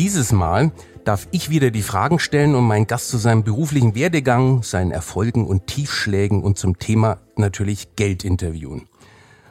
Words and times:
Dieses 0.00 0.32
Mal 0.32 0.72
darf 1.04 1.28
ich 1.30 1.50
wieder 1.50 1.70
die 1.70 1.82
Fragen 1.82 2.18
stellen 2.18 2.54
und 2.54 2.64
meinen 2.66 2.86
Gast 2.86 3.10
zu 3.10 3.18
seinem 3.18 3.44
beruflichen 3.44 3.94
Werdegang, 3.94 4.62
seinen 4.62 4.92
Erfolgen 4.92 5.46
und 5.46 5.66
Tiefschlägen 5.66 6.42
und 6.42 6.56
zum 6.56 6.78
Thema 6.78 7.18
natürlich 7.36 7.96
Geld 7.96 8.24
interviewen. 8.24 8.88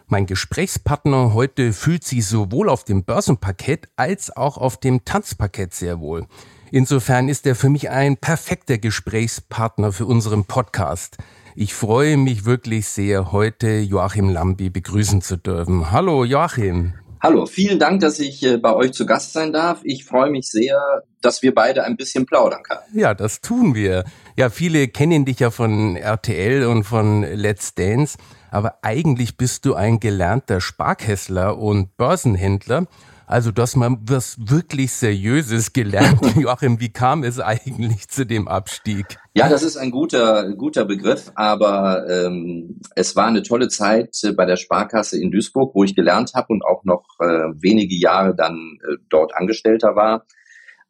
Mein 0.08 0.26
Gesprächspartner 0.26 1.36
heute 1.36 1.72
fühlt 1.72 2.04
sich 2.04 2.26
sowohl 2.26 2.68
auf 2.68 2.84
dem 2.84 3.04
Börsenparkett 3.04 3.90
als 3.96 4.36
auch 4.36 4.58
auf 4.58 4.78
dem 4.78 5.06
Tanzparkett 5.06 5.76
sehr 5.76 6.00
wohl. 6.00 6.26
Insofern 6.72 7.30
ist 7.30 7.46
er 7.46 7.54
für 7.54 7.70
mich 7.70 7.92
ein 7.92 8.18
perfekter 8.18 8.80
Gesprächspartner 8.80 9.92
für 9.92 10.08
unseren 10.08 10.46
Podcast. 10.46 11.18
Ich 11.54 11.76
freue 11.76 12.18
mich 12.18 12.46
wirklich 12.46 12.88
sehr, 12.88 13.32
heute 13.32 13.82
Joachim 13.82 14.30
Lambi 14.30 14.72
begrüßen 14.72 15.22
zu 15.22 15.38
dürfen. 15.38 15.92
Hallo 15.92 16.24
Joachim. 16.24 16.94
Hallo, 17.22 17.46
vielen 17.46 17.80
Dank, 17.80 18.00
dass 18.00 18.18
ich 18.20 18.44
äh, 18.44 18.58
bei 18.58 18.74
euch 18.74 18.94
zu 18.94 19.06
Gast 19.06 19.34
sein 19.34 19.52
darf. 19.52 19.82
Ich 19.84 20.06
freue 20.06 20.30
mich 20.32 20.48
sehr, 20.48 21.04
dass 21.22 21.42
wir 21.42 21.54
beide 21.54 21.84
ein 21.84 21.98
bisschen 21.98 22.26
plaudern 22.26 22.64
können. 22.64 22.80
Ja, 22.94 23.14
das 23.14 23.42
tun 23.42 23.76
wir. 23.76 24.06
Ja, 24.38 24.50
viele 24.50 24.88
kennen 24.88 25.26
dich 25.26 25.40
ja 25.40 25.52
von 25.52 25.98
RTL 25.98 26.66
und 26.66 26.86
von 26.86 27.24
Let's 27.24 27.76
Dance, 27.76 28.18
aber 28.52 28.80
eigentlich 28.84 29.36
bist 29.36 29.66
du 29.66 29.74
ein 29.74 30.00
gelernter 30.00 30.62
Sparkessler 30.62 31.58
und 31.58 31.98
Börsenhändler 31.98 32.88
also, 33.30 33.52
dass 33.52 33.76
man 33.76 34.00
was 34.02 34.38
wirklich 34.40 34.92
Seriöses 34.92 35.72
gelernt. 35.72 36.20
Joachim, 36.36 36.80
wie 36.80 36.90
kam 36.90 37.24
es 37.24 37.40
eigentlich 37.40 38.08
zu 38.08 38.26
dem 38.26 38.48
Abstieg? 38.48 39.20
Ja, 39.40 39.48
das 39.48 39.64
ist 39.64 39.78
ein 39.78 39.90
guter, 39.90 40.54
guter 40.54 40.84
Begriff, 40.84 41.32
aber 41.34 42.06
ähm, 42.10 42.82
es 42.94 43.16
war 43.16 43.28
eine 43.28 43.42
tolle 43.42 43.70
Zeit 43.70 44.14
äh, 44.24 44.34
bei 44.34 44.46
der 44.46 44.58
Sparkasse 44.58 45.18
in 45.18 45.32
Duisburg, 45.32 45.74
wo 45.74 45.86
ich 45.86 45.96
gelernt 45.96 46.34
habe 46.34 46.48
und 46.50 46.62
auch 46.66 46.84
noch 46.84 47.06
äh, 47.22 47.48
wenige 47.54 47.96
Jahre 47.96 48.36
dann 48.36 48.78
äh, 48.84 48.98
dort 49.10 49.34
Angestellter 49.34 49.96
war. 49.96 50.26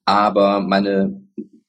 Aber 0.04 0.62
meine 0.62 1.22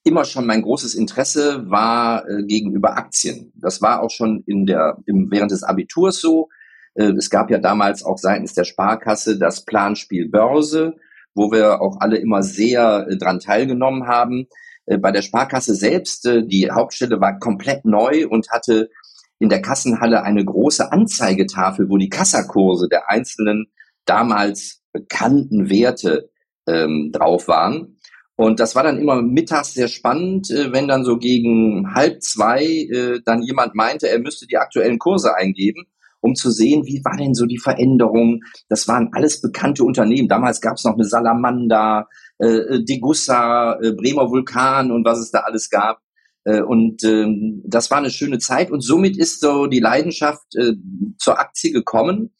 immer 0.05 0.25
schon 0.25 0.47
mein 0.47 0.63
großes 0.63 0.95
Interesse 0.95 1.69
war 1.69 2.27
äh, 2.27 2.45
gegenüber 2.45 2.97
Aktien. 2.97 3.53
Das 3.57 3.83
war 3.83 4.03
auch 4.03 4.11
schon 4.11 4.43
in 4.47 4.65
der, 4.65 4.97
im, 5.05 5.31
während 5.31 5.51
des 5.51 5.63
Abiturs 5.63 6.19
so. 6.19 6.49
Äh, 6.95 7.13
es 7.13 7.29
gab 7.29 7.51
ja 7.51 7.59
damals 7.59 8.03
auch 8.03 8.17
seitens 8.17 8.55
der 8.55 8.65
Sparkasse 8.65 9.39
das 9.39 9.67
Planspiel 9.67 10.31
Börse, 10.31 10.95
wo 11.35 11.53
wir 11.53 11.83
auch 11.83 11.99
alle 12.01 12.17
immer 12.17 12.43
sehr 12.43 13.07
äh, 13.07 13.19
dran 13.19 13.39
teilgenommen 13.39 14.07
haben. 14.07 14.47
Äh, 14.87 14.99
bei 14.99 15.13
der 15.13 15.23
Sparkasse 15.23 15.75
selbst, 15.75 16.25
die 16.27 16.71
Hauptstelle 16.71 17.21
war 17.21 17.39
komplett 17.39 17.85
neu 17.85 18.27
und 18.29 18.51
hatte 18.51 18.91
in 19.39 19.49
der 19.49 19.63
Kassenhalle 19.63 20.23
eine 20.23 20.45
große 20.45 20.93
Anzeigetafel, 20.93 21.89
wo 21.89 21.97
die 21.97 22.11
Kassakurse 22.11 22.89
der 22.89 23.11
einzelnen 23.11 23.67
damals 24.05 24.83
bekannten 24.93 25.71
Werte 25.71 26.31
ähm, 26.67 27.11
drauf 27.13 27.49
waren. 27.49 27.97
Und 28.37 28.59
das 28.59 28.75
war 28.75 28.83
dann 28.83 28.99
immer 28.99 29.21
mittags 29.23 29.75
sehr 29.75 29.89
spannend, 29.89 30.51
äh, 30.51 30.73
wenn 30.73 30.89
dann 30.89 31.05
so 31.05 31.19
gegen 31.19 31.95
halb 31.95 32.23
zwei 32.23 32.65
äh, 32.65 33.21
dann 33.25 33.43
jemand 33.43 33.75
meinte, 33.75 34.09
er 34.09 34.19
müsste 34.19 34.47
die 34.47 34.59
aktuellen 34.59 34.99
Kurse 34.99 35.35
eingeben 35.35 35.87
um 36.21 36.35
zu 36.35 36.51
sehen, 36.51 36.85
wie 36.85 37.03
war 37.05 37.17
denn 37.17 37.35
so 37.35 37.47
die 37.47 37.59
Veränderung. 37.59 38.43
Das 38.69 38.87
waren 38.89 39.09
alles 39.13 39.41
bekannte 39.41 39.85
Unternehmen. 39.85 40.29
Damals 40.29 40.61
gab 40.61 40.77
es 40.77 40.85
noch 40.85 40.95
eine 40.95 41.05
Salamander, 41.05 42.09
äh, 42.41 42.47
äh, 42.47 42.85
Degussa, 42.85 43.79
äh, 43.81 43.93
Bremer 43.93 44.31
Vulkan 44.31 44.91
und 44.91 45.05
was 45.05 45.19
es 45.19 45.31
da 45.31 45.41
alles 45.41 45.69
gab. 45.69 46.01
Äh, 46.45 46.63
und 46.63 47.05
ähm, 47.05 47.63
das 47.67 47.91
war 47.91 47.99
eine 47.99 48.11
schöne 48.11 48.39
Zeit 48.39 48.71
und 48.71 48.81
somit 48.81 49.17
ist 49.19 49.41
so 49.41 49.67
die 49.67 49.81
Leidenschaft 49.81 50.57
äh, 50.57 50.73
zur 51.19 51.39
Aktie 51.39 51.71
gekommen. 51.71 52.35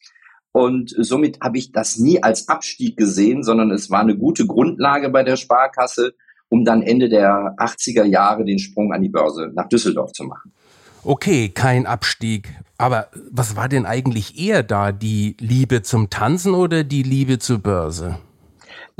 Und 0.53 0.93
somit 0.97 1.39
habe 1.41 1.57
ich 1.57 1.71
das 1.71 1.97
nie 1.97 2.21
als 2.21 2.49
Abstieg 2.49 2.97
gesehen, 2.97 3.43
sondern 3.43 3.71
es 3.71 3.89
war 3.89 4.01
eine 4.01 4.17
gute 4.17 4.45
Grundlage 4.45 5.09
bei 5.09 5.23
der 5.23 5.37
Sparkasse, 5.37 6.13
um 6.49 6.65
dann 6.65 6.81
Ende 6.81 7.07
der 7.07 7.55
80er 7.57 8.03
Jahre 8.03 8.43
den 8.43 8.59
Sprung 8.59 8.91
an 8.91 9.01
die 9.01 9.09
Börse 9.09 9.51
nach 9.53 9.69
Düsseldorf 9.69 10.11
zu 10.11 10.25
machen. 10.25 10.51
Okay, 11.03 11.49
kein 11.49 11.85
Abstieg. 11.85 12.49
Aber 12.77 13.07
was 13.29 13.55
war 13.55 13.69
denn 13.69 13.85
eigentlich 13.85 14.37
eher 14.37 14.61
da? 14.63 14.91
Die 14.91 15.37
Liebe 15.39 15.83
zum 15.83 16.09
Tanzen 16.09 16.53
oder 16.53 16.83
die 16.83 17.03
Liebe 17.03 17.39
zur 17.39 17.59
Börse? 17.59 18.17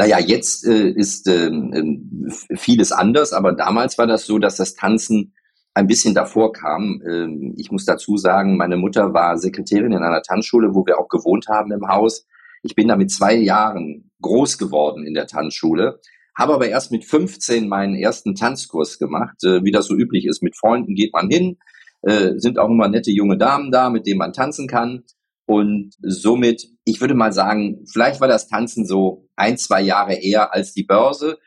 Naja, 0.01 0.17
jetzt 0.17 0.66
äh, 0.66 0.89
ist 0.89 1.28
ähm, 1.28 2.25
äh, 2.50 2.57
vieles 2.57 2.91
anders, 2.91 3.34
aber 3.34 3.53
damals 3.53 4.00
war 4.00 4.07
das 4.07 4.25
so, 4.25 4.39
dass 4.39 4.56
das 4.56 4.73
Tanzen 4.73 5.35
ein 5.75 5.85
bisschen 5.85 6.16
davor 6.16 6.53
kam. 6.53 7.03
Ähm, 7.07 7.53
ich 7.56 7.69
muss 7.69 7.85
dazu 7.85 8.17
sagen, 8.17 8.57
meine 8.57 8.78
Mutter 8.78 9.13
war 9.13 9.38
Sekretärin 9.38 9.91
in 9.91 10.01
einer 10.01 10.23
Tanzschule, 10.23 10.73
wo 10.73 10.88
wir 10.88 11.00
auch 11.00 11.07
gewohnt 11.07 11.50
haben 11.50 11.72
im 11.72 11.88
Haus. 11.88 12.25
Ich 12.63 12.73
bin 12.73 12.88
da 12.88 12.95
mit 12.95 13.11
zwei 13.11 13.35
Jahren 13.35 14.09
groß 14.23 14.57
geworden 14.57 15.06
in 15.06 15.13
der 15.13 15.28
Tanzschule, 15.28 16.00
habe 16.35 16.56
aber 16.56 16.67
erst 16.67 16.91
mit 16.91 17.06
15 17.06 17.69
meinen 17.69 17.94
ersten 17.94 18.34
Tanzkurs 18.34 18.97
gemacht. 18.97 19.44
Äh, 19.44 19.63
wie 19.63 19.72
das 19.72 19.85
so 19.85 19.95
üblich 19.95 20.25
ist, 20.25 20.41
mit 20.41 20.57
Freunden 20.57 20.95
geht 20.95 21.13
man 21.13 21.29
hin, 21.29 21.59
äh, 22.01 22.31
sind 22.38 22.57
auch 22.57 22.69
immer 22.69 22.88
nette 22.88 23.11
junge 23.11 23.38
Damen 23.38 23.69
da, 23.69 23.91
mit 23.91 24.07
denen 24.07 24.17
man 24.17 24.34
tanzen 24.34 24.67
kann. 24.67 25.03
Und 25.51 25.95
somit, 26.01 26.69
ich 26.85 27.01
würde 27.01 27.13
mal 27.13 27.34
sagen, 27.34 27.84
vielleicht 27.91 28.22
war 28.22 28.29
das 28.29 28.47
Tanzen 28.47 28.85
so 28.85 29.28
ein, 29.35 29.57
zwei 29.57 29.81
Jahre 29.81 30.13
eher 30.13 30.53
als 30.53 30.72
die 30.72 30.85
Börse, 30.85 31.39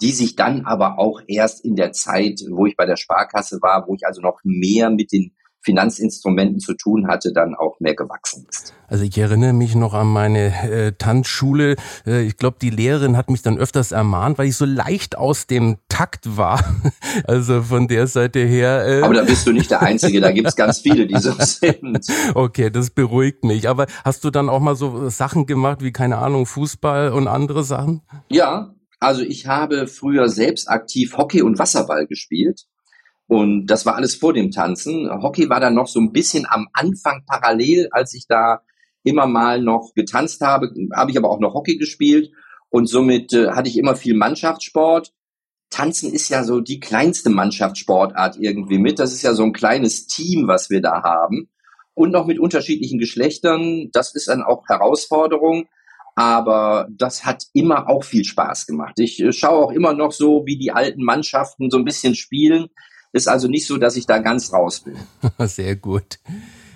die 0.00 0.12
sich 0.12 0.36
dann 0.36 0.64
aber 0.64 1.00
auch 1.00 1.20
erst 1.26 1.64
in 1.64 1.74
der 1.74 1.90
Zeit, 1.90 2.40
wo 2.52 2.66
ich 2.66 2.76
bei 2.76 2.86
der 2.86 2.94
Sparkasse 2.94 3.58
war, 3.60 3.88
wo 3.88 3.96
ich 3.96 4.06
also 4.06 4.20
noch 4.20 4.38
mehr 4.44 4.90
mit 4.90 5.10
den 5.10 5.34
Finanzinstrumenten 5.62 6.60
zu 6.60 6.74
tun 6.74 7.06
hatte, 7.08 7.32
dann 7.32 7.54
auch 7.54 7.78
mehr 7.80 7.94
gewachsen 7.94 8.46
ist. 8.48 8.74
Also 8.88 9.04
ich 9.04 9.16
erinnere 9.16 9.52
mich 9.52 9.74
noch 9.74 9.94
an 9.94 10.08
meine 10.08 10.70
äh, 10.70 10.92
Tanzschule. 10.92 11.76
Äh, 12.06 12.22
ich 12.22 12.36
glaube, 12.36 12.58
die 12.60 12.70
Lehrerin 12.70 13.16
hat 13.16 13.30
mich 13.30 13.42
dann 13.42 13.58
öfters 13.58 13.92
ermahnt, 13.92 14.38
weil 14.38 14.48
ich 14.48 14.56
so 14.56 14.64
leicht 14.64 15.16
aus 15.16 15.46
dem 15.46 15.78
Takt 15.88 16.36
war. 16.36 16.62
Also 17.24 17.62
von 17.62 17.88
der 17.88 18.06
Seite 18.06 18.40
her. 18.40 18.86
Äh 18.86 19.02
Aber 19.02 19.12
da 19.12 19.22
bist 19.22 19.46
du 19.46 19.52
nicht 19.52 19.70
der 19.70 19.82
Einzige, 19.82 20.20
da 20.20 20.32
gibt's 20.32 20.56
ganz 20.56 20.78
viele, 20.78 21.06
die 21.06 21.18
so 21.18 21.32
sind. 21.38 22.06
Okay, 22.34 22.70
das 22.70 22.90
beruhigt 22.90 23.44
mich. 23.44 23.68
Aber 23.68 23.86
hast 24.02 24.24
du 24.24 24.30
dann 24.30 24.48
auch 24.48 24.60
mal 24.60 24.74
so 24.74 25.10
Sachen 25.10 25.44
gemacht 25.44 25.82
wie, 25.82 25.92
keine 25.92 26.18
Ahnung, 26.18 26.46
Fußball 26.46 27.12
und 27.12 27.28
andere 27.28 27.64
Sachen? 27.64 28.00
Ja, 28.30 28.74
also 28.98 29.22
ich 29.22 29.46
habe 29.46 29.88
früher 29.88 30.28
selbst 30.28 30.70
aktiv 30.70 31.16
Hockey 31.16 31.42
und 31.42 31.58
Wasserball 31.58 32.06
gespielt. 32.06 32.66
Und 33.32 33.68
das 33.68 33.86
war 33.86 33.96
alles 33.96 34.14
vor 34.14 34.34
dem 34.34 34.50
Tanzen. 34.50 35.08
Hockey 35.10 35.48
war 35.48 35.58
dann 35.58 35.74
noch 35.74 35.86
so 35.86 35.98
ein 35.98 36.12
bisschen 36.12 36.44
am 36.46 36.68
Anfang 36.74 37.24
parallel, 37.26 37.88
als 37.90 38.12
ich 38.12 38.26
da 38.28 38.60
immer 39.04 39.26
mal 39.26 39.62
noch 39.62 39.94
getanzt 39.94 40.42
habe, 40.42 40.70
habe 40.94 41.10
ich 41.10 41.16
aber 41.16 41.30
auch 41.30 41.40
noch 41.40 41.54
Hockey 41.54 41.78
gespielt 41.78 42.30
und 42.68 42.90
somit 42.90 43.32
äh, 43.32 43.52
hatte 43.52 43.70
ich 43.70 43.78
immer 43.78 43.96
viel 43.96 44.14
Mannschaftssport. 44.14 45.14
Tanzen 45.70 46.12
ist 46.12 46.28
ja 46.28 46.44
so 46.44 46.60
die 46.60 46.78
kleinste 46.78 47.30
Mannschaftssportart 47.30 48.36
irgendwie 48.38 48.78
mit. 48.78 48.98
Das 48.98 49.14
ist 49.14 49.22
ja 49.22 49.32
so 49.32 49.44
ein 49.44 49.54
kleines 49.54 50.06
Team, 50.06 50.46
was 50.46 50.68
wir 50.68 50.82
da 50.82 51.02
haben. 51.02 51.48
Und 51.94 52.10
noch 52.10 52.26
mit 52.26 52.38
unterschiedlichen 52.38 52.98
Geschlechtern. 52.98 53.88
Das 53.94 54.14
ist 54.14 54.28
dann 54.28 54.42
auch 54.42 54.68
Herausforderung. 54.68 55.68
Aber 56.16 56.86
das 56.90 57.24
hat 57.24 57.44
immer 57.54 57.88
auch 57.88 58.04
viel 58.04 58.24
Spaß 58.24 58.66
gemacht. 58.66 58.98
Ich 58.98 59.22
äh, 59.22 59.32
schaue 59.32 59.64
auch 59.64 59.72
immer 59.72 59.94
noch 59.94 60.12
so, 60.12 60.42
wie 60.44 60.58
die 60.58 60.72
alten 60.72 61.02
Mannschaften 61.02 61.70
so 61.70 61.78
ein 61.78 61.86
bisschen 61.86 62.14
spielen. 62.14 62.68
Ist 63.12 63.28
also 63.28 63.48
nicht 63.48 63.66
so, 63.66 63.76
dass 63.76 63.96
ich 63.96 64.06
da 64.06 64.18
ganz 64.18 64.52
raus 64.52 64.80
bin. 64.80 64.96
Sehr 65.46 65.76
gut. 65.76 66.18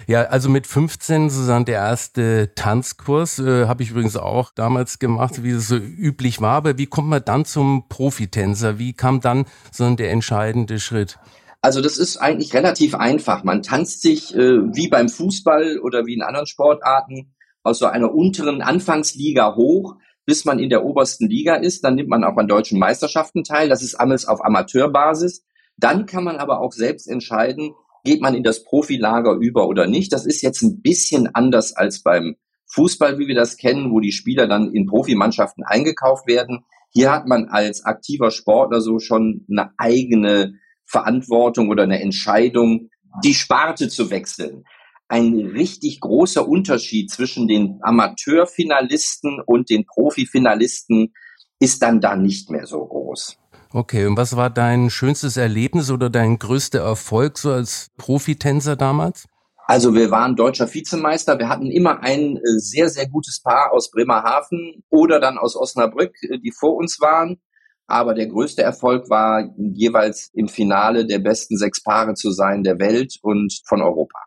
Ja, 0.06 0.22
also 0.22 0.48
mit 0.48 0.68
15 0.68 1.30
sozusagen 1.30 1.64
der 1.64 1.76
erste 1.76 2.52
Tanzkurs 2.54 3.40
äh, 3.40 3.66
habe 3.66 3.82
ich 3.82 3.90
übrigens 3.90 4.16
auch 4.16 4.52
damals 4.52 5.00
gemacht, 5.00 5.42
wie 5.42 5.50
es 5.50 5.66
so 5.66 5.76
üblich 5.76 6.40
war. 6.40 6.56
Aber 6.56 6.78
wie 6.78 6.86
kommt 6.86 7.08
man 7.08 7.24
dann 7.24 7.44
zum 7.44 7.88
Profitänzer? 7.88 8.78
Wie 8.78 8.92
kam 8.92 9.20
dann 9.20 9.46
so 9.72 9.92
der 9.96 10.12
entscheidende 10.12 10.78
Schritt? 10.78 11.18
Also 11.60 11.80
das 11.80 11.98
ist 11.98 12.18
eigentlich 12.18 12.54
relativ 12.54 12.94
einfach. 12.94 13.42
Man 13.42 13.62
tanzt 13.62 14.02
sich 14.02 14.32
äh, 14.36 14.58
wie 14.72 14.86
beim 14.86 15.08
Fußball 15.08 15.80
oder 15.80 16.06
wie 16.06 16.14
in 16.14 16.22
anderen 16.22 16.46
Sportarten 16.46 17.34
aus 17.64 17.80
so 17.80 17.86
einer 17.86 18.14
unteren 18.14 18.62
Anfangsliga 18.62 19.56
hoch, 19.56 19.96
bis 20.24 20.44
man 20.44 20.60
in 20.60 20.70
der 20.70 20.84
obersten 20.84 21.28
Liga 21.28 21.56
ist. 21.56 21.82
Dann 21.82 21.96
nimmt 21.96 22.08
man 22.08 22.22
auch 22.22 22.36
an 22.36 22.46
deutschen 22.46 22.78
Meisterschaften 22.78 23.42
teil. 23.42 23.68
Das 23.68 23.82
ist 23.82 23.96
alles 23.96 24.26
auf 24.26 24.44
Amateurbasis. 24.44 25.45
Dann 25.76 26.06
kann 26.06 26.24
man 26.24 26.36
aber 26.36 26.60
auch 26.60 26.72
selbst 26.72 27.08
entscheiden, 27.08 27.72
geht 28.04 28.20
man 28.20 28.34
in 28.34 28.44
das 28.44 28.64
Profilager 28.64 29.32
über 29.32 29.68
oder 29.68 29.86
nicht. 29.86 30.12
Das 30.12 30.26
ist 30.26 30.42
jetzt 30.42 30.62
ein 30.62 30.80
bisschen 30.80 31.34
anders 31.34 31.74
als 31.74 32.02
beim 32.02 32.36
Fußball, 32.68 33.18
wie 33.18 33.28
wir 33.28 33.34
das 33.34 33.56
kennen, 33.56 33.92
wo 33.92 34.00
die 34.00 34.12
Spieler 34.12 34.46
dann 34.46 34.72
in 34.72 34.86
Profimannschaften 34.86 35.64
eingekauft 35.64 36.26
werden. 36.26 36.64
Hier 36.90 37.12
hat 37.12 37.26
man 37.26 37.48
als 37.48 37.84
aktiver 37.84 38.30
Sportler 38.30 38.80
so 38.80 38.98
schon 38.98 39.44
eine 39.50 39.72
eigene 39.76 40.54
Verantwortung 40.84 41.68
oder 41.68 41.82
eine 41.82 42.00
Entscheidung, 42.00 42.90
die 43.24 43.34
Sparte 43.34 43.88
zu 43.88 44.10
wechseln. 44.10 44.64
Ein 45.08 45.34
richtig 45.38 46.00
großer 46.00 46.48
Unterschied 46.48 47.10
zwischen 47.10 47.46
den 47.46 47.78
Amateurfinalisten 47.82 49.40
und 49.44 49.70
den 49.70 49.84
Profifinalisten 49.86 51.12
ist 51.60 51.82
dann 51.82 52.00
da 52.00 52.16
nicht 52.16 52.50
mehr 52.50 52.66
so 52.66 52.84
groß. 52.84 53.38
Okay, 53.76 54.06
und 54.06 54.16
was 54.16 54.34
war 54.36 54.48
dein 54.48 54.88
schönstes 54.88 55.36
Erlebnis 55.36 55.90
oder 55.90 56.08
dein 56.08 56.38
größter 56.38 56.80
Erfolg 56.80 57.36
so 57.36 57.52
als 57.52 57.90
Profitänzer 57.98 58.74
damals? 58.74 59.26
Also 59.66 59.94
wir 59.94 60.10
waren 60.10 60.34
deutscher 60.34 60.72
Vizemeister. 60.72 61.38
Wir 61.38 61.50
hatten 61.50 61.70
immer 61.70 62.02
ein 62.02 62.38
äh, 62.38 62.40
sehr, 62.56 62.88
sehr 62.88 63.06
gutes 63.06 63.42
Paar 63.42 63.72
aus 63.72 63.90
Bremerhaven 63.90 64.82
oder 64.88 65.20
dann 65.20 65.36
aus 65.36 65.56
Osnabrück, 65.56 66.14
äh, 66.22 66.38
die 66.38 66.52
vor 66.58 66.74
uns 66.74 67.02
waren. 67.02 67.38
Aber 67.86 68.14
der 68.14 68.28
größte 68.28 68.62
Erfolg 68.62 69.10
war 69.10 69.50
jeweils 69.58 70.30
im 70.32 70.48
Finale 70.48 71.04
der 71.04 71.18
besten 71.18 71.58
sechs 71.58 71.82
Paare 71.82 72.14
zu 72.14 72.30
sein 72.30 72.62
der 72.62 72.78
Welt 72.78 73.18
und 73.20 73.60
von 73.66 73.82
Europa. 73.82 74.20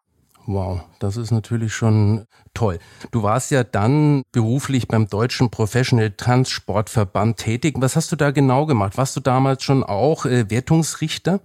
Wow, 0.52 0.82
das 0.98 1.16
ist 1.16 1.30
natürlich 1.30 1.76
schon 1.76 2.26
toll. 2.56 2.80
Du 3.12 3.22
warst 3.22 3.52
ja 3.52 3.64
dann 3.64 4.24
beruflich 4.32 4.88
beim 4.88 5.08
Deutschen 5.08 5.52
Professional 5.52 6.10
Tanzsportverband 6.10 7.38
tätig. 7.38 7.76
Was 7.78 7.96
hast 7.96 8.12
du 8.12 8.16
da 8.16 8.32
genau 8.32 8.66
gemacht? 8.66 8.98
Warst 8.98 9.16
du 9.16 9.20
damals 9.20 9.64
schon 9.64 9.84
auch 9.84 10.26
äh, 10.26 10.50
Wertungsrichter? 10.50 11.40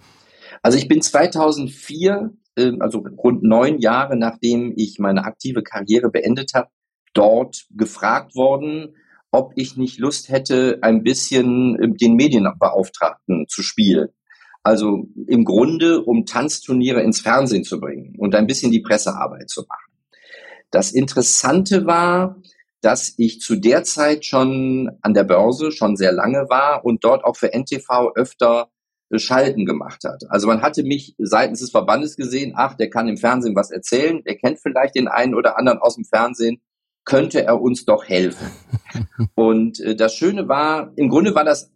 Also 0.62 0.78
ich 0.78 0.88
bin 0.88 1.02
2004, 1.02 2.30
äh, 2.56 2.72
also 2.80 3.04
rund 3.18 3.42
neun 3.42 3.78
Jahre 3.78 4.16
nachdem 4.16 4.72
ich 4.74 4.98
meine 4.98 5.26
aktive 5.26 5.62
Karriere 5.62 6.08
beendet 6.08 6.54
habe, 6.54 6.70
dort 7.12 7.66
gefragt 7.76 8.34
worden, 8.34 8.96
ob 9.30 9.52
ich 9.56 9.76
nicht 9.76 9.98
Lust 9.98 10.30
hätte, 10.30 10.78
ein 10.80 11.02
bisschen 11.02 11.78
äh, 11.78 11.88
den 11.94 12.14
Medienbeauftragten 12.14 13.48
zu 13.48 13.62
spielen. 13.62 14.08
Also 14.64 15.06
im 15.26 15.44
Grunde, 15.44 16.02
um 16.02 16.24
Tanzturniere 16.24 17.02
ins 17.02 17.20
Fernsehen 17.20 17.64
zu 17.64 17.78
bringen 17.78 18.16
und 18.18 18.34
ein 18.34 18.46
bisschen 18.46 18.72
die 18.72 18.80
Pressearbeit 18.80 19.50
zu 19.50 19.60
machen. 19.68 19.92
Das 20.70 20.90
Interessante 20.90 21.86
war, 21.86 22.36
dass 22.80 23.14
ich 23.18 23.40
zu 23.40 23.56
der 23.56 23.84
Zeit 23.84 24.24
schon 24.24 24.90
an 25.02 25.14
der 25.14 25.24
Börse 25.24 25.70
schon 25.70 25.96
sehr 25.96 26.12
lange 26.12 26.48
war 26.48 26.84
und 26.84 27.04
dort 27.04 27.24
auch 27.24 27.36
für 27.36 27.52
NTV 27.52 28.12
öfter 28.14 28.70
Schalten 29.16 29.66
gemacht 29.66 30.02
hat. 30.04 30.24
Also 30.30 30.46
man 30.46 30.62
hatte 30.62 30.82
mich 30.82 31.14
seitens 31.18 31.60
des 31.60 31.70
Verbandes 31.70 32.16
gesehen, 32.16 32.54
ach, 32.56 32.74
der 32.74 32.90
kann 32.90 33.06
im 33.06 33.18
Fernsehen 33.18 33.54
was 33.54 33.70
erzählen, 33.70 34.22
der 34.24 34.36
kennt 34.36 34.60
vielleicht 34.60 34.96
den 34.96 35.08
einen 35.08 35.34
oder 35.34 35.58
anderen 35.58 35.78
aus 35.78 35.96
dem 35.96 36.04
Fernsehen, 36.04 36.62
könnte 37.04 37.44
er 37.44 37.60
uns 37.60 37.84
doch 37.84 38.04
helfen. 38.04 38.50
Und 39.34 39.78
äh, 39.80 39.94
das 39.94 40.14
Schöne 40.14 40.48
war, 40.48 40.92
im 40.96 41.10
Grunde 41.10 41.34
war 41.34 41.44
das 41.44 41.70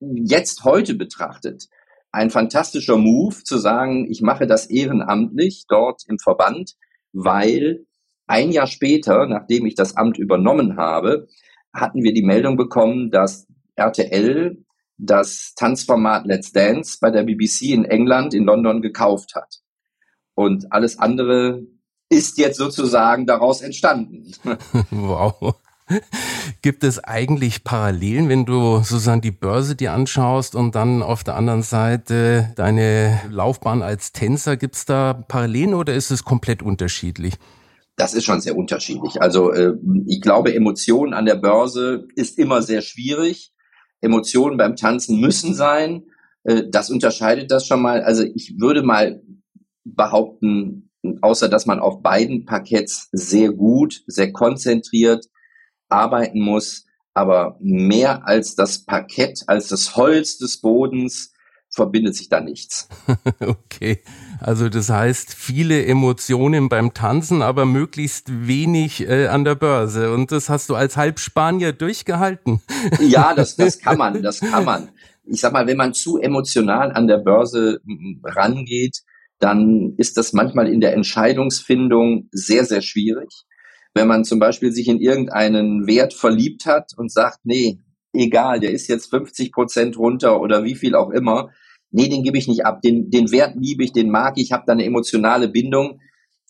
jetzt 0.00 0.64
heute 0.64 0.94
betrachtet 0.94 1.68
ein 2.16 2.30
fantastischer 2.30 2.96
Move 2.96 3.44
zu 3.44 3.58
sagen, 3.58 4.10
ich 4.10 4.22
mache 4.22 4.46
das 4.46 4.70
ehrenamtlich 4.70 5.66
dort 5.68 6.02
im 6.08 6.18
Verband, 6.18 6.72
weil 7.12 7.84
ein 8.26 8.50
Jahr 8.52 8.66
später, 8.66 9.26
nachdem 9.26 9.66
ich 9.66 9.74
das 9.74 9.98
Amt 9.98 10.16
übernommen 10.16 10.78
habe, 10.78 11.28
hatten 11.74 12.02
wir 12.02 12.14
die 12.14 12.24
Meldung 12.24 12.56
bekommen, 12.56 13.10
dass 13.10 13.46
RTL 13.74 14.64
das 14.96 15.52
Tanzformat 15.56 16.24
Let's 16.26 16.52
Dance 16.52 16.96
bei 17.02 17.10
der 17.10 17.22
BBC 17.22 17.74
in 17.74 17.84
England, 17.84 18.32
in 18.32 18.44
London 18.44 18.80
gekauft 18.80 19.34
hat. 19.34 19.60
Und 20.34 20.72
alles 20.72 20.98
andere 20.98 21.66
ist 22.08 22.38
jetzt 22.38 22.56
sozusagen 22.56 23.26
daraus 23.26 23.60
entstanden. 23.60 24.32
wow. 24.90 25.54
Gibt 26.62 26.84
es 26.84 27.02
eigentlich 27.02 27.64
Parallelen, 27.64 28.28
wenn 28.28 28.44
du 28.44 28.78
sozusagen 28.78 29.20
die 29.20 29.30
Börse 29.30 29.76
dir 29.76 29.92
anschaust 29.92 30.54
und 30.54 30.74
dann 30.74 31.02
auf 31.02 31.22
der 31.22 31.36
anderen 31.36 31.62
Seite 31.62 32.52
deine 32.56 33.20
Laufbahn 33.30 33.82
als 33.82 34.12
Tänzer? 34.12 34.56
Gibt 34.56 34.74
es 34.74 34.84
da 34.84 35.12
Parallelen 35.12 35.74
oder 35.74 35.94
ist 35.94 36.10
es 36.10 36.24
komplett 36.24 36.62
unterschiedlich? 36.62 37.34
Das 37.96 38.14
ist 38.14 38.24
schon 38.24 38.40
sehr 38.40 38.56
unterschiedlich. 38.56 39.22
Also 39.22 39.52
äh, 39.52 39.74
ich 40.06 40.20
glaube, 40.20 40.54
Emotionen 40.54 41.14
an 41.14 41.24
der 41.24 41.36
Börse 41.36 42.06
ist 42.14 42.38
immer 42.38 42.62
sehr 42.62 42.82
schwierig. 42.82 43.52
Emotionen 44.00 44.58
beim 44.58 44.76
Tanzen 44.76 45.20
müssen 45.20 45.54
sein. 45.54 46.04
Äh, 46.44 46.64
das 46.68 46.90
unterscheidet 46.90 47.50
das 47.50 47.66
schon 47.66 47.80
mal. 47.80 48.02
Also 48.02 48.22
ich 48.22 48.56
würde 48.58 48.82
mal 48.82 49.22
behaupten, 49.84 50.90
außer 51.22 51.48
dass 51.48 51.64
man 51.64 51.78
auf 51.78 52.02
beiden 52.02 52.44
Parketts 52.44 53.08
sehr 53.12 53.52
gut, 53.52 54.02
sehr 54.06 54.32
konzentriert 54.32 55.26
arbeiten 55.88 56.40
muss, 56.40 56.86
aber 57.14 57.56
mehr 57.60 58.26
als 58.26 58.54
das 58.54 58.84
Parkett, 58.84 59.44
als 59.46 59.68
das 59.68 59.96
Holz 59.96 60.38
des 60.38 60.60
Bodens 60.60 61.32
verbindet 61.70 62.16
sich 62.16 62.28
da 62.28 62.40
nichts. 62.40 62.88
okay. 63.40 64.00
Also 64.40 64.68
das 64.68 64.90
heißt, 64.90 65.34
viele 65.34 65.84
Emotionen 65.86 66.68
beim 66.68 66.94
Tanzen, 66.94 67.42
aber 67.42 67.66
möglichst 67.66 68.46
wenig 68.46 69.08
äh, 69.08 69.28
an 69.28 69.44
der 69.44 69.54
Börse. 69.54 70.12
Und 70.12 70.32
das 70.32 70.48
hast 70.48 70.68
du 70.70 70.74
als 70.74 70.96
Halbspanier 70.96 71.72
durchgehalten. 71.72 72.60
ja, 73.00 73.34
das, 73.34 73.56
das 73.56 73.78
kann 73.78 73.98
man, 73.98 74.22
das 74.22 74.40
kann 74.40 74.64
man. 74.64 74.90
Ich 75.24 75.40
sag 75.40 75.52
mal, 75.52 75.66
wenn 75.66 75.76
man 75.76 75.92
zu 75.92 76.18
emotional 76.18 76.92
an 76.92 77.06
der 77.06 77.18
Börse 77.18 77.80
rangeht, 78.24 79.02
dann 79.38 79.94
ist 79.98 80.16
das 80.16 80.32
manchmal 80.32 80.68
in 80.68 80.80
der 80.80 80.94
Entscheidungsfindung 80.94 82.28
sehr, 82.30 82.64
sehr 82.64 82.80
schwierig. 82.80 83.44
Wenn 83.96 84.08
man 84.08 84.24
zum 84.24 84.38
Beispiel 84.38 84.72
sich 84.72 84.88
in 84.88 85.00
irgendeinen 85.00 85.86
Wert 85.86 86.12
verliebt 86.12 86.66
hat 86.66 86.92
und 86.98 87.10
sagt, 87.10 87.38
nee, 87.44 87.80
egal, 88.12 88.60
der 88.60 88.70
ist 88.70 88.88
jetzt 88.88 89.08
50 89.08 89.52
Prozent 89.52 89.96
runter 89.96 90.38
oder 90.38 90.64
wie 90.64 90.74
viel 90.74 90.94
auch 90.94 91.08
immer, 91.08 91.48
nee, 91.90 92.06
den 92.06 92.22
gebe 92.22 92.36
ich 92.36 92.46
nicht 92.46 92.66
ab, 92.66 92.82
den, 92.82 93.10
den 93.10 93.32
Wert 93.32 93.54
liebe 93.56 93.82
ich, 93.82 93.92
den 93.92 94.10
mag 94.10 94.34
ich, 94.36 94.52
habe 94.52 94.64
da 94.66 94.74
eine 94.74 94.84
emotionale 94.84 95.48
Bindung, 95.48 96.00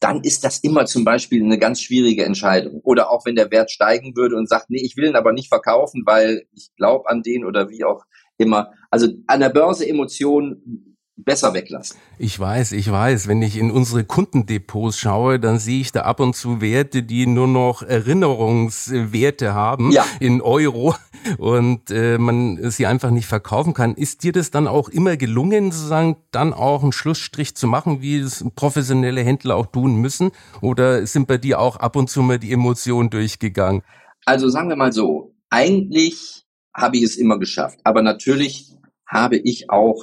dann 0.00 0.22
ist 0.22 0.42
das 0.42 0.58
immer 0.58 0.86
zum 0.86 1.04
Beispiel 1.04 1.40
eine 1.40 1.56
ganz 1.56 1.80
schwierige 1.80 2.24
Entscheidung. 2.24 2.80
Oder 2.82 3.12
auch 3.12 3.24
wenn 3.24 3.36
der 3.36 3.52
Wert 3.52 3.70
steigen 3.70 4.16
würde 4.16 4.34
und 4.34 4.48
sagt, 4.48 4.68
nee, 4.68 4.82
ich 4.82 4.96
will 4.96 5.08
ihn 5.08 5.14
aber 5.14 5.32
nicht 5.32 5.48
verkaufen, 5.48 6.02
weil 6.04 6.46
ich 6.52 6.70
glaube 6.76 7.08
an 7.08 7.22
den 7.22 7.44
oder 7.44 7.70
wie 7.70 7.84
auch 7.84 8.02
immer. 8.38 8.72
Also 8.90 9.06
an 9.28 9.38
der 9.38 9.50
Börse 9.50 9.88
Emotionen 9.88 10.95
besser 11.16 11.54
weglassen. 11.54 11.96
Ich 12.18 12.38
weiß, 12.38 12.72
ich 12.72 12.90
weiß. 12.90 13.26
Wenn 13.26 13.40
ich 13.42 13.56
in 13.56 13.70
unsere 13.70 14.04
Kundendepots 14.04 14.98
schaue, 14.98 15.40
dann 15.40 15.58
sehe 15.58 15.80
ich 15.80 15.92
da 15.92 16.02
ab 16.02 16.20
und 16.20 16.36
zu 16.36 16.60
Werte, 16.60 17.02
die 17.02 17.26
nur 17.26 17.48
noch 17.48 17.82
Erinnerungswerte 17.82 19.54
haben 19.54 19.90
ja. 19.92 20.04
in 20.20 20.42
Euro 20.42 20.94
und 21.38 21.90
äh, 21.90 22.18
man 22.18 22.70
sie 22.70 22.86
einfach 22.86 23.10
nicht 23.10 23.26
verkaufen 23.26 23.72
kann. 23.72 23.94
Ist 23.94 24.22
dir 24.22 24.32
das 24.32 24.50
dann 24.50 24.68
auch 24.68 24.88
immer 24.88 25.16
gelungen, 25.16 25.72
sozusagen 25.72 26.16
dann 26.30 26.52
auch 26.52 26.82
einen 26.82 26.92
Schlussstrich 26.92 27.56
zu 27.56 27.66
machen, 27.66 28.02
wie 28.02 28.18
es 28.18 28.44
professionelle 28.54 29.22
Händler 29.22 29.56
auch 29.56 29.66
tun 29.66 29.96
müssen? 29.96 30.30
Oder 30.60 31.06
sind 31.06 31.26
bei 31.26 31.38
dir 31.38 31.60
auch 31.60 31.76
ab 31.76 31.96
und 31.96 32.10
zu 32.10 32.22
mal 32.22 32.38
die 32.38 32.52
Emotionen 32.52 33.08
durchgegangen? 33.08 33.82
Also 34.26 34.48
sagen 34.48 34.68
wir 34.68 34.76
mal 34.76 34.92
so, 34.92 35.34
eigentlich 35.50 36.44
habe 36.74 36.98
ich 36.98 37.04
es 37.04 37.16
immer 37.16 37.38
geschafft. 37.38 37.78
Aber 37.84 38.02
natürlich 38.02 38.70
habe 39.06 39.36
ich 39.36 39.70
auch 39.70 40.02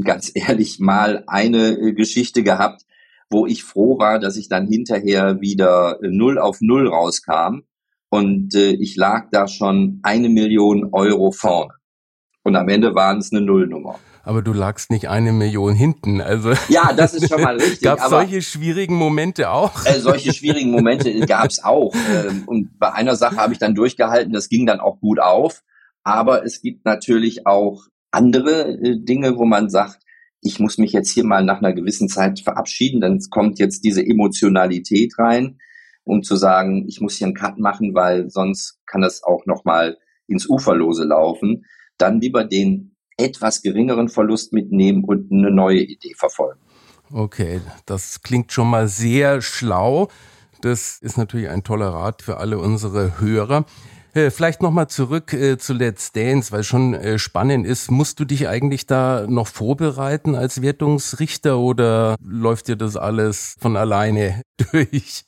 ganz 0.00 0.30
ehrlich 0.34 0.78
mal 0.78 1.24
eine 1.26 1.78
äh, 1.78 1.92
Geschichte 1.92 2.42
gehabt, 2.42 2.82
wo 3.30 3.46
ich 3.46 3.64
froh 3.64 3.98
war, 3.98 4.18
dass 4.18 4.36
ich 4.36 4.48
dann 4.48 4.66
hinterher 4.66 5.40
wieder 5.40 5.98
äh, 6.02 6.08
null 6.08 6.38
auf 6.38 6.58
null 6.60 6.88
rauskam 6.88 7.62
und 8.10 8.54
äh, 8.54 8.72
ich 8.72 8.96
lag 8.96 9.28
da 9.32 9.48
schon 9.48 10.00
eine 10.02 10.28
Million 10.28 10.90
Euro 10.92 11.32
vorne. 11.32 11.72
Und 12.44 12.56
am 12.56 12.68
Ende 12.68 12.94
waren 12.94 13.18
es 13.18 13.32
eine 13.32 13.40
Nullnummer. 13.40 13.98
Aber 14.24 14.42
du 14.42 14.52
lagst 14.52 14.90
nicht 14.90 15.08
eine 15.08 15.32
Million 15.32 15.74
hinten, 15.74 16.20
also. 16.20 16.52
Ja, 16.68 16.92
das 16.92 17.14
ist 17.14 17.28
schon 17.28 17.40
mal 17.40 17.56
richtig. 17.60 17.80
Gab 17.80 17.98
es 17.98 18.10
solche 18.10 18.42
schwierigen 18.42 18.94
Momente 18.94 19.50
auch? 19.50 19.84
Äh, 19.84 19.98
solche 19.98 20.32
schwierigen 20.32 20.70
Momente 20.70 21.18
gab 21.26 21.46
es 21.46 21.64
auch. 21.64 21.94
Ähm, 21.94 22.44
und 22.46 22.78
bei 22.78 22.92
einer 22.92 23.16
Sache 23.16 23.36
habe 23.36 23.52
ich 23.52 23.58
dann 23.58 23.74
durchgehalten, 23.74 24.32
das 24.32 24.48
ging 24.48 24.66
dann 24.66 24.80
auch 24.80 25.00
gut 25.00 25.18
auf. 25.18 25.62
Aber 26.04 26.44
es 26.44 26.60
gibt 26.60 26.84
natürlich 26.84 27.46
auch 27.46 27.84
andere 28.12 28.68
äh, 28.68 28.98
Dinge, 28.98 29.36
wo 29.36 29.44
man 29.44 29.68
sagt, 29.68 29.98
ich 30.40 30.58
muss 30.58 30.78
mich 30.78 30.92
jetzt 30.92 31.10
hier 31.10 31.24
mal 31.24 31.44
nach 31.44 31.58
einer 31.58 31.72
gewissen 31.72 32.08
Zeit 32.08 32.40
verabschieden, 32.40 33.00
dann 33.00 33.20
kommt 33.30 33.58
jetzt 33.58 33.84
diese 33.84 34.04
Emotionalität 34.04 35.18
rein, 35.18 35.58
um 36.04 36.22
zu 36.22 36.36
sagen, 36.36 36.84
ich 36.88 37.00
muss 37.00 37.16
hier 37.16 37.28
einen 37.28 37.36
Cut 37.36 37.58
machen, 37.58 37.94
weil 37.94 38.28
sonst 38.28 38.80
kann 38.86 39.02
das 39.02 39.22
auch 39.22 39.46
nochmal 39.46 39.98
ins 40.26 40.48
Uferlose 40.48 41.04
laufen. 41.04 41.64
Dann 41.96 42.20
lieber 42.20 42.44
den 42.44 42.96
etwas 43.16 43.62
geringeren 43.62 44.08
Verlust 44.08 44.52
mitnehmen 44.52 45.04
und 45.04 45.30
eine 45.30 45.50
neue 45.50 45.82
Idee 45.82 46.14
verfolgen. 46.16 46.60
Okay, 47.12 47.60
das 47.86 48.22
klingt 48.22 48.52
schon 48.52 48.68
mal 48.68 48.88
sehr 48.88 49.42
schlau. 49.42 50.08
Das 50.62 50.98
ist 50.98 51.18
natürlich 51.18 51.48
ein 51.50 51.62
toller 51.62 51.88
Rat 51.88 52.22
für 52.22 52.38
alle 52.38 52.58
unsere 52.58 53.20
Hörer. 53.20 53.66
Äh, 54.14 54.30
vielleicht 54.30 54.60
nochmal 54.60 54.88
zurück 54.88 55.32
äh, 55.32 55.56
zu 55.56 55.72
Let's 55.72 56.12
Dance, 56.12 56.52
weil 56.52 56.64
schon 56.64 56.92
äh, 56.92 57.18
spannend 57.18 57.66
ist. 57.66 57.90
Musst 57.90 58.20
du 58.20 58.26
dich 58.26 58.46
eigentlich 58.46 58.86
da 58.86 59.26
noch 59.26 59.46
vorbereiten 59.46 60.34
als 60.34 60.60
Wertungsrichter 60.60 61.58
oder 61.58 62.16
läuft 62.22 62.68
dir 62.68 62.76
das 62.76 62.96
alles 62.96 63.56
von 63.58 63.76
alleine 63.76 64.42
durch? 64.72 65.24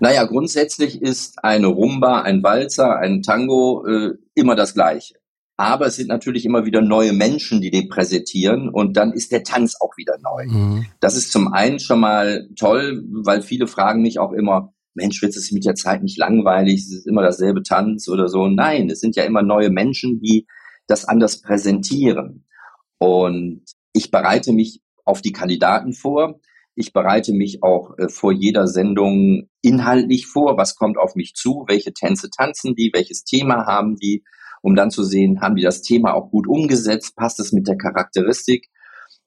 Naja, 0.00 0.24
grundsätzlich 0.24 1.00
ist 1.00 1.44
eine 1.44 1.68
Rumba, 1.68 2.22
ein 2.22 2.42
Walzer, 2.42 2.98
ein 2.98 3.22
Tango 3.22 3.86
immer 4.34 4.56
das 4.56 4.74
Gleiche. 4.74 5.14
aber 5.56 5.86
es 5.86 5.96
sind 5.96 6.08
natürlich 6.08 6.44
immer 6.44 6.66
wieder 6.66 6.82
neue 6.82 7.12
Menschen, 7.12 7.60
die 7.60 7.70
den 7.70 7.88
präsentieren 7.88 8.68
und 8.68 8.96
dann 8.96 9.12
ist 9.12 9.32
der 9.32 9.42
Tanz 9.42 9.76
auch 9.80 9.96
wieder 9.96 10.18
neu. 10.18 10.46
Mhm. 10.46 10.86
Das 11.00 11.16
ist 11.16 11.32
zum 11.32 11.52
einen 11.52 11.78
schon 11.78 12.00
mal 12.00 12.48
toll, 12.56 13.04
weil 13.08 13.42
viele 13.42 13.66
fragen 13.66 14.02
mich 14.02 14.18
auch 14.18 14.32
immer, 14.32 14.72
Mensch, 14.96 15.22
wird 15.22 15.36
es 15.36 15.52
mit 15.52 15.64
der 15.64 15.74
Zeit 15.74 16.02
nicht 16.02 16.18
langweilig? 16.18 16.80
Es 16.80 16.92
ist 16.92 17.06
immer 17.06 17.22
dasselbe 17.22 17.62
Tanz 17.62 18.08
oder 18.08 18.28
so. 18.28 18.48
Nein, 18.48 18.90
es 18.90 19.00
sind 19.00 19.16
ja 19.16 19.24
immer 19.24 19.42
neue 19.42 19.70
Menschen, 19.70 20.20
die 20.20 20.46
das 20.86 21.04
anders 21.04 21.40
präsentieren. 21.40 22.44
Und 22.98 23.62
ich 23.92 24.10
bereite 24.10 24.52
mich 24.52 24.80
auf 25.04 25.22
die 25.22 25.32
Kandidaten 25.32 25.92
vor. 25.92 26.40
Ich 26.74 26.92
bereite 26.92 27.32
mich 27.32 27.62
auch 27.62 27.96
äh, 27.98 28.08
vor 28.08 28.32
jeder 28.32 28.66
Sendung 28.66 29.48
inhaltlich 29.62 30.26
vor. 30.26 30.58
Was 30.58 30.76
kommt 30.76 30.98
auf 30.98 31.14
mich 31.14 31.34
zu? 31.34 31.64
Welche 31.68 31.92
Tänze 31.92 32.28
tanzen 32.30 32.74
die? 32.74 32.90
Welches 32.92 33.24
Thema 33.24 33.66
haben 33.66 33.96
die? 33.96 34.24
Um 34.62 34.74
dann 34.74 34.90
zu 34.90 35.04
sehen, 35.04 35.40
haben 35.40 35.56
die 35.56 35.62
das 35.62 35.82
Thema 35.82 36.14
auch 36.14 36.30
gut 36.30 36.46
umgesetzt? 36.46 37.16
Passt 37.16 37.40
es 37.40 37.52
mit 37.52 37.68
der 37.68 37.76
Charakteristik? 37.76 38.68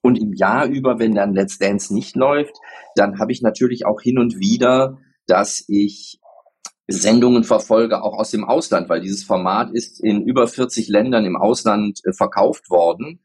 Und 0.01 0.17
im 0.17 0.33
Jahr 0.33 0.67
über, 0.67 0.99
wenn 0.99 1.15
dann 1.15 1.33
Let's 1.33 1.57
Dance 1.57 1.93
nicht 1.93 2.15
läuft, 2.15 2.55
dann 2.95 3.19
habe 3.19 3.31
ich 3.31 3.41
natürlich 3.41 3.85
auch 3.85 4.01
hin 4.01 4.17
und 4.17 4.39
wieder 4.39 4.97
dass 5.29 5.63
ich 5.67 6.19
Sendungen 6.87 7.43
verfolge, 7.43 8.01
auch 8.01 8.17
aus 8.17 8.31
dem 8.31 8.43
Ausland, 8.43 8.89
weil 8.89 9.01
dieses 9.01 9.23
Format 9.23 9.71
ist 9.71 10.03
in 10.03 10.23
über 10.23 10.47
40 10.47 10.87
Ländern 10.87 11.25
im 11.25 11.35
Ausland 11.35 11.99
äh, 12.03 12.13
verkauft 12.13 12.69
worden, 12.69 13.19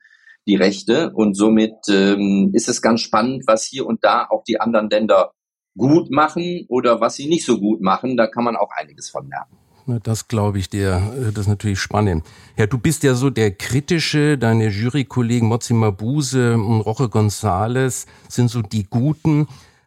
die 0.47 0.57
Rechte. 0.57 1.13
Und 1.15 1.35
somit 1.35 1.75
ähm, 1.89 2.51
ist 2.53 2.69
es 2.69 2.83
ganz 2.83 3.01
spannend, 3.01 3.45
was 3.47 3.65
hier 3.65 3.87
und 3.87 4.05
da 4.05 4.27
auch 4.29 4.45
die 4.45 4.61
anderen 4.61 4.91
Länder 4.91 5.33
gut 5.77 6.11
machen 6.11 6.67
oder 6.69 7.01
was 7.01 7.17
sie 7.17 7.27
nicht 7.27 7.47
so 7.47 7.59
gut 7.59 7.81
machen. 7.81 8.17
Da 8.17 8.27
kann 8.27 8.45
man 8.45 8.57
auch 8.57 8.71
einiges 8.77 9.09
von 9.09 9.29
lernen. 9.29 10.01
Das 10.03 10.29
glaube 10.29 10.59
ich 10.59 10.69
dir. 10.69 11.03
Äh, 11.17 11.33
das 11.33 11.45
ist 11.45 11.49
natürlich 11.49 11.79
spannend. 11.79 12.25
Ja, 12.57 12.67
du 12.67 12.79
bist 12.79 13.03
ja 13.03 13.15
so 13.15 13.31
der 13.31 13.51
kritische, 13.53 14.37
deine 14.39 14.69
Jurykollegen 14.69 15.49
Mozzi 15.49 15.73
Mabuse 15.73 16.55
und 16.55 16.81
Roche 16.83 17.05
González 17.05 18.07
sind 18.29 18.49
so 18.49 18.61
die 18.61 18.85
Guten. 18.85 19.47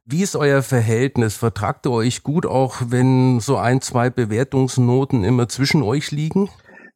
Wie 0.09 0.23
ist 0.23 0.37
euer 0.37 0.63
Verhältnis? 0.63 1.35
Vertragt 1.35 1.85
ihr 1.85 1.91
euch 1.91 2.23
gut, 2.23 2.45
auch 2.45 2.77
wenn 2.87 3.41
so 3.41 3.57
ein, 3.57 3.81
zwei 3.81 4.09
Bewertungsnoten 4.09 5.25
immer 5.25 5.49
zwischen 5.49 5.83
euch 5.83 6.11
liegen? 6.11 6.49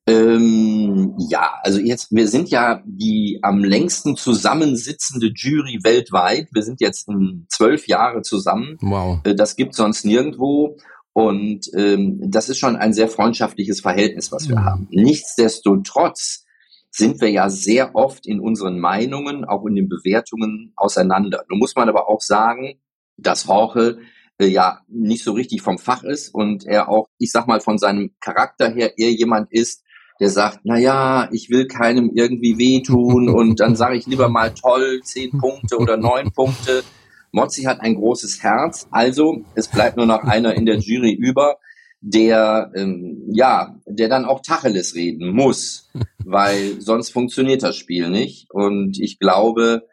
Ähm, 0.07 1.13
ja, 1.29 1.55
also 1.61 1.81
jetzt, 1.81 2.13
wir 2.13 2.29
sind 2.29 2.49
ja 2.49 2.81
die 2.85 3.39
am 3.41 3.65
längsten 3.65 4.15
zusammensitzende 4.15 5.29
Jury 5.35 5.79
weltweit. 5.83 6.47
Wir 6.53 6.63
sind 6.63 6.79
jetzt 6.79 7.09
in 7.09 7.47
zwölf 7.49 7.85
Jahre 7.85 8.21
zusammen. 8.21 8.77
Wow. 8.79 9.19
Äh, 9.25 9.35
das 9.35 9.57
gibt 9.57 9.75
sonst 9.75 10.05
nirgendwo. 10.05 10.77
Und 11.11 11.69
ähm, 11.75 12.21
das 12.23 12.47
ist 12.47 12.59
schon 12.59 12.77
ein 12.77 12.93
sehr 12.93 13.09
freundschaftliches 13.09 13.81
Verhältnis, 13.81 14.31
was 14.31 14.47
wir 14.47 14.55
mhm. 14.55 14.63
haben. 14.63 14.87
Nichtsdestotrotz 14.89 16.45
sind 16.91 17.19
wir 17.19 17.29
ja 17.29 17.49
sehr 17.49 17.93
oft 17.93 18.25
in 18.25 18.39
unseren 18.39 18.79
Meinungen, 18.79 19.43
auch 19.43 19.65
in 19.65 19.75
den 19.75 19.89
Bewertungen 19.89 20.71
auseinander. 20.77 21.43
Nun 21.49 21.59
muss 21.59 21.75
man 21.75 21.89
aber 21.89 22.07
auch 22.07 22.21
sagen, 22.21 22.79
dass 23.17 23.47
Horche 23.47 23.99
äh, 24.39 24.47
ja 24.47 24.81
nicht 24.87 25.23
so 25.23 25.33
richtig 25.33 25.61
vom 25.61 25.77
Fach 25.77 26.03
ist 26.03 26.33
und 26.33 26.65
er 26.65 26.89
auch, 26.89 27.07
ich 27.17 27.31
sag 27.31 27.47
mal, 27.47 27.61
von 27.61 27.77
seinem 27.77 28.11
Charakter 28.19 28.69
her 28.69 28.97
eher 28.97 29.11
jemand 29.11 29.51
ist, 29.51 29.83
der 30.19 30.29
sagt, 30.29 30.59
na 30.63 30.77
ja, 30.77 31.29
ich 31.31 31.49
will 31.49 31.67
keinem 31.67 32.11
irgendwie 32.13 32.57
wehtun 32.57 33.29
und 33.33 33.59
dann 33.59 33.75
sage 33.75 33.97
ich 33.97 34.07
lieber 34.07 34.29
mal 34.29 34.53
toll, 34.53 35.01
zehn 35.03 35.31
Punkte 35.37 35.77
oder 35.77 35.97
neun 35.97 36.31
Punkte. 36.35 36.83
Mozzi 37.31 37.63
hat 37.63 37.79
ein 37.79 37.95
großes 37.95 38.43
Herz, 38.43 38.87
also 38.91 39.45
es 39.55 39.69
bleibt 39.69 39.95
nur 39.95 40.05
noch 40.05 40.23
einer 40.23 40.53
in 40.53 40.65
der 40.65 40.79
Jury 40.79 41.13
über, 41.13 41.57
der 42.01 42.71
ähm, 42.75 43.23
ja, 43.31 43.79
der 43.85 44.09
dann 44.09 44.25
auch 44.25 44.41
Tacheles 44.41 44.95
reden 44.95 45.33
muss, 45.33 45.89
weil 46.25 46.81
sonst 46.81 47.11
funktioniert 47.11 47.63
das 47.63 47.77
Spiel 47.77 48.09
nicht. 48.09 48.51
Und 48.51 48.99
ich 48.99 49.19
glaube, 49.19 49.87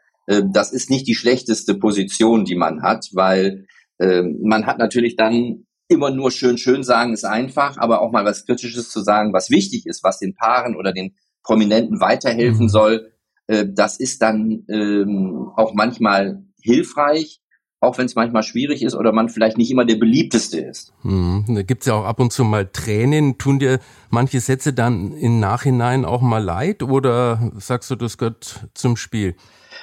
das 0.51 0.73
ist 0.73 0.91
nicht 0.91 1.07
die 1.07 1.15
schlechteste 1.15 1.75
Position, 1.75 2.45
die 2.45 2.55
man 2.55 2.83
hat, 2.83 3.09
weil 3.13 3.67
äh, 3.99 4.23
man 4.23 4.67
hat 4.67 4.79
natürlich 4.79 5.17
dann 5.17 5.65
immer 5.89 6.11
nur 6.11 6.31
schön, 6.31 6.59
schön 6.59 6.83
sagen 6.85 7.15
ist 7.15 7.25
einfach, 7.25 7.79
aber 7.79 8.03
auch 8.03 8.13
mal 8.13 8.25
was 8.25 8.45
Kritisches 8.45 8.91
zu 8.91 9.01
sagen, 9.01 9.33
was 9.33 9.51
wichtig 9.51 9.87
ist, 9.87 10.05
was 10.05 10.19
den 10.19 10.35
Paaren 10.35 10.77
oder 10.77 10.93
den 10.93 11.15
Prominenten 11.43 12.01
weiterhelfen 12.01 12.65
mhm. 12.65 12.69
soll, 12.69 13.13
äh, 13.47 13.67
das 13.67 13.99
ist 13.99 14.21
dann 14.23 14.65
ähm, 14.69 15.51
auch 15.57 15.73
manchmal 15.75 16.45
hilfreich, 16.61 17.41
auch 17.81 17.97
wenn 17.97 18.07
es 18.07 18.17
manchmal 18.17 18.43
schwierig 18.43 18.83
ist 18.83 18.95
oder 18.95 19.13
man 19.13 19.31
vielleicht 19.31 19.57
nicht 19.57 19.71
immer 19.71 19.87
der 19.87 19.97
beliebteste 19.97 20.61
ist. 20.61 20.93
Mhm. 21.05 21.45
Da 21.49 21.63
gibt's 21.63 21.87
ja 21.87 21.95
auch 21.95 22.05
ab 22.05 22.21
und 22.21 22.33
zu 22.33 22.45
mal 22.45 22.67
Tränen. 22.67 23.39
Tun 23.39 23.59
dir 23.59 23.81
manche 24.11 24.41
Sätze 24.41 24.75
dann 24.75 25.13
im 25.13 25.41
Nachhinein 25.41 26.05
auch 26.05 26.21
mal 26.21 26.43
leid 26.43 26.83
oder 26.83 27.53
sagst 27.57 27.91
du, 27.91 27.97
das 27.97 28.19
gehört 28.19 28.69
zum 28.75 28.97
Spiel? 28.97 29.37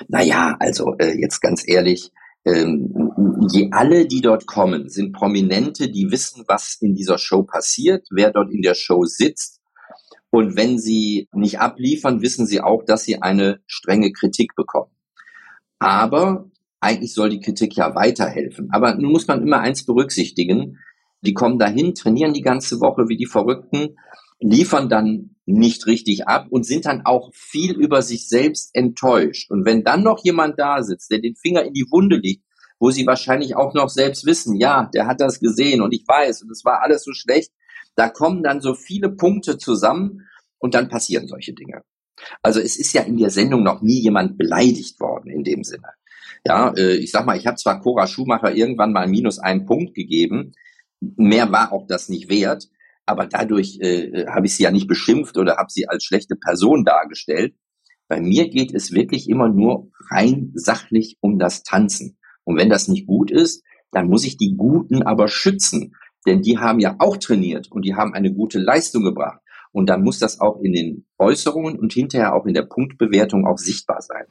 Naja, 0.08 0.56
also 0.60 0.96
äh, 0.98 1.20
jetzt 1.20 1.42
ganz 1.42 1.64
ehrlich, 1.68 2.12
ähm, 2.46 3.48
je 3.52 3.70
alle, 3.72 4.06
die 4.06 4.22
dort 4.22 4.46
kommen, 4.46 4.90
sind 4.90 5.14
Prominente, 5.14 5.90
die 5.90 6.12
wissen, 6.12 6.44
was 6.48 6.78
in 6.80 6.94
dieser 6.94 7.18
Show 7.18 7.44
passiert, 7.44 8.08
wer 8.12 8.32
dort 8.32 8.52
in 8.52 8.62
der 8.62 8.76
Show 8.76 9.06
sitzt. 9.06 9.62
Und 10.30 10.56
wenn 10.56 10.78
sie 10.78 11.28
nicht 11.34 11.60
abliefern, 11.60 12.22
wissen 12.22 12.46
sie 12.46 12.62
auch, 12.62 12.84
dass 12.84 13.04
sie 13.04 13.22
eine 13.22 13.62
strenge 13.68 14.12
Kritik 14.12 14.56
bekommen. 14.56 14.92
Aber 15.80 16.50
eigentlich 16.80 17.14
soll 17.14 17.30
die 17.30 17.40
Kritik 17.40 17.76
ja 17.76 17.96
weiterhelfen. 17.96 18.70
Aber 18.72 18.96
nun 18.96 19.12
muss 19.12 19.28
man 19.28 19.42
immer 19.42 19.62
eins 19.62 19.86
berücksichtigen. 19.86 20.78
Die 21.22 21.34
kommen 21.34 21.58
dahin, 21.58 21.96
trainieren 21.96 22.34
die 22.34 22.42
ganze 22.42 22.80
Woche 22.80 23.08
wie 23.08 23.18
die 23.18 23.26
Verrückten 23.26 23.98
liefern 24.40 24.90
dann 24.90 25.36
nicht 25.46 25.86
richtig 25.86 26.28
ab 26.28 26.48
und 26.50 26.66
sind 26.66 26.86
dann 26.86 27.06
auch 27.06 27.32
viel 27.34 27.74
über 27.74 28.02
sich 28.02 28.28
selbst 28.28 28.72
enttäuscht. 28.74 29.52
Und 29.52 29.66
wenn 29.66 29.84
dann 29.84 30.04
noch 30.04 30.24
jemand 30.24 30.60
da 30.60 30.82
sitzt, 30.84 31.12
der 31.12 31.20
den 31.20 31.36
Finger 31.36 31.64
in 31.64 31.74
die 31.74 31.86
Wunde 31.92 32.18
legt, 32.18 32.44
wo 32.80 32.92
sie 32.92 33.06
wahrscheinlich 33.06 33.56
auch 33.56 33.74
noch 33.74 33.90
selbst 33.90 34.26
wissen, 34.26 34.56
ja, 34.56 34.90
der 34.94 35.08
hat 35.08 35.22
das 35.22 35.40
gesehen 35.40 35.82
und 35.82 35.94
ich 35.94 36.06
weiß 36.08 36.42
und 36.42 36.52
es 36.52 36.66
war 36.66 36.82
alles 36.82 37.04
so 37.04 37.14
schlecht, 37.14 37.52
da 37.96 38.10
kommen 38.10 38.44
dann 38.44 38.60
so 38.60 38.74
viele 38.74 39.10
Punkte 39.10 39.58
zusammen 39.58 40.28
und 40.58 40.74
dann 40.74 40.90
passieren 40.90 41.28
solche 41.28 41.54
Dinge. 41.54 41.84
Also 42.42 42.60
es 42.60 42.78
ist 42.78 42.94
ja 42.94 43.04
in 43.04 43.18
der 43.18 43.30
Sendung 43.30 43.64
noch 43.64 43.82
nie 43.82 44.00
jemand 44.00 44.38
beleidigt 44.38 45.00
worden 45.00 45.30
in 45.30 45.44
dem 45.44 45.64
Sinne. 45.64 45.90
Ja, 46.46 46.74
äh, 46.76 46.96
ich 46.96 47.12
sag 47.12 47.26
mal, 47.26 47.38
ich 47.38 47.48
habe 47.48 47.58
zwar 47.58 47.82
Cora 47.82 48.08
Schumacher 48.08 48.54
irgendwann 48.54 48.94
mal 48.94 49.08
minus 49.08 49.40
einen 49.40 49.66
Punkt 49.66 49.94
gegeben, 49.94 50.54
mehr 51.00 51.52
war 51.52 51.72
auch 51.72 51.88
das 51.88 52.10
nicht 52.10 52.30
wert, 52.30 52.70
aber 53.06 53.28
dadurch 53.28 53.80
äh, 53.82 54.26
habe 54.28 54.48
ich 54.48 54.56
sie 54.56 54.64
ja 54.64 54.72
nicht 54.72 54.88
beschimpft 54.88 55.38
oder 55.38 55.58
habe 55.58 55.70
sie 55.70 55.88
als 55.88 56.04
schlechte 56.04 56.36
Person 56.36 56.84
dargestellt. 56.84 57.56
Bei 58.08 58.22
mir 58.22 58.50
geht 58.50 58.74
es 58.74 58.92
wirklich 58.92 59.30
immer 59.30 59.50
nur 59.50 59.90
rein 60.10 60.52
sachlich 60.54 61.18
um 61.22 61.40
das 61.40 61.64
Tanzen. 61.64 62.18
Und 62.44 62.58
wenn 62.58 62.70
das 62.70 62.88
nicht 62.88 63.08
gut 63.08 63.32
ist, 63.32 63.64
dann 63.92 64.08
muss 64.08 64.26
ich 64.26 64.38
die 64.38 64.56
Guten 64.56 65.04
aber 65.04 65.28
schützen. 65.28 65.96
Denn 66.28 66.42
die 66.42 66.58
haben 66.58 66.80
ja 66.80 66.96
auch 67.00 67.18
trainiert 67.18 67.72
und 67.72 67.84
die 67.84 67.96
haben 67.96 68.14
eine 68.14 68.34
gute 68.34 68.60
Leistung 68.60 69.04
gebracht. 69.04 69.40
Und 69.72 69.88
dann 69.88 70.04
muss 70.04 70.20
das 70.20 70.40
auch 70.40 70.60
in 70.62 70.74
den 70.74 71.06
Äußerungen 71.18 71.78
und 71.78 71.94
hinterher 71.94 72.34
auch 72.34 72.46
in 72.46 72.54
der 72.54 72.64
Punktbewertung 72.64 73.46
auch 73.46 73.58
sichtbar 73.58 74.02
sein. 74.02 74.26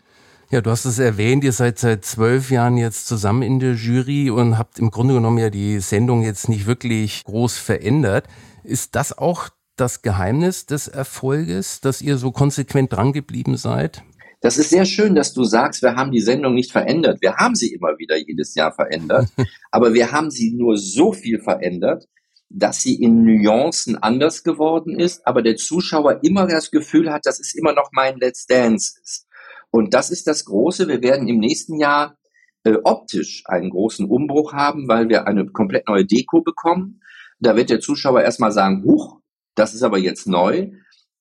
Ja, 0.50 0.60
du 0.60 0.70
hast 0.70 0.84
es 0.84 0.98
erwähnt, 0.98 1.42
ihr 1.44 1.52
seid 1.52 1.78
seit 1.78 2.04
zwölf 2.04 2.50
Jahren 2.50 2.76
jetzt 2.76 3.06
zusammen 3.06 3.42
in 3.42 3.60
der 3.60 3.74
Jury 3.74 4.30
und 4.30 4.58
habt 4.58 4.78
im 4.78 4.90
Grunde 4.90 5.14
genommen 5.14 5.38
ja 5.38 5.50
die 5.50 5.80
Sendung 5.80 6.22
jetzt 6.22 6.48
nicht 6.48 6.66
wirklich 6.66 7.24
groß 7.24 7.56
verändert. 7.56 8.26
Ist 8.64 8.94
das 8.94 9.16
auch 9.16 9.50
das 9.76 10.02
Geheimnis 10.02 10.66
des 10.66 10.88
Erfolges, 10.88 11.80
dass 11.80 12.00
ihr 12.00 12.16
so 12.16 12.32
konsequent 12.32 12.92
drangeblieben 12.92 13.56
seid? 13.56 14.02
Das 14.40 14.58
ist 14.58 14.70
sehr 14.70 14.84
schön, 14.84 15.14
dass 15.14 15.32
du 15.32 15.44
sagst, 15.44 15.82
wir 15.82 15.96
haben 15.96 16.10
die 16.10 16.20
Sendung 16.20 16.54
nicht 16.54 16.72
verändert. 16.72 17.22
Wir 17.22 17.36
haben 17.36 17.54
sie 17.54 17.72
immer 17.72 17.98
wieder 17.98 18.16
jedes 18.16 18.54
Jahr 18.54 18.72
verändert, 18.72 19.28
aber 19.70 19.94
wir 19.94 20.12
haben 20.12 20.30
sie 20.30 20.52
nur 20.52 20.76
so 20.76 21.12
viel 21.12 21.40
verändert, 21.40 22.08
dass 22.50 22.82
sie 22.82 22.94
in 22.94 23.24
Nuancen 23.24 23.96
anders 24.02 24.44
geworden 24.44 24.98
ist, 24.98 25.26
aber 25.26 25.42
der 25.42 25.56
Zuschauer 25.56 26.20
immer 26.22 26.46
das 26.46 26.70
Gefühl 26.70 27.10
hat, 27.10 27.26
dass 27.26 27.40
es 27.40 27.54
immer 27.54 27.72
noch 27.72 27.90
mein 27.92 28.18
Let's 28.18 28.46
Dance 28.46 28.98
ist. 29.02 29.26
Und 29.70 29.92
das 29.92 30.10
ist 30.10 30.26
das 30.26 30.44
Große. 30.44 30.88
Wir 30.88 31.02
werden 31.02 31.26
im 31.26 31.38
nächsten 31.38 31.78
Jahr 31.78 32.16
äh, 32.64 32.76
optisch 32.84 33.42
einen 33.46 33.70
großen 33.70 34.06
Umbruch 34.06 34.52
haben, 34.52 34.88
weil 34.88 35.08
wir 35.08 35.26
eine 35.26 35.46
komplett 35.46 35.88
neue 35.88 36.04
Deko 36.04 36.42
bekommen. 36.42 37.00
Da 37.44 37.56
wird 37.56 37.68
der 37.68 37.80
Zuschauer 37.80 38.22
erstmal 38.22 38.52
sagen, 38.52 38.82
huch, 38.84 39.20
das 39.54 39.74
ist 39.74 39.82
aber 39.82 39.98
jetzt 39.98 40.26
neu. 40.26 40.70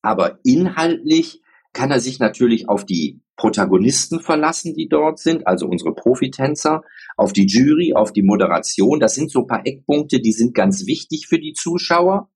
Aber 0.01 0.39
inhaltlich 0.43 1.41
kann 1.73 1.91
er 1.91 1.99
sich 1.99 2.19
natürlich 2.19 2.69
auf 2.69 2.85
die 2.85 3.19
Protagonisten 3.35 4.21
verlassen, 4.21 4.73
die 4.73 4.87
dort 4.87 5.19
sind, 5.19 5.45
also 5.45 5.67
unsere 5.67 5.93
Profitänzer, 5.93 6.83
auf 7.17 7.33
die 7.33 7.45
Jury, 7.45 7.93
auf 7.93 8.13
die 8.13 8.21
Moderation. 8.21 9.01
Das 9.01 9.15
sind 9.15 9.31
so 9.31 9.41
ein 9.41 9.47
paar 9.47 9.65
Eckpunkte, 9.65 10.21
die 10.21 10.31
sind 10.31 10.53
ganz 10.53 10.85
wichtig 10.85 11.27
für 11.27 11.39
die 11.39 11.53
Zuschauer. 11.53 12.29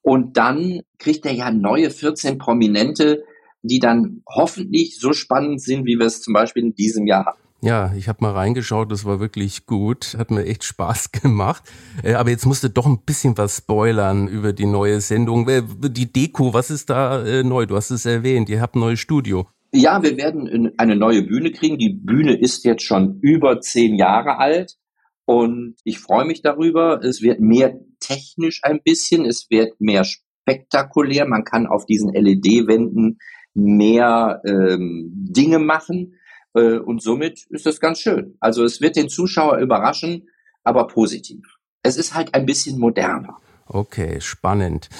Und 0.00 0.38
dann 0.38 0.80
kriegt 0.98 1.26
er 1.26 1.32
ja 1.32 1.50
neue 1.50 1.90
14 1.90 2.38
Prominente, 2.38 3.24
die 3.62 3.78
dann 3.78 4.22
hoffentlich 4.26 4.98
so 4.98 5.12
spannend 5.12 5.60
sind, 5.60 5.84
wie 5.84 5.98
wir 5.98 6.06
es 6.06 6.22
zum 6.22 6.32
Beispiel 6.32 6.64
in 6.64 6.74
diesem 6.74 7.06
Jahr 7.06 7.26
haben. 7.26 7.43
Ja, 7.64 7.94
ich 7.96 8.08
habe 8.08 8.18
mal 8.20 8.32
reingeschaut, 8.32 8.92
das 8.92 9.06
war 9.06 9.20
wirklich 9.20 9.64
gut, 9.64 10.16
hat 10.18 10.30
mir 10.30 10.44
echt 10.44 10.64
Spaß 10.64 11.12
gemacht. 11.22 11.62
Äh, 12.02 12.12
aber 12.12 12.28
jetzt 12.28 12.44
musst 12.44 12.62
du 12.62 12.68
doch 12.68 12.84
ein 12.84 12.98
bisschen 13.06 13.38
was 13.38 13.56
spoilern 13.56 14.28
über 14.28 14.52
die 14.52 14.66
neue 14.66 15.00
Sendung. 15.00 15.46
Die 15.46 16.12
Deko, 16.12 16.52
was 16.52 16.70
ist 16.70 16.90
da 16.90 17.24
äh, 17.24 17.42
neu? 17.42 17.64
Du 17.64 17.74
hast 17.74 17.90
es 17.90 18.04
erwähnt, 18.04 18.50
ihr 18.50 18.60
habt 18.60 18.76
ein 18.76 18.80
neues 18.80 19.00
Studio. 19.00 19.46
Ja, 19.72 20.02
wir 20.02 20.18
werden 20.18 20.74
eine 20.76 20.94
neue 20.94 21.22
Bühne 21.22 21.52
kriegen. 21.52 21.78
Die 21.78 21.88
Bühne 21.88 22.38
ist 22.38 22.66
jetzt 22.66 22.82
schon 22.82 23.18
über 23.22 23.62
zehn 23.62 23.94
Jahre 23.94 24.36
alt 24.36 24.76
und 25.24 25.76
ich 25.84 26.00
freue 26.00 26.26
mich 26.26 26.42
darüber. 26.42 27.02
Es 27.02 27.22
wird 27.22 27.40
mehr 27.40 27.80
technisch 27.98 28.60
ein 28.62 28.82
bisschen, 28.84 29.24
es 29.24 29.46
wird 29.48 29.80
mehr 29.80 30.04
spektakulär. 30.04 31.26
Man 31.26 31.44
kann 31.44 31.66
auf 31.66 31.86
diesen 31.86 32.12
LED-Wänden 32.12 33.16
mehr 33.54 34.42
ähm, 34.44 35.10
Dinge 35.14 35.60
machen 35.60 36.16
äh, 36.54 36.78
und 36.78 37.02
somit 37.02 37.46
ist 37.50 37.66
das 37.66 37.80
ganz 37.80 38.00
schön. 38.00 38.36
Also 38.40 38.64
es 38.64 38.80
wird 38.80 38.96
den 38.96 39.08
Zuschauer 39.08 39.58
überraschen, 39.58 40.28
aber 40.62 40.86
positiv. 40.86 41.58
Es 41.82 41.96
ist 41.96 42.14
halt 42.14 42.34
ein 42.34 42.46
bisschen 42.46 42.78
moderner. 42.78 43.36
Okay, 43.66 44.20
spannend. 44.20 44.90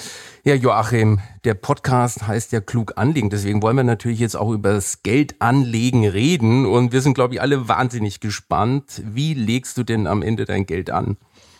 Ja, 0.43 0.55
Joachim, 0.55 1.19
der 1.43 1.53
Podcast 1.53 2.27
heißt 2.27 2.51
ja 2.51 2.61
klug 2.61 2.93
anlegen. 2.95 3.29
Deswegen 3.29 3.61
wollen 3.61 3.77
wir 3.77 3.83
natürlich 3.83 4.19
jetzt 4.19 4.35
auch 4.35 4.51
über 4.51 4.73
das 4.73 5.03
Geldanlegen 5.03 6.07
reden. 6.07 6.65
Und 6.65 6.91
wir 6.91 7.01
sind, 7.01 7.13
glaube 7.13 7.35
ich, 7.35 7.41
alle 7.41 7.67
wahnsinnig 7.67 8.21
gespannt. 8.21 9.03
Wie 9.05 9.35
legst 9.35 9.77
du 9.77 9.83
denn 9.83 10.07
am 10.07 10.23
Ende 10.23 10.45
dein 10.45 10.65
Geld 10.65 10.89
an? 10.89 11.17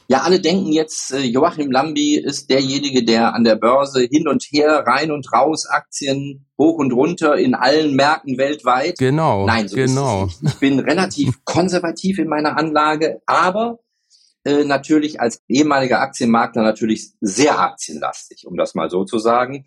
Ja, 0.08 0.22
alle 0.22 0.40
denken 0.40 0.72
jetzt, 0.72 1.12
äh, 1.12 1.22
Joachim 1.22 1.72
Lambi 1.72 2.16
ist 2.16 2.50
derjenige, 2.50 3.04
der 3.04 3.34
an 3.34 3.44
der 3.44 3.56
Börse 3.56 4.08
hin 4.10 4.28
und 4.28 4.44
her, 4.52 4.84
rein 4.86 5.12
und 5.12 5.32
raus, 5.34 5.66
Aktien 5.66 6.46
hoch 6.60 6.78
und 6.78 6.94
runter 6.94 7.36
in 7.38 7.56
allen 7.56 7.96
Märkten 7.96 8.38
weltweit. 8.38 9.00
Genau. 9.00 9.48
Nein, 9.48 9.68
so 9.68 9.76
genau. 9.76 10.26
Ist 10.26 10.36
es 10.36 10.42
nicht. 10.42 10.54
Ich 10.54 10.60
bin 10.60 10.80
relativ 10.80 11.40
konservativ 11.46 12.20
in 12.20 12.28
meiner 12.28 12.58
Anlage, 12.58 13.22
aber 13.26 13.80
äh, 14.44 14.64
natürlich 14.64 15.20
als 15.20 15.42
ehemaliger 15.48 16.02
Aktienmakler 16.02 16.62
natürlich 16.62 17.14
sehr 17.20 17.60
aktienlastig, 17.60 18.46
um 18.46 18.58
das 18.58 18.76
mal 18.76 18.92
so 18.92 19.06
zu 19.06 19.18
sagen. 19.18 19.66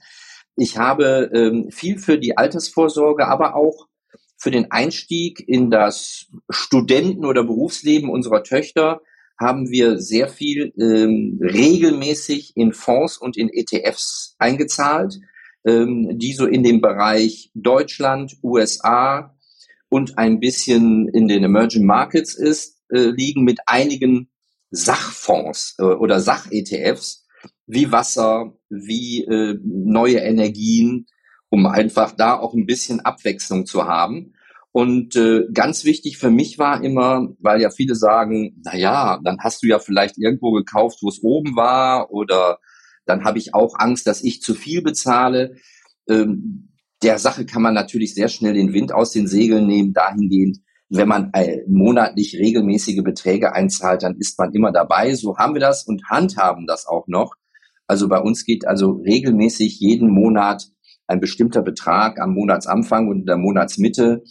Ich 0.54 0.78
habe 0.78 1.30
ähm, 1.34 1.70
viel 1.70 1.98
für 1.98 2.18
die 2.18 2.36
Altersvorsorge, 2.36 3.26
aber 3.26 3.56
auch 3.56 3.88
für 4.36 4.52
den 4.52 4.70
Einstieg 4.70 5.42
in 5.46 5.70
das 5.70 6.26
Studenten- 6.48 7.26
oder 7.26 7.42
Berufsleben 7.42 8.08
unserer 8.08 8.44
Töchter 8.44 9.00
haben 9.38 9.70
wir 9.70 9.98
sehr 9.98 10.28
viel 10.28 10.72
ähm, 10.78 11.38
regelmäßig 11.42 12.56
in 12.56 12.72
Fonds 12.72 13.18
und 13.18 13.36
in 13.36 13.48
ETFs 13.48 14.34
eingezahlt, 14.38 15.20
ähm, 15.64 16.18
die 16.18 16.32
so 16.32 16.46
in 16.46 16.62
dem 16.62 16.80
Bereich 16.80 17.50
Deutschland, 17.54 18.36
USA 18.42 19.36
und 19.88 20.18
ein 20.18 20.40
bisschen 20.40 21.08
in 21.08 21.28
den 21.28 21.44
Emerging 21.44 21.84
Markets 21.84 22.34
ist, 22.34 22.82
äh, 22.90 23.10
liegen 23.10 23.44
mit 23.44 23.60
einigen 23.66 24.28
Sachfonds 24.70 25.76
äh, 25.78 25.84
oder 25.84 26.20
Sach-ETFs 26.20 27.26
wie 27.66 27.92
Wasser, 27.92 28.54
wie 28.70 29.24
äh, 29.24 29.58
neue 29.62 30.18
Energien, 30.18 31.06
um 31.50 31.66
einfach 31.66 32.12
da 32.12 32.38
auch 32.38 32.54
ein 32.54 32.66
bisschen 32.66 33.00
Abwechslung 33.00 33.66
zu 33.66 33.84
haben. 33.84 34.34
Und 34.72 35.16
äh, 35.16 35.44
ganz 35.52 35.84
wichtig 35.84 36.18
für 36.18 36.30
mich 36.30 36.58
war 36.58 36.84
immer, 36.84 37.28
weil 37.40 37.60
ja 37.60 37.70
viele 37.70 37.94
sagen, 37.94 38.60
na 38.64 38.76
ja, 38.76 39.18
dann 39.24 39.38
hast 39.40 39.62
du 39.62 39.66
ja 39.66 39.78
vielleicht 39.78 40.18
irgendwo 40.18 40.52
gekauft, 40.52 40.98
wo 41.02 41.08
es 41.08 41.22
oben 41.22 41.56
war, 41.56 42.10
oder 42.12 42.58
dann 43.06 43.24
habe 43.24 43.38
ich 43.38 43.54
auch 43.54 43.74
Angst, 43.78 44.06
dass 44.06 44.22
ich 44.22 44.42
zu 44.42 44.54
viel 44.54 44.82
bezahle. 44.82 45.56
Ähm, 46.08 46.68
der 47.02 47.18
Sache 47.18 47.46
kann 47.46 47.62
man 47.62 47.74
natürlich 47.74 48.14
sehr 48.14 48.28
schnell 48.28 48.54
den 48.54 48.72
Wind 48.72 48.92
aus 48.92 49.12
den 49.12 49.26
Segeln 49.26 49.66
nehmen, 49.66 49.92
dahingehend, 49.92 50.58
wenn 50.90 51.08
man 51.08 51.30
äh, 51.32 51.58
monatlich 51.68 52.36
regelmäßige 52.38 53.02
Beträge 53.02 53.52
einzahlt, 53.52 54.02
dann 54.02 54.16
ist 54.18 54.38
man 54.38 54.52
immer 54.52 54.72
dabei. 54.72 55.14
So 55.14 55.36
haben 55.36 55.54
wir 55.54 55.60
das 55.60 55.86
und 55.86 56.04
handhaben 56.08 56.66
das 56.66 56.86
auch 56.86 57.06
noch. 57.08 57.34
Also 57.86 58.08
bei 58.08 58.20
uns 58.20 58.44
geht 58.44 58.66
also 58.66 58.92
regelmäßig 58.92 59.80
jeden 59.80 60.10
Monat 60.10 60.66
ein 61.06 61.20
bestimmter 61.20 61.62
Betrag 61.62 62.20
am 62.20 62.34
Monatsanfang 62.34 63.08
und 63.08 63.20
in 63.20 63.26
der 63.26 63.38
Monatsmitte 63.38 64.22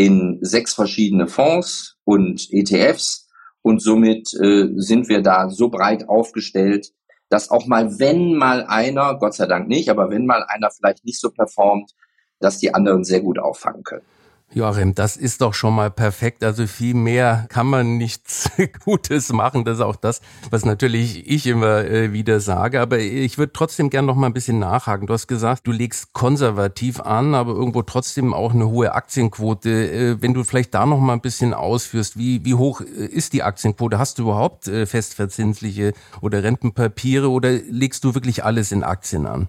in 0.00 0.38
sechs 0.40 0.72
verschiedene 0.72 1.26
Fonds 1.26 1.98
und 2.04 2.48
ETFs. 2.50 3.28
Und 3.60 3.82
somit 3.82 4.32
äh, 4.40 4.68
sind 4.76 5.10
wir 5.10 5.20
da 5.20 5.50
so 5.50 5.68
breit 5.68 6.08
aufgestellt, 6.08 6.94
dass 7.28 7.50
auch 7.50 7.66
mal, 7.66 7.98
wenn 7.98 8.34
mal 8.34 8.64
einer, 8.64 9.18
Gott 9.18 9.34
sei 9.34 9.44
Dank 9.44 9.68
nicht, 9.68 9.90
aber 9.90 10.08
wenn 10.08 10.24
mal 10.24 10.42
einer 10.48 10.70
vielleicht 10.70 11.04
nicht 11.04 11.20
so 11.20 11.30
performt, 11.30 11.92
dass 12.38 12.56
die 12.56 12.72
anderen 12.72 13.04
sehr 13.04 13.20
gut 13.20 13.38
auffangen 13.38 13.82
können. 13.82 14.06
Joachim, 14.52 14.96
das 14.96 15.16
ist 15.16 15.42
doch 15.42 15.54
schon 15.54 15.76
mal 15.76 15.92
perfekt. 15.92 16.42
Also 16.42 16.66
viel 16.66 16.94
mehr 16.94 17.46
kann 17.50 17.68
man 17.68 17.98
nichts 17.98 18.50
Gutes 18.84 19.32
machen. 19.32 19.64
Das 19.64 19.78
ist 19.78 19.84
auch 19.84 19.94
das, 19.94 20.20
was 20.50 20.64
natürlich 20.64 21.30
ich 21.30 21.46
immer 21.46 21.84
äh, 21.84 22.12
wieder 22.12 22.40
sage. 22.40 22.80
Aber 22.80 22.98
ich 22.98 23.38
würde 23.38 23.52
trotzdem 23.52 23.90
gern 23.90 24.06
noch 24.06 24.16
mal 24.16 24.26
ein 24.26 24.32
bisschen 24.32 24.58
nachhaken. 24.58 25.06
Du 25.06 25.12
hast 25.14 25.28
gesagt, 25.28 25.68
du 25.68 25.72
legst 25.72 26.12
konservativ 26.14 26.98
an, 26.98 27.36
aber 27.36 27.52
irgendwo 27.52 27.82
trotzdem 27.82 28.34
auch 28.34 28.52
eine 28.52 28.68
hohe 28.68 28.92
Aktienquote. 28.92 29.70
Äh, 29.70 30.16
wenn 30.20 30.34
du 30.34 30.42
vielleicht 30.42 30.74
da 30.74 30.84
noch 30.84 30.98
mal 30.98 31.12
ein 31.12 31.20
bisschen 31.20 31.54
ausführst, 31.54 32.18
wie, 32.18 32.44
wie 32.44 32.54
hoch 32.54 32.80
äh, 32.80 33.06
ist 33.06 33.32
die 33.34 33.44
Aktienquote? 33.44 34.00
Hast 34.00 34.18
du 34.18 34.22
überhaupt 34.22 34.64
festverzinsliche 34.64 35.92
oder 36.20 36.42
Rentenpapiere 36.42 37.30
oder 37.30 37.52
legst 37.52 38.02
du 38.02 38.14
wirklich 38.14 38.44
alles 38.44 38.72
in 38.72 38.82
Aktien 38.82 39.26
an? 39.26 39.48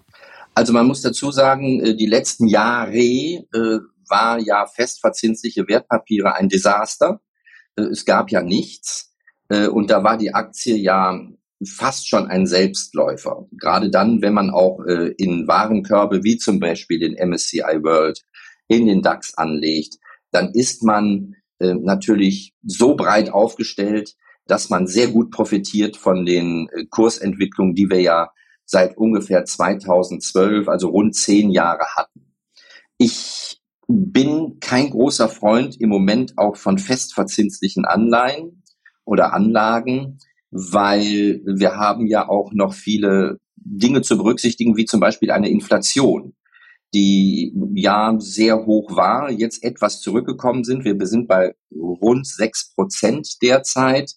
Also 0.53 0.73
man 0.73 0.85
muss 0.85 1.01
dazu 1.01 1.31
sagen, 1.31 1.97
die 1.97 2.05
letzten 2.05 2.47
Jahre 2.47 3.45
war 4.12 4.39
ja 4.39 4.67
festverzinsliche 4.67 5.67
Wertpapiere 5.67 6.36
ein 6.36 6.50
Desaster. 6.50 7.21
Äh, 7.76 7.84
es 7.84 8.06
gab 8.06 8.30
ja 8.30 8.43
nichts. 8.43 9.15
Äh, 9.50 9.67
und 9.67 9.89
da 9.89 10.04
war 10.04 10.17
die 10.17 10.34
Aktie 10.34 10.76
ja 10.76 11.19
fast 11.65 12.08
schon 12.10 12.28
ein 12.28 12.45
Selbstläufer. 12.45 13.47
Gerade 13.52 13.89
dann, 13.89 14.21
wenn 14.21 14.34
man 14.34 14.50
auch 14.50 14.84
äh, 14.86 15.13
in 15.17 15.47
Warenkörbe 15.47 16.24
wie 16.24 16.38
zum 16.38 16.60
Beispiel 16.60 17.00
den 17.00 17.13
MSCI 17.13 17.84
World 17.84 18.21
in 18.67 18.86
den 18.86 19.02
DAX 19.02 19.36
anlegt, 19.36 19.95
dann 20.32 20.52
ist 20.54 20.84
man 20.84 21.36
natürlich 21.60 22.56
so 22.63 22.95
breit 22.95 23.30
aufgestellt, 23.30 24.15
dass 24.47 24.71
man 24.71 24.88
sehr 24.88 25.10
gut 25.10 25.30
profitiert 25.30 25.95
von 25.95 26.26
den 26.26 26.67
Kursentwicklungen, 26.89 27.76
die 27.76 27.88
wir 27.88 28.02
ja 28.02 28.32
seit 28.65 28.97
ungefähr 28.97 29.45
2012, 29.45 30.67
also 30.67 30.89
rund 30.89 31.15
zehn 31.15 31.52
Jahre 31.52 31.86
hatten. 31.95 32.34
Ich 32.97 33.61
bin 33.91 34.60
kein 34.60 34.89
großer 34.89 35.30
Freund 35.30 35.80
im 35.80 35.89
Moment 35.89 36.38
auch 36.38 36.56
von 36.56 36.77
festverzinslichen 36.77 37.86
Anleihen 37.86 38.63
oder 39.06 39.34
Anlagen, 39.34 40.19
weil 40.51 41.41
wir 41.45 41.75
haben 41.75 42.08
ja 42.08 42.27
auch 42.27 42.51
noch 42.54 42.73
viele 42.73 43.39
Dinge 43.56 44.01
zu 44.01 44.17
berücksichtigen, 44.17 44.75
wie 44.77 44.86
zum 44.86 44.99
Beispiel 44.99 45.32
eine 45.32 45.49
Inflation, 45.49 46.34
die 46.93 47.54
ja 47.75 48.15
sehr 48.19 48.65
hoch 48.65 48.95
war, 48.95 49.32
jetzt 49.32 49.63
etwas 49.63 50.01
zurückgekommen 50.01 50.63
sind. 50.63 50.84
Wir 50.84 50.97
sind 51.06 51.27
bei 51.27 51.56
rund 51.71 52.27
sechs 52.27 52.73
Prozent 52.73 53.41
derzeit. 53.41 54.13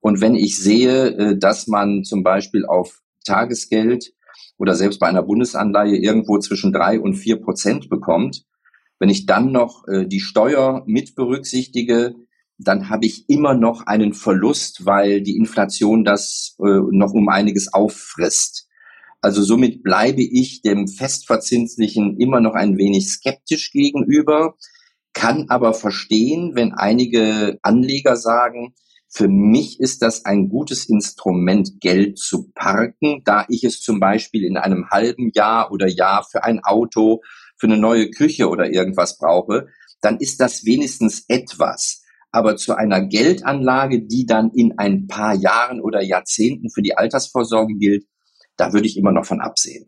Und 0.00 0.20
wenn 0.20 0.34
ich 0.34 0.58
sehe, 0.58 1.08
äh, 1.16 1.38
dass 1.38 1.66
man 1.66 2.04
zum 2.04 2.22
Beispiel 2.22 2.66
auf 2.66 3.00
Tagesgeld 3.24 4.12
oder 4.58 4.74
selbst 4.74 5.00
bei 5.00 5.06
einer 5.06 5.22
Bundesanleihe 5.22 5.96
irgendwo 5.96 6.38
zwischen 6.38 6.72
drei 6.72 7.00
und 7.00 7.14
vier 7.14 7.40
Prozent 7.40 7.88
bekommt, 7.88 8.44
wenn 8.98 9.08
ich 9.08 9.26
dann 9.26 9.52
noch 9.52 9.86
äh, 9.88 10.06
die 10.06 10.20
Steuer 10.20 10.82
mit 10.86 11.14
berücksichtige, 11.14 12.14
dann 12.58 12.88
habe 12.88 13.06
ich 13.06 13.28
immer 13.28 13.54
noch 13.54 13.86
einen 13.86 14.14
Verlust, 14.14 14.86
weil 14.86 15.22
die 15.22 15.36
Inflation 15.36 16.04
das 16.04 16.56
äh, 16.60 16.80
noch 16.90 17.12
um 17.12 17.28
einiges 17.28 17.72
auffrisst. 17.72 18.68
Also 19.20 19.42
somit 19.42 19.82
bleibe 19.82 20.22
ich 20.22 20.62
dem 20.62 20.86
Festverzinslichen 20.86 22.18
immer 22.20 22.40
noch 22.40 22.54
ein 22.54 22.76
wenig 22.76 23.08
skeptisch 23.08 23.72
gegenüber, 23.72 24.54
kann 25.14 25.46
aber 25.48 25.72
verstehen, 25.72 26.52
wenn 26.54 26.72
einige 26.72 27.58
Anleger 27.62 28.16
sagen, 28.16 28.74
für 29.08 29.28
mich 29.28 29.78
ist 29.78 30.02
das 30.02 30.24
ein 30.24 30.48
gutes 30.48 30.88
Instrument, 30.88 31.80
Geld 31.80 32.18
zu 32.18 32.50
parken, 32.52 33.22
da 33.24 33.46
ich 33.48 33.62
es 33.62 33.80
zum 33.80 34.00
Beispiel 34.00 34.44
in 34.44 34.56
einem 34.56 34.90
halben 34.90 35.30
Jahr 35.32 35.70
oder 35.70 35.86
Jahr 35.86 36.26
für 36.28 36.42
ein 36.42 36.58
Auto 36.64 37.22
für 37.56 37.66
eine 37.66 37.78
neue 37.78 38.10
Küche 38.10 38.48
oder 38.48 38.70
irgendwas 38.70 39.18
brauche, 39.18 39.68
dann 40.00 40.18
ist 40.18 40.40
das 40.40 40.64
wenigstens 40.64 41.24
etwas. 41.28 42.02
Aber 42.30 42.56
zu 42.56 42.74
einer 42.74 43.00
Geldanlage, 43.00 44.02
die 44.02 44.26
dann 44.26 44.50
in 44.50 44.78
ein 44.78 45.06
paar 45.06 45.34
Jahren 45.34 45.80
oder 45.80 46.02
Jahrzehnten 46.02 46.68
für 46.70 46.82
die 46.82 46.96
Altersvorsorge 46.96 47.74
gilt, 47.74 48.06
da 48.56 48.72
würde 48.72 48.86
ich 48.86 48.96
immer 48.96 49.12
noch 49.12 49.24
von 49.24 49.40
absehen. 49.40 49.86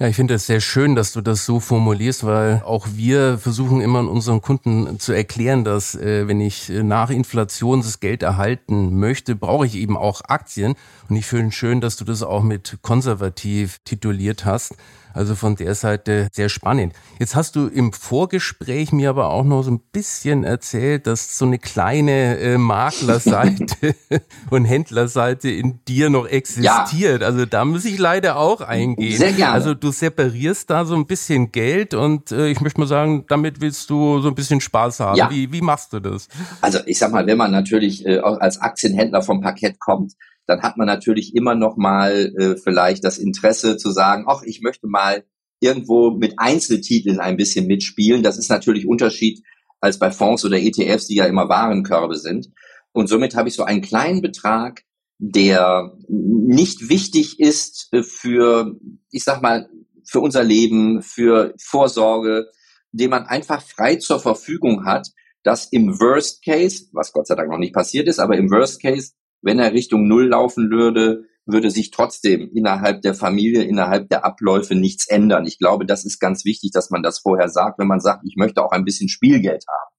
Ja, 0.00 0.08
ich 0.08 0.16
finde 0.16 0.34
es 0.34 0.46
sehr 0.46 0.60
schön, 0.60 0.96
dass 0.96 1.12
du 1.12 1.20
das 1.20 1.46
so 1.46 1.60
formulierst, 1.60 2.26
weil 2.26 2.62
auch 2.64 2.88
wir 2.96 3.38
versuchen 3.38 3.80
immer 3.80 4.00
unseren 4.00 4.42
Kunden 4.42 4.98
zu 4.98 5.12
erklären, 5.12 5.62
dass 5.62 5.94
äh, 5.94 6.26
wenn 6.26 6.40
ich 6.40 6.68
nach 6.68 7.10
Inflation 7.10 7.80
das 7.80 8.00
Geld 8.00 8.24
erhalten 8.24 8.98
möchte, 8.98 9.36
brauche 9.36 9.66
ich 9.66 9.76
eben 9.76 9.96
auch 9.96 10.20
Aktien. 10.26 10.74
Und 11.08 11.14
ich 11.14 11.26
finde 11.26 11.48
es 11.48 11.54
schön, 11.54 11.80
dass 11.80 11.94
du 11.96 12.04
das 12.04 12.24
auch 12.24 12.42
mit 12.42 12.78
konservativ 12.82 13.78
tituliert 13.84 14.44
hast. 14.44 14.74
Also 15.14 15.36
von 15.36 15.54
der 15.54 15.74
Seite 15.76 16.28
sehr 16.32 16.48
spannend. 16.48 16.92
Jetzt 17.20 17.36
hast 17.36 17.54
du 17.54 17.68
im 17.68 17.92
Vorgespräch 17.92 18.92
mir 18.92 19.10
aber 19.10 19.30
auch 19.30 19.44
noch 19.44 19.62
so 19.62 19.70
ein 19.70 19.78
bisschen 19.78 20.42
erzählt, 20.42 21.06
dass 21.06 21.38
so 21.38 21.44
eine 21.44 21.58
kleine 21.58 22.38
äh, 22.38 22.58
Maklerseite 22.58 23.94
und 24.50 24.64
Händlerseite 24.64 25.50
in 25.50 25.78
dir 25.86 26.10
noch 26.10 26.26
existiert. 26.26 27.20
Ja. 27.22 27.26
Also 27.26 27.46
da 27.46 27.64
muss 27.64 27.84
ich 27.84 27.98
leider 27.98 28.36
auch 28.36 28.60
eingehen. 28.60 29.16
Sehr 29.16 29.32
gerne. 29.32 29.52
Also 29.54 29.74
du 29.74 29.92
separierst 29.92 30.68
da 30.68 30.84
so 30.84 30.96
ein 30.96 31.06
bisschen 31.06 31.52
Geld 31.52 31.94
und 31.94 32.32
äh, 32.32 32.48
ich 32.48 32.60
möchte 32.60 32.80
mal 32.80 32.86
sagen, 32.86 33.24
damit 33.28 33.60
willst 33.60 33.88
du 33.90 34.20
so 34.20 34.28
ein 34.28 34.34
bisschen 34.34 34.60
Spaß 34.60 34.98
haben. 34.98 35.16
Ja. 35.16 35.30
Wie, 35.30 35.52
wie 35.52 35.60
machst 35.60 35.92
du 35.92 36.00
das? 36.00 36.28
Also 36.60 36.80
ich 36.86 36.98
sag 36.98 37.12
mal, 37.12 37.26
wenn 37.26 37.38
man 37.38 37.52
natürlich 37.52 38.04
äh, 38.04 38.18
als 38.18 38.60
Aktienhändler 38.60 39.22
vom 39.22 39.40
Parkett 39.40 39.78
kommt, 39.78 40.14
dann 40.46 40.62
hat 40.62 40.76
man 40.76 40.86
natürlich 40.86 41.34
immer 41.34 41.54
noch 41.54 41.76
mal 41.76 42.32
äh, 42.38 42.56
vielleicht 42.56 43.04
das 43.04 43.18
Interesse 43.18 43.76
zu 43.76 43.90
sagen, 43.90 44.24
ach, 44.28 44.42
ich 44.44 44.60
möchte 44.60 44.86
mal 44.86 45.24
irgendwo 45.60 46.10
mit 46.10 46.34
Einzeltiteln 46.38 47.20
ein 47.20 47.36
bisschen 47.36 47.66
mitspielen. 47.66 48.22
Das 48.22 48.38
ist 48.38 48.50
natürlich 48.50 48.86
Unterschied 48.86 49.42
als 49.80 49.98
bei 49.98 50.10
Fonds 50.10 50.44
oder 50.44 50.58
ETFs, 50.58 51.06
die 51.06 51.16
ja 51.16 51.26
immer 51.26 51.48
Warenkörbe 51.48 52.16
sind. 52.16 52.50
Und 52.92 53.08
somit 53.08 53.34
habe 53.34 53.48
ich 53.48 53.54
so 53.54 53.64
einen 53.64 53.82
kleinen 53.82 54.22
Betrag, 54.22 54.82
der 55.18 55.96
nicht 56.08 56.88
wichtig 56.88 57.40
ist 57.40 57.88
äh, 57.92 58.02
für, 58.02 58.78
ich 59.10 59.24
sag 59.24 59.42
mal, 59.42 59.68
für 60.06 60.20
unser 60.20 60.44
Leben, 60.44 61.02
für 61.02 61.54
Vorsorge, 61.58 62.46
den 62.92 63.10
man 63.10 63.24
einfach 63.24 63.62
frei 63.62 63.96
zur 63.96 64.20
Verfügung 64.20 64.84
hat, 64.84 65.08
dass 65.42 65.66
im 65.72 65.98
Worst 65.98 66.44
Case, 66.44 66.86
was 66.92 67.12
Gott 67.12 67.26
sei 67.26 67.34
Dank 67.34 67.50
noch 67.50 67.58
nicht 67.58 67.74
passiert 67.74 68.06
ist, 68.06 68.18
aber 68.18 68.36
im 68.36 68.50
Worst 68.50 68.80
Case 68.80 69.12
wenn 69.44 69.58
er 69.58 69.72
Richtung 69.72 70.08
Null 70.08 70.28
laufen 70.28 70.70
würde, 70.70 71.24
würde 71.46 71.70
sich 71.70 71.90
trotzdem 71.90 72.50
innerhalb 72.54 73.02
der 73.02 73.14
Familie, 73.14 73.64
innerhalb 73.64 74.08
der 74.08 74.24
Abläufe 74.24 74.74
nichts 74.74 75.06
ändern. 75.06 75.46
Ich 75.46 75.58
glaube, 75.58 75.84
das 75.84 76.04
ist 76.04 76.18
ganz 76.18 76.44
wichtig, 76.44 76.70
dass 76.72 76.90
man 76.90 77.02
das 77.02 77.18
vorher 77.18 77.48
sagt, 77.48 77.78
wenn 77.78 77.86
man 77.86 78.00
sagt, 78.00 78.24
ich 78.26 78.36
möchte 78.36 78.64
auch 78.64 78.72
ein 78.72 78.84
bisschen 78.84 79.08
Spielgeld 79.08 79.64
haben. 79.68 79.94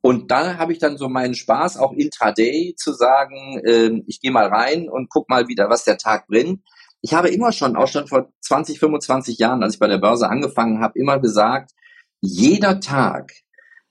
Und 0.00 0.30
da 0.30 0.56
habe 0.56 0.72
ich 0.72 0.78
dann 0.78 0.96
so 0.96 1.08
meinen 1.08 1.34
Spaß, 1.34 1.76
auch 1.76 1.92
intraday 1.92 2.74
zu 2.76 2.92
sagen, 2.92 3.60
äh, 3.64 4.02
ich 4.06 4.20
gehe 4.20 4.32
mal 4.32 4.46
rein 4.46 4.88
und 4.88 5.08
guck 5.10 5.28
mal 5.28 5.46
wieder, 5.46 5.70
was 5.70 5.84
der 5.84 5.98
Tag 5.98 6.26
bringt. 6.26 6.60
Ich 7.02 7.14
habe 7.14 7.28
immer 7.28 7.52
schon, 7.52 7.76
auch 7.76 7.88
schon 7.88 8.08
vor 8.08 8.32
20, 8.40 8.80
25 8.80 9.38
Jahren, 9.38 9.62
als 9.62 9.74
ich 9.74 9.80
bei 9.80 9.88
der 9.88 9.98
Börse 9.98 10.28
angefangen 10.28 10.80
habe, 10.80 10.98
immer 10.98 11.20
gesagt, 11.20 11.72
jeder 12.20 12.80
Tag 12.80 13.32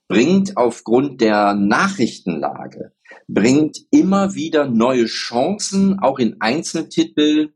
bringt 0.08 0.58
aufgrund 0.58 1.22
der 1.22 1.54
Nachrichtenlage 1.54 2.92
bringt 3.28 3.80
immer 3.92 4.36
wieder 4.36 4.68
neue 4.68 5.06
Chancen, 5.06 6.00
auch 6.00 6.20
in 6.20 6.38
Einzeltitel 6.40 7.54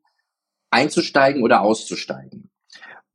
einzusteigen 0.71 1.43
oder 1.43 1.61
auszusteigen. 1.61 2.49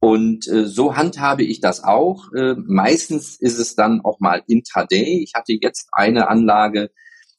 Und 0.00 0.48
äh, 0.48 0.66
so 0.66 0.96
handhabe 0.96 1.44
ich 1.44 1.60
das 1.60 1.84
auch. 1.84 2.32
Äh, 2.32 2.54
meistens 2.56 3.36
ist 3.38 3.58
es 3.58 3.74
dann 3.74 4.00
auch 4.02 4.18
mal 4.18 4.42
intraday. 4.46 5.22
Ich 5.22 5.32
hatte 5.34 5.52
jetzt 5.60 5.88
eine 5.92 6.28
Anlage, 6.28 6.90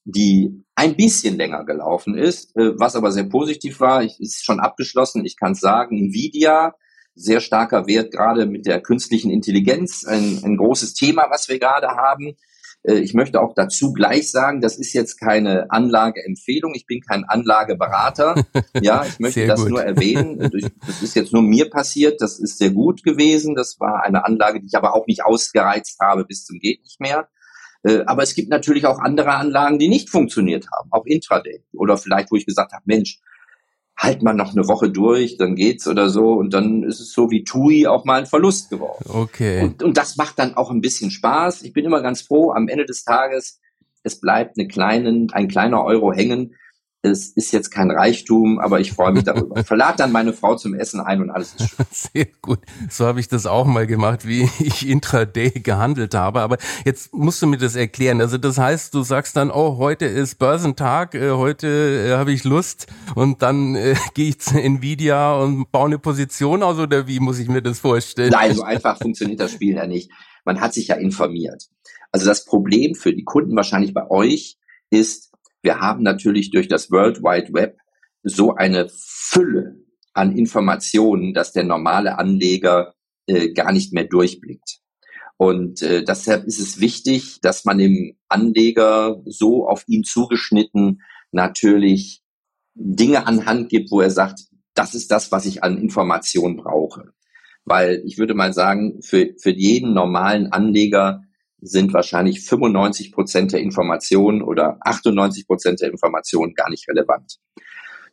die 0.04 0.64
ein 0.76 0.96
bisschen 0.96 1.38
länger 1.38 1.66
gelaufen 1.66 2.16
ist, 2.16 2.56
äh, 2.56 2.80
was 2.80 2.96
aber 2.96 3.12
sehr 3.12 3.24
positiv 3.24 3.80
war. 3.80 4.04
Ich, 4.04 4.20
ist 4.20 4.46
schon 4.46 4.60
abgeschlossen. 4.60 5.26
Ich 5.26 5.38
kann 5.38 5.56
sagen, 5.56 5.98
Nvidia, 5.98 6.76
sehr 7.16 7.42
starker 7.42 7.88
Wert 7.88 8.12
gerade 8.12 8.46
mit 8.46 8.66
der 8.68 8.82
künstlichen 8.82 9.32
Intelligenz, 9.32 10.06
ein, 10.06 10.42
ein 10.44 10.58
großes 10.58 10.94
Thema, 10.94 11.28
was 11.30 11.50
wir 11.50 11.60
gerade 11.60 11.88
haben. 11.88 12.36
Äh, 12.84 13.00
ich 13.00 13.14
möchte 13.14 13.42
auch 13.42 13.54
dazu 13.54 13.94
gleich 13.94 14.32
sagen, 14.32 14.62
das 14.62 14.78
ist 14.78 14.94
jetzt 14.94 15.20
keine 15.20 15.72
Anlageempfehlung. 15.72 16.74
Ich 16.76 16.86
bin 16.86 17.02
kein 17.02 17.24
Anlageberater. 17.26 18.36
Ja, 18.82 19.06
ich 19.06 19.20
möchte 19.20 19.46
das 19.46 19.66
nur 19.66 19.84
erwähnen. 19.84 20.40
Das 20.88 21.02
ist 21.02 21.16
jetzt 21.16 21.34
nur 21.34 21.42
mir 21.42 21.70
passiert. 21.70 22.22
Das 22.22 22.40
ist 22.40 22.58
sehr 22.58 22.72
gut 22.72 23.04
gewesen. 23.04 23.54
Das 23.54 23.80
war 23.80 24.04
eine 24.04 24.26
Anlage, 24.26 24.60
die 24.60 24.68
ich 24.68 24.76
aber 24.76 24.96
auch 24.96 25.08
nicht 25.08 25.24
ausgereizt 25.24 26.00
habe 26.00 26.26
bis 26.26 26.46
zum 26.46 26.60
geht 26.60 26.82
nicht 26.82 27.00
mehr. 27.00 27.28
Äh, 27.84 28.04
aber 28.06 28.24
es 28.24 28.34
gibt 28.34 28.50
natürlich 28.50 28.86
auch 28.86 29.00
andere 29.00 29.34
Anlagen, 29.34 29.78
die 29.78 29.88
nicht 29.88 30.10
funktioniert 30.10 30.68
haben, 30.72 30.92
auch 30.92 31.06
Intraday. 31.06 31.64
Oder 31.74 31.98
vielleicht, 31.98 32.32
wo 32.32 32.36
ich 32.36 32.46
gesagt 32.46 32.74
habe, 32.74 32.84
Mensch, 32.86 33.20
halt 34.02 34.24
mal 34.24 34.34
noch 34.34 34.54
eine 34.54 34.68
Woche 34.68 34.90
durch, 34.90 35.38
dann 35.38 35.56
geht's 35.56 35.88
oder 35.88 36.10
so. 36.10 36.34
Und 36.34 36.54
dann 36.56 36.82
ist 36.82 37.00
es 37.00 37.14
so 37.14 37.30
wie 37.30 37.44
TUI 37.44 37.86
auch 37.86 38.04
mal 38.04 38.20
ein 38.20 38.26
Verlust 38.26 38.72
geworden. 38.72 39.06
Okay. 39.08 39.62
Und, 39.62 39.84
und 39.84 39.96
das 39.96 40.18
macht 40.18 40.40
dann 40.40 40.56
auch 40.56 40.72
ein 40.72 40.82
bisschen 40.82 41.12
Spaß. 41.12 41.62
Ich 41.62 41.72
bin 41.72 41.86
immer 41.86 42.02
ganz 42.02 42.22
froh, 42.22 42.52
am 42.52 42.68
Ende 42.68 42.86
des 42.86 43.04
Tages, 43.04 43.60
es 44.04 44.20
bleibt 44.20 44.58
eine 44.58 44.68
kleinen, 44.68 45.32
ein 45.32 45.48
kleiner 45.48 45.84
Euro 45.84 46.12
hängen 46.12 46.56
es 47.04 47.30
ist 47.30 47.52
jetzt 47.52 47.72
kein 47.72 47.90
Reichtum, 47.90 48.60
aber 48.60 48.80
ich 48.80 48.92
freue 48.94 49.12
mich 49.12 49.24
darüber. 49.24 49.64
Verlad 49.66 50.00
dann 50.00 50.12
meine 50.12 50.34
Frau 50.34 50.56
zum 50.56 50.76
Essen 50.76 51.00
ein 51.00 51.22
und 51.22 51.32
alles 51.32 51.56
ist 51.56 51.70
schön. 51.70 51.86
Sehr 51.92 52.28
gut. 52.42 52.60
So 52.90 53.06
habe 53.06 53.20
ich 53.20 53.28
das 53.28 53.48
auch 53.48 53.66
mal 53.66 53.88
gemacht, 53.88 54.28
wie 54.28 54.44
ich 54.60 54.88
intraday 54.88 55.50
gehandelt 55.50 56.14
habe. 56.14 56.42
Aber 56.42 56.58
jetzt 56.86 57.14
musst 57.14 57.42
du 57.42 57.48
mir 57.48 57.58
das 57.58 57.76
erklären. 57.76 58.22
Also 58.22 58.38
das 58.38 58.58
heißt, 58.58 58.94
du 58.94 59.02
sagst 59.02 59.36
dann, 59.36 59.50
oh, 59.50 59.78
heute 59.78 60.06
ist 60.06 60.36
Börsentag, 60.36 61.16
äh, 61.16 61.32
heute 61.32 61.68
äh, 61.68 62.18
habe 62.18 62.34
ich 62.34 62.44
Lust 62.44 62.88
und 63.16 63.42
dann 63.42 63.76
äh, 63.76 63.96
gehe 64.14 64.30
ich 64.30 64.40
zu 64.40 64.62
Nvidia 64.62 65.34
und 65.34 65.72
baue 65.72 65.88
eine 65.88 66.00
Position 66.00 66.62
aus 66.62 66.78
oder 66.78 67.08
wie 67.08 67.20
muss 67.20 67.40
ich 67.40 67.50
mir 67.50 67.64
das 67.64 67.80
vorstellen? 67.80 68.32
Nein, 68.32 68.54
so 68.54 68.62
einfach 68.62 68.98
funktioniert 69.00 69.40
das 69.40 69.52
Spiel 69.52 69.76
ja 69.76 69.88
nicht. 69.88 70.12
Man 70.46 70.62
hat 70.62 70.74
sich 70.74 70.88
ja 70.88 70.96
informiert. 70.96 71.68
Also 72.12 72.26
das 72.28 72.46
Problem 72.46 72.94
für 72.94 73.14
die 73.14 73.24
Kunden 73.24 73.56
wahrscheinlich 73.56 73.94
bei 73.94 74.10
euch 74.10 74.58
ist, 74.90 75.31
wir 75.62 75.80
haben 75.80 76.04
natürlich 76.04 76.52
durch 76.52 76.68
das 76.68 76.92
World 76.92 77.22
Wide 77.22 77.54
Web 77.54 77.78
so 78.24 78.56
eine 78.56 78.90
Fülle 78.90 79.76
an 80.14 80.36
Informationen, 80.36 81.34
dass 81.34 81.54
der 81.54 81.64
normale 81.64 82.18
Anleger 82.18 82.94
äh, 83.28 83.54
gar 83.54 83.72
nicht 83.72 83.94
mehr 83.94 84.06
durchblickt. 84.06 84.80
Und 85.38 85.82
äh, 85.82 86.04
deshalb 86.04 86.46
ist 86.46 86.60
es 86.60 86.80
wichtig, 86.80 87.40
dass 87.42 87.66
man 87.66 87.80
dem 87.80 88.16
Anleger 88.28 89.22
so 89.26 89.68
auf 89.68 89.84
ihn 89.88 90.04
zugeschnitten 90.04 91.02
natürlich 91.32 92.22
Dinge 92.76 93.26
anhand 93.26 93.70
gibt, 93.70 93.92
wo 93.92 94.02
er 94.02 94.12
sagt, 94.12 94.42
das 94.74 94.94
ist 94.94 95.12
das, 95.12 95.32
was 95.32 95.46
ich 95.46 95.64
an 95.64 95.78
Informationen 95.78 96.58
brauche. 96.58 97.14
Weil 97.66 98.04
ich 98.06 98.18
würde 98.18 98.34
mal 98.34 98.54
sagen, 98.54 99.02
für, 99.02 99.34
für 99.38 99.52
jeden 99.52 99.94
normalen 99.94 100.52
Anleger 100.52 101.24
sind 101.62 101.94
wahrscheinlich 101.94 102.42
95 102.42 103.12
Prozent 103.12 103.54
der 103.54 103.62
Informationen 103.62 104.42
oder 104.42 104.78
98 104.82 105.48
Prozent 105.48 105.82
der 105.82 105.92
Informationen 105.92 106.54
gar 106.54 106.70
nicht 106.70 106.88
relevant. 106.90 107.38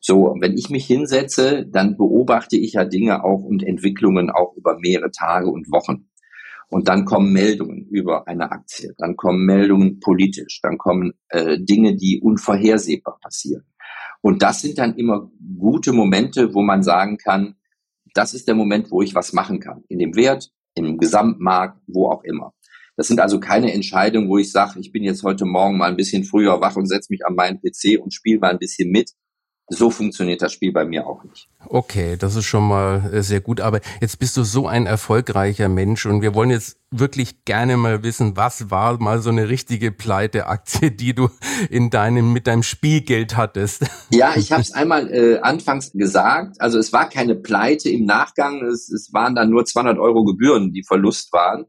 So, 0.01 0.37
wenn 0.39 0.57
ich 0.57 0.71
mich 0.71 0.87
hinsetze, 0.87 1.67
dann 1.67 1.97
beobachte 1.97 2.57
ich 2.57 2.75
ja 2.75 2.85
Dinge 2.85 3.25
auch 3.25 3.43
und 3.43 3.65
Entwicklungen 3.65 4.31
auch 4.31 4.55
über 4.57 4.79
mehrere 4.79 5.11
Tage 5.11 5.49
und 5.49 5.73
Wochen. 5.73 6.09
Und 6.71 6.89
dann 6.89 7.07
kommen 7.07 7.33
Meldungen 7.33 7.87
über 7.89 8.29
eine 8.29 8.53
Aktie, 8.53 8.95
dann 8.99 9.17
kommen 9.17 9.47
Meldungen 9.47 10.01
politisch, 10.01 10.61
dann 10.63 10.77
kommen 10.77 11.15
äh, 11.31 11.59
Dinge, 11.59 11.97
die 11.97 12.21
unvorhersehbar 12.21 13.19
passieren. 13.23 13.65
Und 14.21 14.43
das 14.43 14.61
sind 14.61 14.79
dann 14.79 14.97
immer 14.97 15.31
gute 15.59 15.93
Momente, 15.93 16.53
wo 16.55 16.61
man 16.63 16.83
sagen 16.83 17.17
kann, 17.17 17.55
das 18.15 18.35
ist 18.35 18.49
der 18.49 18.55
Moment, 18.55 18.91
wo 18.91 19.01
ich 19.01 19.15
was 19.15 19.33
machen 19.33 19.61
kann. 19.61 19.85
In 19.89 19.99
dem 19.99 20.15
Wert, 20.15 20.51
im 20.75 20.99
Gesamtmarkt, 20.99 21.81
wo 21.87 22.11
auch 22.11 22.23
immer. 22.25 22.53
Das 22.99 23.07
sind 23.07 23.21
also 23.21 23.39
keine 23.39 23.73
Entscheidungen, 23.73 24.29
wo 24.29 24.39
ich 24.39 24.51
sage, 24.51 24.81
ich 24.81 24.91
bin 24.91 25.05
jetzt 25.05 25.23
heute 25.23 25.45
Morgen 25.45 25.79
mal 25.79 25.89
ein 25.89 25.97
bisschen 25.97 26.25
früher 26.25 26.61
wach 26.61 26.75
und 26.75 26.87
setze 26.87 27.13
mich 27.13 27.25
an 27.25 27.37
meinen 27.37 27.61
PC 27.61 28.03
und 28.03 28.13
spiele 28.13 28.41
mal 28.41 28.51
ein 28.51 28.59
bisschen 28.59 28.91
mit. 28.91 29.13
So 29.69 29.91
funktioniert 29.91 30.43
das 30.43 30.53
Spiel 30.53 30.73
bei 30.73 30.85
mir 30.85 31.07
auch 31.07 31.23
nicht. 31.23 31.49
Okay, 31.69 32.17
das 32.19 32.35
ist 32.35 32.47
schon 32.47 32.67
mal 32.67 33.09
äh, 33.15 33.23
sehr 33.23 33.41
gut. 33.41 33.61
Aber 33.61 33.81
jetzt 34.01 34.19
bist 34.19 34.37
du 34.37 34.43
so 34.43 34.67
ein 34.67 34.87
erfolgreicher 34.87 35.69
Mensch 35.69 36.07
und 36.07 36.23
wir 36.23 36.35
wollen 36.35 36.51
jetzt 36.51 36.77
wirklich 36.91 37.45
gerne 37.45 37.77
mal 37.77 38.03
wissen, 38.03 38.37
was 38.37 38.69
war 38.69 39.01
mal 39.01 39.21
so 39.23 39.31
eine 39.31 39.49
richtige 39.49 39.93
Pleite-Aktie, 39.93 40.91
die 40.97 41.15
du 41.15 41.29
in 41.71 41.91
deinem 41.91 42.33
mit 42.33 42.49
deinem 42.49 42.65
Spielgeld 42.65 43.37
hattest? 43.37 43.85
Ja, 44.11 44.33
ich 44.35 44.51
habe 44.51 44.63
es 44.63 44.73
einmal 44.73 45.13
äh, 45.15 45.39
anfangs 45.39 45.93
gesagt. 45.93 46.61
Also 46.61 46.81
es 46.81 46.93
war 46.93 47.09
keine 47.09 47.37
Pleite 47.37 47.91
im 47.91 48.07
Nachgang. 48.07 48.65
Es, 48.65 48.91
es 48.91 49.13
waren 49.13 49.37
dann 49.37 49.51
nur 49.51 49.65
200 49.65 49.99
Euro 49.99 50.25
Gebühren, 50.25 50.73
die 50.73 50.83
Verlust 50.83 51.33
waren 51.33 51.67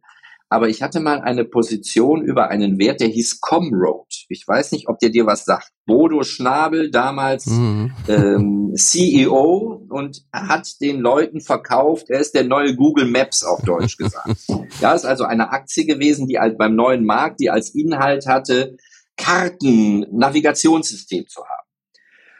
aber 0.51 0.67
ich 0.67 0.81
hatte 0.81 0.99
mal 0.99 1.21
eine 1.21 1.45
Position 1.45 2.23
über 2.23 2.49
einen 2.49 2.79
Wert, 2.79 3.01
der 3.01 3.07
hieß 3.07 3.39
Comroad. 3.39 4.25
Ich 4.29 4.47
weiß 4.47 4.71
nicht, 4.71 4.89
ob 4.89 4.97
der 4.97 5.09
dir 5.09 5.27
was 5.27 5.45
sagt. 5.45 5.71
Bodo 5.85 6.23
Schnabel, 6.23 6.89
damals 6.89 7.45
mhm. 7.45 7.93
ähm, 8.07 8.73
CEO 8.75 9.85
und 9.89 10.25
hat 10.33 10.81
den 10.81 10.99
Leuten 10.99 11.39
verkauft, 11.39 12.09
er 12.09 12.19
ist 12.19 12.33
der 12.33 12.45
neue 12.45 12.75
Google 12.75 13.05
Maps 13.05 13.43
auf 13.43 13.61
Deutsch 13.61 13.97
gesagt. 13.97 14.37
ja, 14.81 14.93
ist 14.93 15.05
also 15.05 15.23
eine 15.23 15.51
Aktie 15.51 15.85
gewesen, 15.85 16.27
die 16.27 16.39
halt 16.39 16.57
beim 16.57 16.75
neuen 16.75 17.05
Markt, 17.05 17.39
die 17.39 17.51
als 17.51 17.75
Inhalt 17.75 18.25
hatte, 18.25 18.75
Karten, 19.17 20.07
Navigationssystem 20.11 21.27
zu 21.27 21.41
haben. 21.41 21.67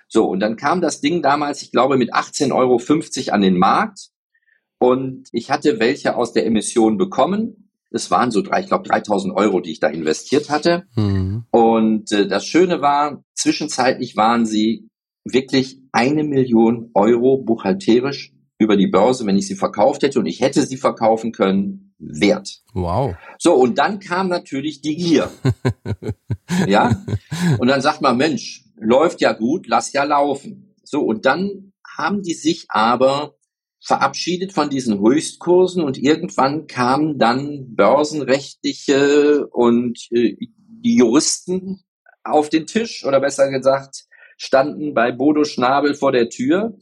So, 0.08 0.28
und 0.28 0.39
dann 0.39 0.56
kam 0.56 0.82
das 0.82 1.02
Ding 1.02 1.22
damals, 1.22 1.62
ich 1.62 1.72
glaube, 1.72 1.95
mit 1.98 2.15
18,50 2.15 2.54
Euro 2.56 2.82
an 3.34 3.41
den 3.41 3.60
Markt. 3.60 4.10
Und 4.80 5.28
ich 5.32 5.52
hatte 5.52 5.80
welche 5.80 6.15
aus 6.15 6.34
der 6.34 6.48
Emission 6.48 6.98
bekommen 6.98 7.68
es 7.91 8.12
waren 8.12 8.32
so 8.32 8.41
drei, 8.41 8.62
ich 8.62 8.67
glaube 8.67 8.88
3000 8.88 9.36
Euro, 9.36 9.60
die 9.60 9.71
ich 9.71 9.80
da 9.80 9.88
investiert 9.88 10.49
hatte. 10.49 10.84
Mhm. 10.95 11.45
Und 11.52 12.12
äh, 12.12 12.28
das 12.28 12.45
Schöne 12.45 12.82
war, 12.82 13.23
zwischenzeitlich 13.34 14.15
waren 14.15 14.45
sie 14.45 14.89
wirklich 15.25 15.80
eine 15.91 16.23
Million 16.23 16.91
Euro 16.93 17.38
buchhalterisch 17.38 18.34
über 18.58 18.75
die 18.75 18.88
Börse, 18.88 19.25
wenn 19.25 19.38
ich 19.38 19.47
sie 19.47 19.56
verkauft 19.56 20.04
hätte 20.04 20.19
und 20.19 20.25
ich 20.25 20.41
hätte 20.41 20.65
sie 20.65 20.78
verkaufen 20.78 21.32
können, 21.32 21.95
wert. 21.97 22.62
Wow. 22.73 23.15
So, 23.38 23.54
und 23.56 23.78
dann 23.78 23.99
kam 23.99 24.28
natürlich 24.28 24.82
die 24.82 24.95
Gier. 24.95 25.30
ja? 26.67 27.02
Und 27.58 27.67
dann 27.67 27.82
sagt 27.82 28.02
man, 28.02 28.17
Mensch, 28.17 28.65
läuft 28.78 29.21
ja 29.21 29.34
gut, 29.34 29.67
lass 29.67 29.93
ja 29.93 30.04
laufen. 30.04 30.75
So, 30.84 31.02
und 31.02 31.25
dann 31.25 31.73
haben 31.97 32.21
die 32.21 32.34
sich 32.34 32.65
aber 32.69 33.36
verabschiedet 33.81 34.53
von 34.53 34.69
diesen 34.69 34.99
Höchstkursen 34.99 35.83
und 35.83 35.97
irgendwann 35.97 36.67
kamen 36.67 37.17
dann 37.17 37.75
börsenrechtliche 37.75 39.47
und 39.47 40.07
äh, 40.11 40.35
die 40.37 40.95
Juristen 40.95 41.83
auf 42.23 42.49
den 42.49 42.67
Tisch 42.67 43.05
oder 43.05 43.19
besser 43.19 43.49
gesagt 43.49 44.05
standen 44.37 44.93
bei 44.93 45.11
Bodo 45.11 45.43
Schnabel 45.43 45.93
vor 45.93 46.11
der 46.11 46.29
Tür 46.29 46.77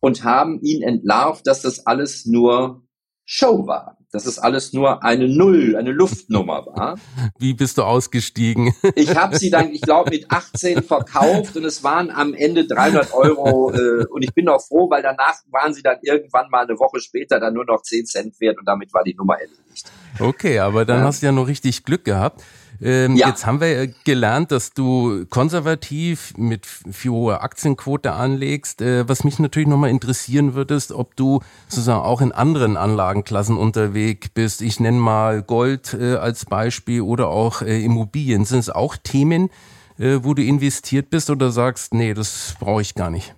und 0.00 0.24
haben 0.24 0.60
ihn 0.62 0.82
entlarvt, 0.82 1.46
dass 1.46 1.62
das 1.62 1.86
alles 1.86 2.26
nur 2.26 2.82
Show 3.24 3.66
war, 3.66 3.96
dass 4.10 4.26
es 4.26 4.38
alles 4.38 4.72
nur 4.72 5.04
eine 5.04 5.28
Null, 5.28 5.76
eine 5.76 5.92
Luftnummer 5.92 6.66
war. 6.66 6.98
Wie 7.38 7.54
bist 7.54 7.78
du 7.78 7.82
ausgestiegen? 7.82 8.74
Ich 8.94 9.16
habe 9.16 9.38
sie 9.38 9.50
dann, 9.50 9.70
ich 9.70 9.80
glaube, 9.80 10.10
mit 10.10 10.30
18 10.30 10.82
verkauft 10.82 11.56
und 11.56 11.64
es 11.64 11.82
waren 11.82 12.10
am 12.10 12.34
Ende 12.34 12.66
300 12.66 13.14
Euro 13.14 13.72
äh, 13.72 14.04
und 14.06 14.22
ich 14.22 14.34
bin 14.34 14.48
auch 14.48 14.60
froh, 14.60 14.90
weil 14.90 15.02
danach 15.02 15.40
waren 15.50 15.72
sie 15.72 15.82
dann 15.82 15.96
irgendwann 16.02 16.50
mal 16.50 16.64
eine 16.64 16.78
Woche 16.78 17.00
später 17.00 17.40
dann 17.40 17.54
nur 17.54 17.64
noch 17.64 17.82
10 17.82 18.06
Cent 18.06 18.40
wert 18.40 18.58
und 18.58 18.66
damit 18.66 18.92
war 18.92 19.02
die 19.02 19.14
Nummer 19.14 19.40
erledigt. 19.40 19.90
Okay, 20.18 20.58
aber 20.58 20.84
dann 20.84 21.00
ja. 21.00 21.04
hast 21.04 21.22
du 21.22 21.26
ja 21.26 21.32
noch 21.32 21.46
richtig 21.46 21.84
Glück 21.84 22.04
gehabt. 22.04 22.42
Ähm, 22.82 23.16
ja. 23.16 23.28
Jetzt 23.28 23.46
haben 23.46 23.60
wir 23.60 23.86
gelernt, 24.04 24.50
dass 24.50 24.72
du 24.72 25.24
konservativ 25.30 26.34
mit 26.36 26.66
viel 26.66 27.12
hoher 27.12 27.42
Aktienquote 27.42 28.12
anlegst. 28.12 28.82
Äh, 28.82 29.08
was 29.08 29.22
mich 29.22 29.38
natürlich 29.38 29.68
nochmal 29.68 29.90
interessieren 29.90 30.54
würde, 30.54 30.74
ist, 30.74 30.90
ob 30.90 31.14
du 31.14 31.40
sozusagen 31.68 32.02
auch 32.02 32.20
in 32.20 32.32
anderen 32.32 32.76
Anlagenklassen 32.76 33.56
unterwegs 33.56 34.30
bist. 34.30 34.62
Ich 34.62 34.80
nenne 34.80 34.98
mal 34.98 35.42
Gold 35.42 35.94
äh, 35.94 36.16
als 36.16 36.44
Beispiel 36.44 37.02
oder 37.02 37.28
auch 37.28 37.62
äh, 37.62 37.84
Immobilien. 37.84 38.44
Sind 38.44 38.58
es 38.58 38.70
auch 38.70 38.96
Themen, 38.96 39.50
äh, 39.98 40.18
wo 40.22 40.34
du 40.34 40.42
investiert 40.42 41.08
bist 41.10 41.30
oder 41.30 41.52
sagst, 41.52 41.94
nee, 41.94 42.14
das 42.14 42.56
brauche 42.58 42.82
ich 42.82 42.96
gar 42.96 43.10
nicht? 43.10 43.34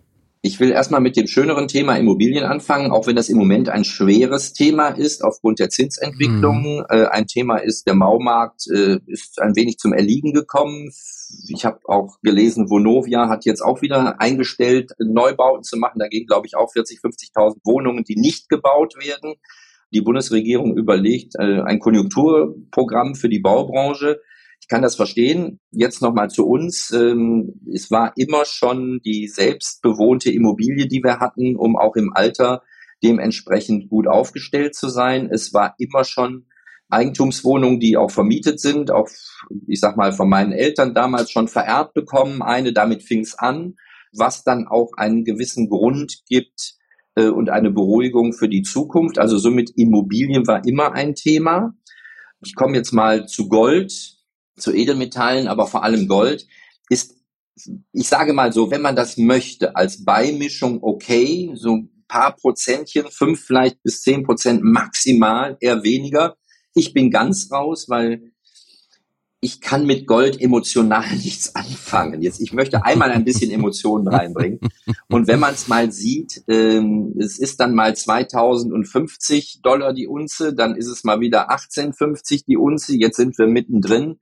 Ich 0.46 0.60
will 0.60 0.72
erstmal 0.72 1.00
mit 1.00 1.16
dem 1.16 1.26
schöneren 1.26 1.68
Thema 1.68 1.96
Immobilien 1.96 2.44
anfangen, 2.44 2.90
auch 2.90 3.06
wenn 3.06 3.16
das 3.16 3.30
im 3.30 3.38
Moment 3.38 3.70
ein 3.70 3.82
schweres 3.82 4.52
Thema 4.52 4.88
ist 4.88 5.24
aufgrund 5.24 5.58
der 5.58 5.70
Zinsentwicklung. 5.70 6.80
Mhm. 6.80 6.86
Äh, 6.90 7.06
ein 7.06 7.26
Thema 7.26 7.56
ist, 7.56 7.86
der 7.86 7.94
Maumarkt 7.94 8.66
äh, 8.70 8.98
ist 9.06 9.40
ein 9.40 9.56
wenig 9.56 9.78
zum 9.78 9.94
Erliegen 9.94 10.34
gekommen. 10.34 10.90
Ich 11.48 11.64
habe 11.64 11.80
auch 11.84 12.18
gelesen, 12.22 12.68
Vonovia 12.68 13.30
hat 13.30 13.46
jetzt 13.46 13.62
auch 13.62 13.80
wieder 13.80 14.20
eingestellt, 14.20 14.92
Neubauten 14.98 15.62
zu 15.62 15.78
machen. 15.78 15.98
Da 15.98 16.08
gehen, 16.08 16.26
glaube 16.26 16.46
ich, 16.46 16.56
auch 16.56 16.70
40, 16.70 17.00
50.000 17.00 17.60
Wohnungen, 17.64 18.04
die 18.04 18.16
nicht 18.16 18.50
gebaut 18.50 18.96
werden. 19.02 19.36
Die 19.94 20.02
Bundesregierung 20.02 20.76
überlegt 20.76 21.36
äh, 21.38 21.62
ein 21.62 21.78
Konjunkturprogramm 21.78 23.14
für 23.14 23.30
die 23.30 23.40
Baubranche. 23.40 24.20
Ich 24.64 24.68
kann 24.68 24.80
das 24.80 24.96
verstehen. 24.96 25.60
Jetzt 25.72 26.00
nochmal 26.00 26.30
zu 26.30 26.46
uns. 26.46 26.90
Ähm, 26.90 27.60
es 27.70 27.90
war 27.90 28.14
immer 28.16 28.46
schon 28.46 29.02
die 29.04 29.28
selbstbewohnte 29.28 30.32
Immobilie, 30.32 30.88
die 30.88 31.04
wir 31.04 31.20
hatten, 31.20 31.54
um 31.54 31.76
auch 31.76 31.96
im 31.96 32.14
Alter 32.14 32.62
dementsprechend 33.02 33.90
gut 33.90 34.08
aufgestellt 34.08 34.74
zu 34.74 34.88
sein. 34.88 35.28
Es 35.30 35.52
war 35.52 35.74
immer 35.76 36.04
schon 36.04 36.46
Eigentumswohnungen, 36.88 37.78
die 37.78 37.98
auch 37.98 38.10
vermietet 38.10 38.58
sind, 38.58 38.90
auch, 38.90 39.06
ich 39.66 39.80
sag 39.80 39.98
mal, 39.98 40.14
von 40.14 40.30
meinen 40.30 40.52
Eltern 40.52 40.94
damals 40.94 41.30
schon 41.30 41.48
vererbt 41.48 41.92
bekommen. 41.92 42.40
Eine, 42.40 42.72
damit 42.72 43.02
fing 43.02 43.20
es 43.20 43.38
an, 43.38 43.74
was 44.14 44.44
dann 44.44 44.66
auch 44.66 44.92
einen 44.96 45.26
gewissen 45.26 45.68
Grund 45.68 46.22
gibt 46.26 46.76
äh, 47.16 47.28
und 47.28 47.50
eine 47.50 47.70
Beruhigung 47.70 48.32
für 48.32 48.48
die 48.48 48.62
Zukunft. 48.62 49.18
Also 49.18 49.36
somit 49.36 49.72
Immobilien 49.76 50.46
war 50.46 50.64
immer 50.66 50.94
ein 50.94 51.14
Thema. 51.14 51.74
Ich 52.40 52.54
komme 52.54 52.78
jetzt 52.78 52.92
mal 52.92 53.26
zu 53.26 53.50
Gold 53.50 54.13
zu 54.56 54.72
Edelmetallen, 54.72 55.48
aber 55.48 55.66
vor 55.66 55.82
allem 55.82 56.06
Gold, 56.06 56.46
ist, 56.88 57.16
ich 57.92 58.08
sage 58.08 58.32
mal 58.32 58.52
so, 58.52 58.70
wenn 58.70 58.82
man 58.82 58.96
das 58.96 59.16
möchte, 59.16 59.76
als 59.76 60.04
Beimischung 60.04 60.82
okay, 60.82 61.50
so 61.54 61.76
ein 61.76 62.04
paar 62.08 62.36
Prozentchen, 62.36 63.06
fünf 63.10 63.44
vielleicht 63.44 63.82
bis 63.82 64.02
zehn 64.02 64.24
Prozent 64.24 64.62
maximal, 64.62 65.56
eher 65.60 65.82
weniger. 65.82 66.36
Ich 66.74 66.92
bin 66.92 67.10
ganz 67.10 67.50
raus, 67.50 67.88
weil 67.88 68.32
ich 69.40 69.60
kann 69.60 69.86
mit 69.86 70.06
Gold 70.06 70.40
emotional 70.40 71.04
nichts 71.12 71.54
anfangen. 71.54 72.22
Jetzt, 72.22 72.40
ich 72.40 72.52
möchte 72.52 72.84
einmal 72.84 73.10
ein 73.10 73.24
bisschen 73.24 73.50
Emotionen 73.50 74.08
reinbringen. 74.14 74.58
Und 75.08 75.26
wenn 75.26 75.38
man 75.38 75.54
es 75.54 75.68
mal 75.68 75.92
sieht, 75.92 76.42
ähm, 76.48 77.14
es 77.18 77.38
ist 77.38 77.60
dann 77.60 77.74
mal 77.74 77.94
2050 77.94 79.60
Dollar 79.62 79.92
die 79.92 80.06
Unze, 80.06 80.54
dann 80.54 80.76
ist 80.76 80.88
es 80.88 81.04
mal 81.04 81.20
wieder 81.20 81.50
1850 81.50 82.46
die 82.46 82.56
Unze. 82.56 82.96
Jetzt 82.96 83.16
sind 83.16 83.36
wir 83.38 83.46
mittendrin 83.46 84.18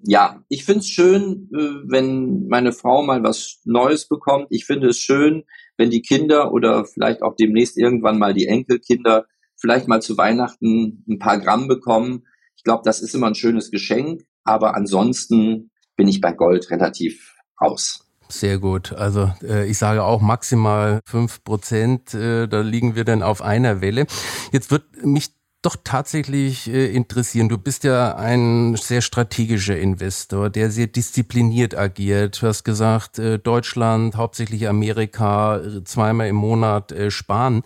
ja, 0.00 0.42
ich 0.48 0.64
finde 0.64 0.80
es 0.80 0.88
schön, 0.88 1.48
äh, 1.52 1.90
wenn 1.90 2.46
meine 2.48 2.72
Frau 2.72 3.02
mal 3.02 3.22
was 3.22 3.60
Neues 3.64 4.08
bekommt. 4.08 4.46
Ich 4.50 4.64
finde 4.64 4.88
es 4.88 4.98
schön, 4.98 5.44
wenn 5.76 5.90
die 5.90 6.02
Kinder 6.02 6.52
oder 6.52 6.84
vielleicht 6.84 7.22
auch 7.22 7.34
demnächst 7.36 7.76
irgendwann 7.76 8.18
mal 8.18 8.34
die 8.34 8.46
Enkelkinder 8.46 9.26
vielleicht 9.56 9.88
mal 9.88 10.00
zu 10.00 10.16
Weihnachten 10.16 11.04
ein 11.08 11.18
paar 11.18 11.38
Gramm 11.38 11.68
bekommen. 11.68 12.24
Ich 12.56 12.62
glaube, 12.62 12.82
das 12.84 13.00
ist 13.00 13.14
immer 13.14 13.26
ein 13.26 13.34
schönes 13.34 13.70
Geschenk. 13.70 14.22
Aber 14.44 14.74
ansonsten 14.74 15.70
bin 15.96 16.08
ich 16.08 16.20
bei 16.20 16.32
Gold 16.32 16.70
relativ 16.70 17.34
raus. 17.60 18.04
Sehr 18.28 18.58
gut. 18.58 18.92
Also 18.92 19.32
äh, 19.42 19.68
ich 19.68 19.78
sage 19.78 20.04
auch 20.04 20.20
maximal 20.20 21.00
fünf 21.06 21.42
Prozent. 21.44 22.14
Äh, 22.14 22.46
da 22.46 22.60
liegen 22.60 22.94
wir 22.94 23.04
dann 23.04 23.22
auf 23.22 23.42
einer 23.42 23.80
Welle. 23.80 24.06
Jetzt 24.52 24.70
wird 24.70 24.84
mich 25.04 25.30
doch 25.62 25.76
tatsächlich 25.82 26.68
äh, 26.68 26.86
interessieren. 26.94 27.48
Du 27.48 27.58
bist 27.58 27.84
ja 27.84 28.14
ein 28.14 28.76
sehr 28.76 29.00
strategischer 29.00 29.78
Investor, 29.78 30.50
der 30.50 30.70
sehr 30.70 30.86
diszipliniert 30.86 31.76
agiert. 31.76 32.40
Du 32.40 32.46
hast 32.46 32.64
gesagt, 32.64 33.18
äh, 33.18 33.38
Deutschland, 33.38 34.16
hauptsächlich 34.16 34.68
Amerika, 34.68 35.58
äh, 35.58 35.84
zweimal 35.84 36.28
im 36.28 36.36
Monat 36.36 36.92
äh, 36.92 37.10
sparen. 37.10 37.62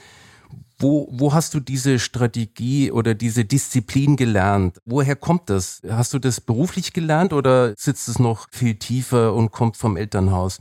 Wo, 0.78 1.08
wo 1.12 1.32
hast 1.32 1.54
du 1.54 1.60
diese 1.60 1.98
Strategie 1.98 2.90
oder 2.90 3.14
diese 3.14 3.44
Disziplin 3.44 4.16
gelernt? 4.16 4.78
Woher 4.84 5.14
kommt 5.14 5.48
das? 5.48 5.80
Hast 5.88 6.12
du 6.12 6.18
das 6.18 6.40
beruflich 6.40 6.92
gelernt 6.92 7.32
oder 7.32 7.74
sitzt 7.76 8.08
es 8.08 8.18
noch 8.18 8.48
viel 8.50 8.74
tiefer 8.76 9.34
und 9.34 9.52
kommt 9.52 9.76
vom 9.76 9.96
Elternhaus? 9.96 10.58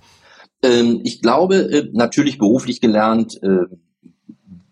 Ähm, 0.63 0.99
ich 1.03 1.21
glaube, 1.21 1.55
äh, 1.55 1.89
natürlich 1.93 2.37
beruflich 2.37 2.81
gelernt 2.81 3.41
äh, 3.41 3.65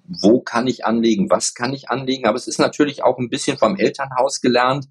wo 0.09 0.41
kann 0.41 0.67
ich 0.67 0.85
anlegen, 0.85 1.29
was 1.29 1.53
kann 1.53 1.73
ich 1.73 1.89
anlegen. 1.89 2.25
Aber 2.25 2.35
es 2.35 2.47
ist 2.47 2.59
natürlich 2.59 3.03
auch 3.03 3.17
ein 3.19 3.29
bisschen 3.29 3.57
vom 3.57 3.75
Elternhaus 3.75 4.41
gelernt. 4.41 4.87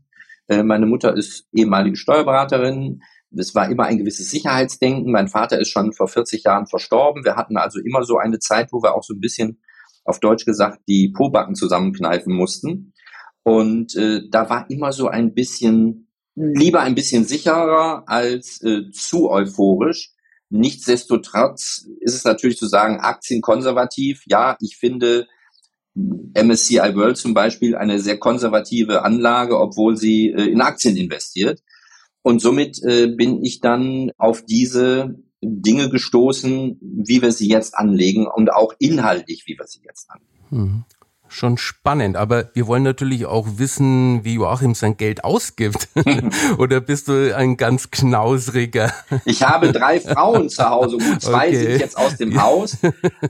Äh, 0.47 0.63
meine 0.63 0.87
Mutter 0.87 1.17
ist 1.17 1.47
ehemalige 1.53 1.97
Steuerberaterin. 1.97 3.03
Es 3.37 3.55
war 3.55 3.71
immer 3.71 3.85
ein 3.85 3.99
gewisses 3.99 4.31
Sicherheitsdenken. 4.31 5.13
Mein 5.13 5.29
Vater 5.29 5.61
ist 5.61 5.71
schon 5.71 5.93
vor 5.93 6.09
40 6.09 6.45
Jahren 6.45 6.67
verstorben. 6.67 7.25
Wir 7.25 7.37
hatten 7.37 7.57
also 7.57 7.81
immer 7.81 8.05
so 8.05 8.17
eine 8.17 8.39
Zeit, 8.39 8.73
wo 8.73 8.83
wir 8.83 8.95
auch 8.95 9.03
so 9.03 9.13
ein 9.13 9.21
bisschen 9.21 9.61
auf 10.05 10.21
Deutsch 10.21 10.47
gesagt 10.47 10.81
die 10.89 11.11
Pobacken 11.11 11.55
zusammenkneifen 11.55 12.33
mussten. 12.33 12.95
Und 13.43 13.95
äh, 13.97 14.23
da 14.31 14.49
war 14.49 14.71
immer 14.71 14.93
so 14.93 15.09
ein 15.09 15.35
bisschen, 15.35 16.09
lieber 16.35 16.81
ein 16.81 16.95
bisschen 16.95 17.25
sicherer 17.25 18.05
als 18.07 18.63
äh, 18.63 18.91
zu 18.91 19.31
euphorisch. 19.31 20.13
Nichtsdestotrotz 20.51 21.87
ist 22.01 22.15
es 22.15 22.25
natürlich 22.25 22.57
zu 22.57 22.67
sagen, 22.67 23.01
Aktien 23.01 23.43
konservativ. 23.43 24.23
Ja, 24.27 24.57
ich 24.61 24.77
finde 24.77 25.27
MSCI 25.95 26.95
World 26.95 27.17
zum 27.17 27.35
Beispiel 27.35 27.77
eine 27.77 27.99
sehr 28.01 28.19
konservative 28.19 29.03
Anlage, 29.03 29.59
obwohl 29.59 29.97
sie 29.97 30.29
äh, 30.29 30.51
in 30.51 30.61
Aktien 30.61 30.97
investiert. 30.97 31.63
Und 32.23 32.41
somit 32.41 32.83
äh, 32.83 33.09
bin 33.09 33.43
ich 33.45 33.61
dann 33.61 34.13
auf 34.17 34.45
diese 34.45 35.17
Dinge 35.43 35.89
gestoßen, 35.89 36.79
wie 36.81 37.23
wir 37.23 37.33
sie 37.33 37.49
jetzt 37.49 37.77
anlegen 37.77 38.27
und 38.27 38.53
auch 38.53 38.73
inhaltlich, 38.79 39.45
wie 39.47 39.59
wir 39.59 39.67
sie 39.67 39.81
jetzt 39.85 40.09
anlegen. 40.11 40.47
Mhm 40.51 40.85
schon 41.29 41.59
spannend. 41.59 42.17
Aber 42.17 42.51
wir 42.55 42.67
wollen 42.67 42.83
natürlich 42.83 43.27
auch 43.27 43.47
wissen, 43.57 44.25
wie 44.25 44.35
Joachim 44.35 44.75
sein 44.75 44.97
Geld 44.97 45.25
ausgibt. 45.25 45.89
Oder 46.59 46.81
bist 46.81 47.09
du 47.09 47.35
ein 47.37 47.57
ganz 47.57 47.91
knausriger? 47.91 48.93
Ich 49.25 49.43
habe 49.43 49.73
drei 49.73 50.01
Frauen 50.01 50.49
zu 50.49 50.69
Hause. 50.69 50.99
Gut, 50.99 51.23
zwei 51.23 51.49
okay. 51.49 51.57
sind 51.57 51.81
jetzt 51.81 51.99
aus 51.99 52.17
dem 52.17 52.41
Haus, 52.41 52.77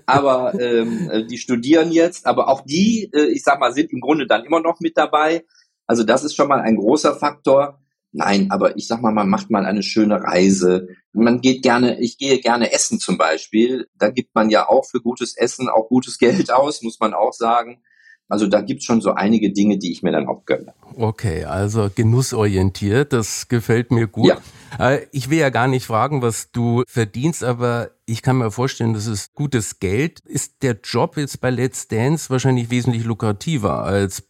aber 0.07 0.55
ähm, 0.61 1.27
die 1.31 1.39
studieren 1.39 1.93
jetzt. 1.93 2.27
Aber 2.27 2.49
auch 2.49 2.63
die, 2.65 3.11
äh, 3.13 3.27
ich 3.27 3.43
sag 3.43 3.61
mal, 3.61 3.73
sind 3.73 3.93
im 3.93 4.01
Grunde 4.01 4.27
dann 4.27 4.45
immer 4.45 4.61
noch 4.61 4.81
mit 4.81 4.97
dabei. 4.97 5.45
Also 5.87 6.05
das 6.05 6.25
ist 6.25 6.35
schon 6.35 6.49
mal 6.49 6.61
ein 6.61 6.77
großer 6.77 7.17
Faktor. 7.17 7.81
Nein, 8.13 8.51
aber 8.51 8.77
ich 8.77 8.87
sag 8.87 9.03
mal, 9.03 9.13
man 9.13 9.29
macht 9.29 9.51
mal 9.51 9.67
eine 9.67 9.83
schöne 9.83 10.23
Reise. 10.23 10.89
Man 11.13 11.41
geht 11.41 11.63
gerne, 11.63 12.01
ich 12.01 12.17
gehe 12.17 12.41
gerne 12.41 12.73
essen 12.73 13.01
zum 13.01 13.19
Beispiel. 13.19 13.87
Da 13.95 14.11
gibt 14.11 14.35
man 14.35 14.49
ja 14.51 14.69
auch 14.69 14.87
für 14.87 15.01
gutes 15.01 15.37
Essen 15.37 15.69
auch 15.69 15.89
gutes 15.89 16.19
Geld 16.19 16.51
aus, 16.53 16.83
muss 16.83 16.99
man 17.01 17.13
auch 17.13 17.33
sagen. 17.33 17.83
Also 18.29 18.47
da 18.47 18.61
gibt's 18.61 18.85
schon 18.85 19.01
so 19.01 19.13
einige 19.13 19.53
Dinge, 19.53 19.79
die 19.79 19.91
ich 19.91 20.03
mir 20.03 20.13
dann 20.13 20.29
auch 20.29 20.45
gönne. 20.45 20.75
Okay, 20.97 21.45
also 21.45 21.89
genussorientiert, 21.95 23.13
das 23.13 23.49
gefällt 23.49 23.91
mir 23.91 24.07
gut. 24.07 24.27
Ja. 24.29 24.39
Äh, 24.79 25.07
ich 25.13 25.31
will 25.31 25.39
ja 25.39 25.49
gar 25.49 25.67
nicht 25.67 25.87
fragen, 25.87 26.21
was 26.21 26.51
du 26.53 26.83
verdienst, 26.87 27.43
aber 27.43 27.91
ich 28.05 28.21
kann 28.21 28.37
mir 28.37 28.51
vorstellen, 28.51 28.93
das 28.93 29.07
ist 29.07 29.35
gutes 29.35 29.81
Geld. 29.81 30.21
Ist 30.21 30.63
der 30.63 30.79
Job 30.83 31.17
jetzt 31.17 31.41
bei 31.41 31.51
Let's 31.51 31.89
Dance 31.89 32.29
wahrscheinlich 32.29 32.71
wesentlich 32.71 33.05
lukrativer 33.05 33.85
als 33.85 34.25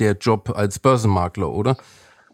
der 0.00 0.16
Job 0.16 0.52
als 0.56 0.80
Börsenmakler, 0.80 1.52
oder? 1.52 1.76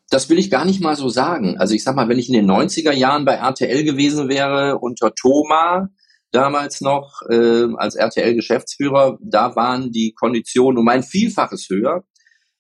Das 0.09 0.29
will 0.29 0.39
ich 0.39 0.51
gar 0.51 0.65
nicht 0.65 0.83
mal 0.83 0.97
so 0.97 1.09
sagen. 1.09 1.59
Also 1.59 1.75
ich 1.75 1.85
sag 1.85 1.95
mal, 1.95 2.09
wenn 2.09 2.19
ich 2.19 2.29
in 2.29 2.35
den 2.35 2.51
90er 2.51 2.93
Jahren 2.93 3.25
bei 3.25 3.35
RTL 3.35 3.85
gewesen 3.85 4.29
wäre 4.29 4.79
unter 4.79 5.15
Thomas, 5.15 5.89
damals 6.33 6.81
noch 6.81 7.23
äh, 7.29 7.67
als 7.77 7.95
RTL-Geschäftsführer, 7.95 9.19
da 9.23 9.55
waren 9.55 9.93
die 9.93 10.13
Konditionen 10.13 10.79
um 10.79 10.89
ein 10.89 11.03
Vielfaches 11.03 11.69
höher. 11.71 12.05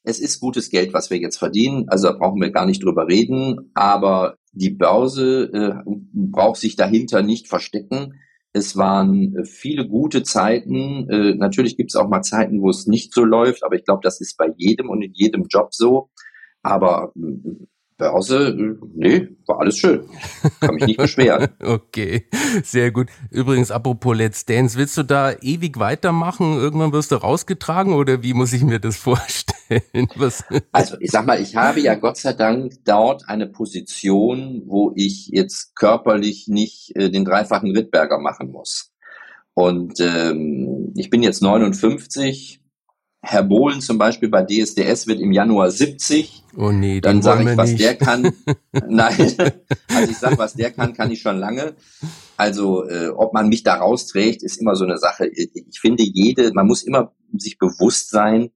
Es 0.05 0.21
ist 0.21 0.41
gutes 0.41 0.71
Geld, 0.71 0.93
was 0.93 1.11
wir 1.11 1.19
jetzt 1.19 1.39
verdienen, 1.39 1.87
also 1.89 2.09
da 2.09 2.19
brauchen 2.19 2.41
wir 2.41 2.51
gar 2.51 2.67
nicht 2.67 2.83
drüber 2.85 3.07
reden, 3.09 3.71
aber 3.75 4.37
die 4.53 4.71
Börse 4.71 5.51
äh, 5.53 5.75
braucht 6.13 6.61
sich 6.61 6.77
dahinter 6.77 7.23
nicht 7.23 7.49
verstecken. 7.49 8.21
Es 8.53 8.77
waren 8.77 9.45
viele 9.45 9.89
gute 9.89 10.23
Zeiten. 10.25 11.09
Äh, 11.09 11.35
natürlich 11.35 11.77
gibt 11.77 11.91
es 11.91 11.97
auch 11.97 12.09
mal 12.09 12.23
Zeiten, 12.23 12.61
wo 12.61 12.69
es 12.69 12.87
nicht 12.87 13.15
so 13.15 13.25
läuft, 13.25 13.65
aber 13.65 13.77
ich 13.77 13.85
glaube, 13.85 14.01
das 14.03 14.21
ist 14.21 14.37
bei 14.37 14.49
jedem 14.57 14.91
und 14.91 15.03
in 15.03 15.13
jedem 15.15 15.47
Job 15.49 15.69
so. 15.73 16.11
Aber 16.63 17.13
Börse, 18.03 18.77
nee, 18.95 19.29
war 19.47 19.61
alles 19.61 19.79
schön. 19.79 20.09
Kann 20.61 20.75
mich 20.75 20.87
nicht 20.87 20.99
beschweren. 20.99 21.51
okay, 21.63 22.27
sehr 22.65 22.91
gut. 22.91 23.11
Übrigens, 23.31 23.71
apropos 23.71 24.17
Let's 24.17 24.45
Dance, 24.45 24.77
willst 24.77 24.97
du 24.97 25.05
da 25.05 25.33
ewig 25.41 25.79
weitermachen? 25.79 26.55
Irgendwann 26.55 26.93
wirst 26.93 27.13
du 27.13 27.17
rausgetragen 27.17 27.93
oder 27.93 28.25
wie 28.25 28.35
muss 28.35 28.53
ich 28.53 28.65
mir 28.65 28.81
das 28.81 28.97
vorstellen? 29.09 30.09
Was? 30.17 30.45
Also, 30.73 30.97
ich 30.99 31.13
sag 31.13 31.27
mal, 31.27 31.41
ich 31.41 31.55
habe 31.55 31.79
ja 31.79 31.95
Gott 31.95 32.17
sei 32.17 32.33
Dank 32.33 32.73
dort 32.85 33.29
eine 33.29 33.47
Position, 33.47 34.63
wo 34.67 34.93
ich 34.97 35.29
jetzt 35.29 35.77
körperlich 35.77 36.49
nicht 36.49 36.97
äh, 36.97 37.09
den 37.09 37.25
dreifachen 37.25 37.71
Rittberger 37.71 38.19
machen 38.19 38.51
muss. 38.51 38.91
Und 39.55 40.01
ähm, 40.01 40.93
ich 40.97 41.09
bin 41.09 41.23
jetzt 41.23 41.41
59, 41.41 42.62
Herr 43.25 43.45
Bohlen 43.45 43.81
zum 43.81 43.99
Beispiel 43.99 44.29
bei 44.29 44.43
DSDS 44.43 45.07
wird 45.07 45.21
im 45.21 45.31
Januar 45.31 45.71
70. 45.71 46.43
Oh 46.57 46.73
nee, 46.73 47.01
dann 47.01 47.23
sage 47.23 47.49
ich, 47.49 47.57
was 47.57 47.71
nicht. 47.71 47.81
der 47.81 47.95
kann. 47.95 48.33
Nein, 48.73 49.35
also 49.89 50.11
ich 50.11 50.19
sage, 50.19 50.39
was 50.39 50.55
der 50.55 50.73
kann, 50.73 50.93
kann 50.93 51.13
ich 51.13 51.21
schon 51.21 51.39
lange. 51.39 51.75
Also 52.37 52.85
äh, 52.89 53.11
ob 53.11 53.33
man 53.33 53.49
mich 53.49 53.63
da 53.63 53.77
rausträgt, 53.77 54.43
ist 54.43 54.61
immer 54.61 54.75
so 54.75 54.85
eine 54.85 54.99
Sache. 54.99 55.29
Ich 55.29 55.79
finde, 55.81 56.03
jede, 56.03 56.53
man 56.53 56.67
muss 56.67 56.83
immer 56.83 57.15
sich 57.39 57.59
bewusst 57.59 58.11
sein, 58.11 58.51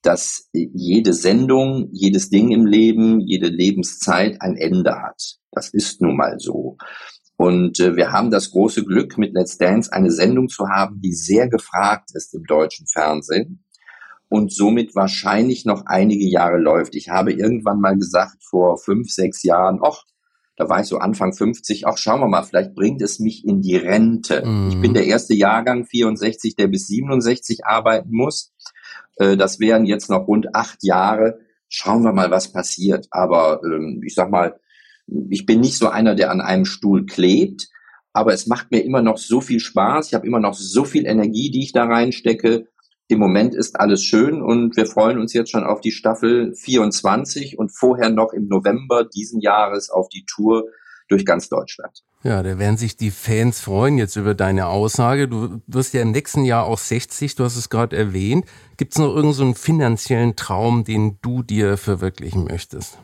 dass 0.00 0.48
jede 0.52 1.12
Sendung, 1.12 1.90
jedes 1.92 2.30
Ding 2.30 2.52
im 2.52 2.64
Leben, 2.64 3.20
jede 3.20 3.48
Lebenszeit 3.48 4.40
ein 4.40 4.56
Ende 4.56 5.02
hat. 5.02 5.36
Das 5.52 5.68
ist 5.68 6.00
nun 6.00 6.16
mal 6.16 6.38
so. 6.38 6.78
Und 7.36 7.80
äh, 7.80 7.96
wir 7.96 8.12
haben 8.12 8.30
das 8.30 8.50
große 8.50 8.82
Glück, 8.84 9.18
mit 9.18 9.34
Let's 9.34 9.58
Dance 9.58 9.92
eine 9.92 10.10
Sendung 10.10 10.48
zu 10.48 10.68
haben, 10.68 11.02
die 11.02 11.12
sehr 11.12 11.48
gefragt 11.50 12.12
ist 12.14 12.34
im 12.34 12.44
deutschen 12.44 12.86
Fernsehen 12.86 13.65
und 14.28 14.52
somit 14.52 14.94
wahrscheinlich 14.94 15.64
noch 15.64 15.86
einige 15.86 16.24
Jahre 16.24 16.58
läuft. 16.58 16.94
Ich 16.94 17.08
habe 17.08 17.32
irgendwann 17.32 17.80
mal 17.80 17.96
gesagt, 17.96 18.42
vor 18.42 18.78
fünf, 18.78 19.10
sechs 19.10 19.42
Jahren, 19.42 19.80
ach, 19.82 20.04
da 20.56 20.68
war 20.68 20.80
ich 20.80 20.86
so 20.86 20.98
Anfang 20.98 21.34
50, 21.34 21.86
ach, 21.86 21.98
schauen 21.98 22.20
wir 22.20 22.28
mal, 22.28 22.42
vielleicht 22.42 22.74
bringt 22.74 23.02
es 23.02 23.20
mich 23.20 23.44
in 23.44 23.60
die 23.60 23.76
Rente. 23.76 24.44
Mhm. 24.44 24.70
Ich 24.70 24.80
bin 24.80 24.94
der 24.94 25.06
erste 25.06 25.34
Jahrgang 25.34 25.84
64, 25.84 26.56
der 26.56 26.68
bis 26.68 26.86
67 26.86 27.66
arbeiten 27.66 28.10
muss. 28.10 28.54
Äh, 29.16 29.36
das 29.36 29.60
wären 29.60 29.84
jetzt 29.84 30.08
noch 30.08 30.26
rund 30.26 30.54
acht 30.54 30.78
Jahre. 30.82 31.38
Schauen 31.68 32.02
wir 32.02 32.12
mal, 32.12 32.30
was 32.30 32.52
passiert. 32.52 33.06
Aber 33.10 33.60
ähm, 33.64 34.00
ich 34.04 34.14
sag 34.14 34.30
mal, 34.30 34.58
ich 35.28 35.46
bin 35.46 35.60
nicht 35.60 35.76
so 35.76 35.88
einer, 35.88 36.14
der 36.14 36.30
an 36.30 36.40
einem 36.40 36.64
Stuhl 36.64 37.06
klebt, 37.06 37.68
aber 38.12 38.32
es 38.32 38.46
macht 38.46 38.70
mir 38.70 38.80
immer 38.80 39.02
noch 39.02 39.18
so 39.18 39.40
viel 39.40 39.60
Spaß. 39.60 40.08
Ich 40.08 40.14
habe 40.14 40.26
immer 40.26 40.40
noch 40.40 40.54
so 40.54 40.84
viel 40.84 41.06
Energie, 41.06 41.50
die 41.50 41.62
ich 41.62 41.72
da 41.72 41.84
reinstecke 41.84 42.66
im 43.08 43.18
Moment 43.18 43.54
ist 43.54 43.78
alles 43.78 44.02
schön 44.02 44.42
und 44.42 44.76
wir 44.76 44.86
freuen 44.86 45.18
uns 45.18 45.32
jetzt 45.32 45.50
schon 45.50 45.64
auf 45.64 45.80
die 45.80 45.92
Staffel 45.92 46.54
24 46.54 47.58
und 47.58 47.70
vorher 47.70 48.10
noch 48.10 48.32
im 48.32 48.48
November 48.48 49.04
diesen 49.04 49.40
Jahres 49.40 49.90
auf 49.90 50.08
die 50.08 50.24
Tour 50.26 50.64
durch 51.08 51.24
ganz 51.24 51.48
Deutschland. 51.48 52.02
Ja, 52.24 52.42
da 52.42 52.58
werden 52.58 52.76
sich 52.76 52.96
die 52.96 53.12
Fans 53.12 53.60
freuen 53.60 53.98
jetzt 53.98 54.16
über 54.16 54.34
deine 54.34 54.66
Aussage. 54.66 55.28
Du 55.28 55.60
wirst 55.68 55.94
ja 55.94 56.02
im 56.02 56.10
nächsten 56.10 56.44
Jahr 56.44 56.64
auch 56.64 56.78
60, 56.78 57.36
du 57.36 57.44
hast 57.44 57.56
es 57.56 57.70
gerade 57.70 57.96
erwähnt. 57.96 58.44
Gibt 58.76 58.92
es 58.92 58.98
noch 58.98 59.14
irgendeinen 59.14 59.54
so 59.54 59.54
finanziellen 59.54 60.34
Traum, 60.34 60.82
den 60.82 61.18
du 61.22 61.44
dir 61.44 61.76
verwirklichen 61.76 62.44
möchtest? 62.44 62.98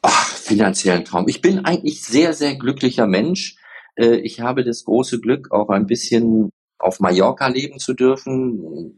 Ach, 0.00 0.28
finanziellen 0.28 1.04
Traum. 1.04 1.28
Ich 1.28 1.42
bin 1.42 1.66
eigentlich 1.66 2.02
sehr, 2.02 2.32
sehr 2.32 2.54
glücklicher 2.54 3.06
Mensch. 3.06 3.56
Äh, 3.96 4.16
ich 4.16 4.40
habe 4.40 4.64
das 4.64 4.84
große 4.84 5.20
Glück, 5.20 5.52
auch 5.52 5.68
ein 5.68 5.86
bisschen 5.86 6.50
auf 6.78 7.00
Mallorca 7.00 7.48
leben 7.48 7.78
zu 7.78 7.92
dürfen 7.92 8.94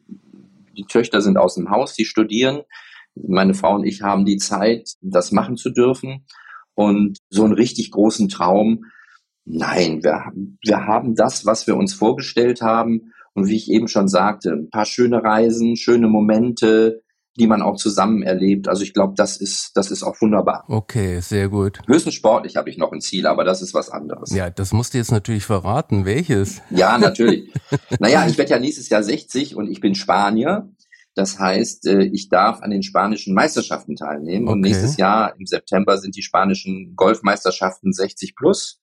die 0.77 0.85
Töchter 0.85 1.21
sind 1.21 1.39
aus 1.39 1.55
dem 1.55 1.71
Haus, 1.71 1.95
die 1.95 2.05
studieren. 2.05 2.63
Meine 3.15 3.55
Frau 3.55 3.75
und 3.75 3.85
ich 3.85 4.03
haben 4.03 4.25
die 4.25 4.37
Zeit, 4.37 4.91
das 5.01 5.33
machen 5.33 5.57
zu 5.57 5.71
dürfen. 5.71 6.27
Und 6.75 7.19
so 7.31 7.45
einen 7.45 7.55
richtig 7.55 7.91
großen 7.91 8.29
Traum, 8.29 8.85
nein, 9.45 10.03
wir, 10.03 10.33
wir 10.63 10.87
haben 10.87 11.15
das, 11.15 11.47
was 11.47 11.67
wir 11.67 11.77
uns 11.77 11.95
vorgestellt 11.95 12.61
haben. 12.61 13.13
Und 13.33 13.49
wie 13.49 13.57
ich 13.57 13.71
eben 13.71 13.89
schon 13.89 14.09
sagte, 14.09 14.53
ein 14.53 14.71
paar 14.71 14.87
schöne 14.87 15.23
Reisen, 15.23 15.77
schöne 15.77 16.09
Momente, 16.09 17.03
die 17.39 17.47
man 17.47 17.63
auch 17.63 17.77
zusammen 17.77 18.23
erlebt. 18.23 18.69
Also 18.69 18.83
ich 18.83 18.93
glaube, 18.93 19.15
das 19.17 19.37
ist, 19.37 19.77
das 19.77 19.91
ist 19.91 20.03
auch 20.03 20.21
wunderbar. 20.21 20.65
Okay, 20.69 21.21
sehr 21.21 21.49
gut. 21.49 21.81
Höchstens 21.87 22.15
sportlich 22.15 22.57
habe 22.57 22.71
ich 22.71 22.79
noch 22.79 22.93
ein 22.93 23.01
Ziel, 23.01 23.27
aber 23.27 23.45
das 23.45 23.63
ist 23.63 23.75
was 23.75 23.91
anderes. 23.91 24.35
Ja, 24.35 24.51
das 24.51 24.73
musst 24.73 24.95
du 24.95 24.99
jetzt 24.99 25.13
natürlich 25.13 25.45
verraten. 25.45 26.05
Welches? 26.05 26.63
Ja, 26.71 26.99
natürlich. 26.99 27.53
naja, 27.99 28.27
ich 28.27 28.39
werde 28.39 28.51
ja 28.53 28.59
nächstes 28.59 28.89
Jahr 28.89 29.03
60 29.03 29.57
und 29.57 29.71
ich 29.71 29.81
bin 29.81 29.95
Spanier. 29.95 30.71
Das 31.15 31.39
heißt, 31.39 31.87
äh, 31.87 32.03
ich 32.05 32.29
darf 32.29 32.61
an 32.61 32.71
den 32.71 32.83
spanischen 32.83 33.35
Meisterschaften 33.35 33.97
teilnehmen. 33.97 34.47
Okay. 34.47 34.53
Und 34.53 34.61
nächstes 34.61 34.97
Jahr 34.99 35.35
im 35.39 35.47
September 35.47 35.97
sind 35.99 36.15
die 36.15 36.23
spanischen 36.23 36.95
Golfmeisterschaften 36.95 37.93
60 37.93 38.37
plus. 38.37 38.81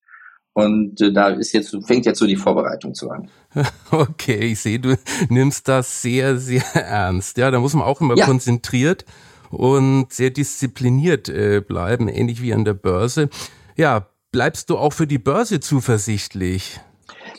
Und 0.54 1.02
äh, 1.02 1.12
da 1.12 1.30
ist 1.30 1.52
jetzt, 1.52 1.76
fängt 1.86 2.06
jetzt 2.06 2.20
so 2.20 2.28
die 2.28 2.36
Vorbereitung 2.36 2.94
zu 2.94 3.10
an. 3.10 3.30
Okay, 3.92 4.52
ich 4.52 4.60
sehe, 4.60 4.80
du 4.80 4.98
nimmst 5.30 5.68
das 5.68 6.02
sehr, 6.02 6.38
sehr 6.38 6.63
ernst. 6.76 7.38
Ja, 7.38 7.52
da 7.52 7.60
muss 7.60 7.74
man 7.74 7.84
auch 7.84 8.02
immer 8.02 8.18
ja. 8.18 8.26
konzentriert 8.26 9.06
und 9.50 10.12
sehr 10.12 10.32
diszipliniert 10.32 11.30
äh, 11.30 11.62
bleiben, 11.62 12.08
ähnlich 12.08 12.42
wie 12.42 12.54
an 12.54 12.66
der 12.66 12.74
Börse. 12.74 13.30
Ja, 13.76 14.08
bleibst 14.32 14.70
du 14.70 14.78
auch 14.78 14.94
für 14.94 15.08
die 15.08 15.20
Börse 15.20 15.60
zuversichtlich? 15.60 16.80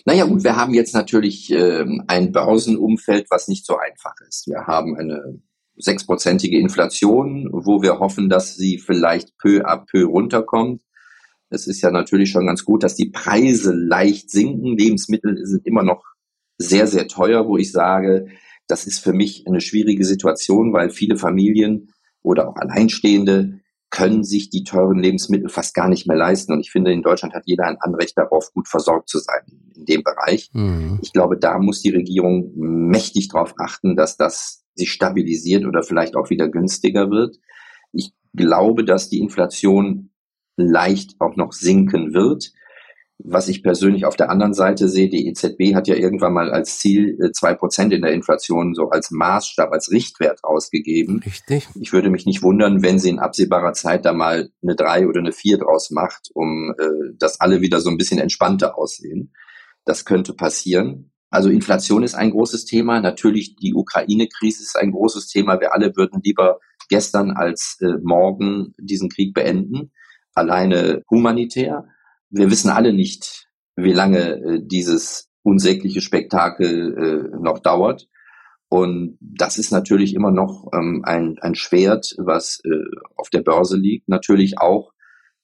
Naja 0.05 0.25
gut, 0.27 0.45
wir 0.45 0.57
haben 0.57 0.75
jetzt 0.75 0.95
natürlich 0.95 1.51
äh, 1.51 1.85
ein 2.07 2.33
Börsenumfeld, 2.33 3.27
was 3.31 3.49
nicht 3.49 3.67
so 3.67 3.77
einfach 3.77 4.15
ist. 4.29 4.47
Wir 4.47 4.67
haben 4.67 4.97
eine 4.97 5.41
sechsprozentige 5.77 6.59
Inflation, 6.59 7.49
wo 7.53 7.83
wir 7.83 7.99
hoffen, 7.99 8.29
dass 8.29 8.55
sie 8.55 8.79
vielleicht 8.79 9.37
peu 9.39 9.65
à 9.67 9.77
peu 9.85 10.05
runterkommt. 10.05 10.83
Es 11.55 11.67
ist 11.67 11.81
ja 11.81 11.91
natürlich 11.91 12.31
schon 12.31 12.47
ganz 12.47 12.65
gut, 12.65 12.83
dass 12.83 12.95
die 12.95 13.11
Preise 13.11 13.73
leicht 13.73 14.31
sinken. 14.31 14.77
Lebensmittel 14.77 15.47
sind 15.47 15.67
immer 15.67 15.83
noch 15.83 16.03
sehr, 16.59 16.87
sehr 16.87 17.09
teuer, 17.09 17.47
wo 17.49 17.57
ich 17.57 17.73
sage, 17.73 18.27
das 18.67 18.87
ist 18.87 18.99
für 19.01 19.13
mich 19.13 19.47
eine 19.47 19.61
schwierige 19.61 20.05
Situation, 20.05 20.73
weil 20.73 20.91
viele 20.91 21.17
Familien 21.17 21.93
oder 22.23 22.49
auch 22.49 22.57
Alleinstehende 22.57 23.61
können 23.91 24.25
sich 24.25 24.51
die 24.51 24.65
teuren 24.65 24.99
Lebensmittel 24.99 25.49
fast 25.49 25.75
gar 25.75 25.89
nicht 25.89 26.09
mehr 26.09 26.17
leisten. 26.17 26.53
Und 26.53 26.61
ich 26.61 26.73
finde, 26.73 26.93
in 26.93 27.03
Deutschland 27.03 27.33
hat 27.33 27.45
jeder 27.47 27.67
ein 27.67 27.77
Anrecht 27.79 28.19
darauf, 28.19 28.53
gut 28.53 28.67
versorgt 28.67 29.09
zu 29.09 29.19
sein 29.21 29.43
in 29.77 29.85
dem 29.85 30.03
Bereich. 30.03 30.51
Mhm. 30.53 30.99
Ich 31.01 31.13
glaube, 31.13 31.39
da 31.39 31.59
muss 31.59 31.81
die 31.81 31.91
Regierung 31.91 32.53
mächtig 32.57 33.29
darauf 33.29 33.55
achten, 33.59 33.95
dass 33.95 34.17
das 34.17 34.65
sich 34.75 34.91
stabilisiert 34.91 35.65
oder 35.65 35.85
vielleicht 35.85 36.17
auch 36.17 36.31
wieder 36.31 36.49
günstiger 36.49 37.11
wird. 37.11 37.37
Ich 37.93 38.13
glaube, 38.35 38.85
dass 38.85 39.11
die 39.11 39.21
Inflation 39.21 40.11
leicht 40.57 41.17
auch 41.21 41.37
noch 41.37 41.53
sinken 41.53 42.15
wird. 42.15 42.53
Was 43.19 43.49
ich 43.49 43.63
persönlich 43.63 44.07
auf 44.07 44.17
der 44.17 44.29
anderen 44.29 44.55
Seite 44.55 44.89
sehe, 44.89 45.09
die 45.09 45.29
EZB 45.29 45.75
hat 45.75 45.87
ja 45.87 45.95
irgendwann 45.95 46.33
mal 46.33 46.51
als 46.51 46.79
Ziel 46.79 47.17
äh, 47.23 47.31
zwei 47.31 47.55
Prozent 47.55 47.93
in 47.93 48.03
der 48.03 48.13
Inflation 48.13 48.75
so 48.75 48.91
als 48.91 49.13
Maßstab, 49.13 49.71
als 49.73 49.91
Richtwert 49.93 50.41
ausgegeben. 50.43 51.21
Richtig. 51.25 51.69
Ich 51.81 51.93
würde 51.93 52.11
mich 52.11 52.27
nicht 52.27 52.43
wundern, 52.43 52.83
wenn 52.83 52.99
sie 52.99 53.11
in 53.11 53.21
absehbarer 53.21 53.73
Zeit 53.73 54.05
da 54.05 54.13
mal 54.13 54.51
eine 54.63 54.75
drei 54.75 55.07
oder 55.07 55.21
eine 55.21 55.33
vier 55.33 55.59
draus 55.59 55.91
macht, 55.91 56.31
um 56.35 56.75
äh, 56.77 57.15
dass 57.17 57.41
alle 57.41 57.61
wieder 57.61 57.81
so 57.81 57.89
ein 57.89 57.97
bisschen 57.97 58.19
entspannter 58.19 58.77
aussehen. 58.77 59.33
Das 59.85 60.05
könnte 60.05 60.35
passieren. 60.35 61.13
Also 61.31 61.51
Inflation 61.51 62.03
ist 62.03 62.15
ein 62.15 62.31
großes 62.31 62.65
Thema. 62.65 63.01
Natürlich 63.01 63.57
die 63.57 63.75
Ukraine-Krise 63.75 64.63
ist 64.63 64.77
ein 64.77 64.91
großes 64.91 65.29
Thema. 65.29 65.61
Wir 65.61 65.73
alle 65.73 65.97
würden 65.97 66.21
lieber 66.23 66.59
gestern 66.89 67.31
als 67.31 67.79
äh, 67.81 67.95
morgen 68.03 68.75
diesen 68.79 69.09
Krieg 69.09 69.35
beenden, 69.35 69.93
alleine 70.35 71.03
humanitär. 71.11 71.87
Wir 72.31 72.51
wissen 72.51 72.71
alle 72.71 72.93
nicht, 72.93 73.49
wie 73.77 73.93
lange 73.93 74.35
äh, 74.35 74.61
dieses 74.63 75.31
unsägliche 75.43 76.01
Spektakel 76.01 77.31
äh, 77.33 77.37
noch 77.43 77.59
dauert. 77.59 78.09
Und 78.69 79.19
das 79.21 79.59
ist 79.59 79.71
natürlich 79.71 80.15
immer 80.15 80.33
noch 80.33 80.69
ähm, 80.73 81.03
ein, 81.05 81.37
ein 81.41 81.55
Schwert, 81.55 82.15
was 82.19 82.61
äh, 82.65 82.71
auf 83.17 83.31
der 83.31 83.43
Börse 83.43 83.77
liegt. 83.77 84.09
Natürlich 84.09 84.59
auch 84.59 84.93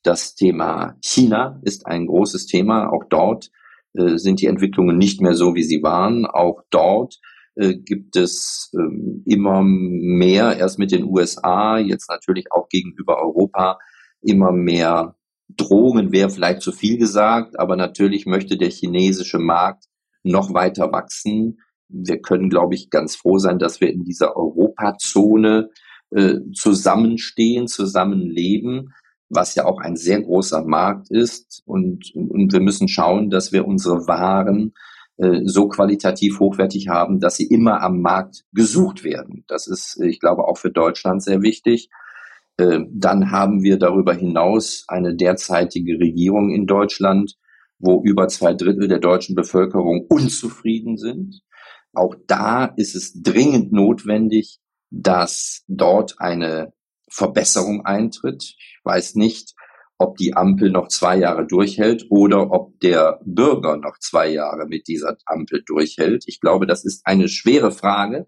das 0.02 0.34
Thema 0.34 0.96
China 1.02 1.60
ist 1.62 1.86
ein 1.86 2.06
großes 2.06 2.46
Thema. 2.46 2.90
Auch 2.90 3.04
dort 3.10 3.50
sind 3.92 4.40
die 4.40 4.46
Entwicklungen 4.46 4.96
nicht 4.96 5.20
mehr 5.20 5.34
so, 5.34 5.56
wie 5.56 5.64
sie 5.64 5.82
waren. 5.82 6.24
Auch 6.24 6.62
dort 6.70 7.18
gibt 7.56 8.14
es 8.14 8.72
äh, 8.72 9.30
immer 9.30 9.62
mehr, 9.64 10.56
erst 10.56 10.78
mit 10.78 10.92
den 10.92 11.04
USA, 11.04 11.76
jetzt 11.78 12.08
natürlich 12.08 12.52
auch 12.52 12.68
gegenüber 12.68 13.20
Europa, 13.20 13.78
immer 14.22 14.52
mehr 14.52 15.16
Drohungen 15.56 16.12
wäre 16.12 16.30
vielleicht 16.30 16.62
zu 16.62 16.72
viel 16.72 16.98
gesagt, 16.98 17.58
aber 17.58 17.76
natürlich 17.76 18.26
möchte 18.26 18.56
der 18.56 18.70
chinesische 18.70 19.38
Markt 19.38 19.84
noch 20.22 20.54
weiter 20.54 20.92
wachsen. 20.92 21.58
Wir 21.88 22.20
können, 22.20 22.50
glaube 22.50 22.74
ich, 22.74 22.90
ganz 22.90 23.16
froh 23.16 23.38
sein, 23.38 23.58
dass 23.58 23.80
wir 23.80 23.90
in 23.90 24.04
dieser 24.04 24.36
Europazone 24.36 25.70
äh, 26.10 26.38
zusammenstehen, 26.54 27.66
zusammenleben, 27.66 28.94
was 29.28 29.54
ja 29.54 29.64
auch 29.64 29.80
ein 29.80 29.96
sehr 29.96 30.20
großer 30.20 30.64
Markt 30.64 31.10
ist. 31.10 31.62
Und, 31.64 32.12
und 32.14 32.52
wir 32.52 32.60
müssen 32.60 32.88
schauen, 32.88 33.30
dass 33.30 33.52
wir 33.52 33.66
unsere 33.66 34.06
Waren 34.06 34.72
äh, 35.16 35.40
so 35.44 35.68
qualitativ 35.68 36.40
hochwertig 36.40 36.88
haben, 36.88 37.20
dass 37.20 37.36
sie 37.36 37.46
immer 37.46 37.82
am 37.82 38.00
Markt 38.00 38.44
gesucht 38.52 39.04
werden. 39.04 39.44
Das 39.48 39.66
ist, 39.66 40.00
ich 40.00 40.20
glaube, 40.20 40.44
auch 40.44 40.58
für 40.58 40.70
Deutschland 40.70 41.22
sehr 41.22 41.42
wichtig. 41.42 41.90
Äh, 42.60 42.84
dann 42.90 43.30
haben 43.30 43.62
wir 43.62 43.78
darüber 43.78 44.12
hinaus 44.12 44.84
eine 44.86 45.16
derzeitige 45.16 45.98
Regierung 45.98 46.50
in 46.50 46.66
Deutschland, 46.66 47.36
wo 47.78 48.02
über 48.04 48.28
zwei 48.28 48.52
Drittel 48.52 48.86
der 48.86 48.98
deutschen 48.98 49.34
Bevölkerung 49.34 50.04
unzufrieden 50.08 50.98
sind. 50.98 51.40
Auch 51.94 52.14
da 52.26 52.66
ist 52.66 52.94
es 52.94 53.14
dringend 53.22 53.72
notwendig, 53.72 54.58
dass 54.90 55.64
dort 55.68 56.16
eine 56.18 56.74
Verbesserung 57.08 57.86
eintritt. 57.86 58.42
Ich 58.42 58.80
weiß 58.84 59.14
nicht, 59.14 59.54
ob 59.96 60.18
die 60.18 60.34
Ampel 60.34 60.70
noch 60.70 60.88
zwei 60.88 61.16
Jahre 61.16 61.46
durchhält 61.46 62.06
oder 62.10 62.50
ob 62.50 62.78
der 62.80 63.20
Bürger 63.24 63.78
noch 63.78 63.98
zwei 64.00 64.28
Jahre 64.28 64.66
mit 64.66 64.86
dieser 64.86 65.16
Ampel 65.24 65.62
durchhält. 65.64 66.24
Ich 66.26 66.40
glaube, 66.40 66.66
das 66.66 66.84
ist 66.84 67.06
eine 67.06 67.28
schwere 67.28 67.72
Frage. 67.72 68.26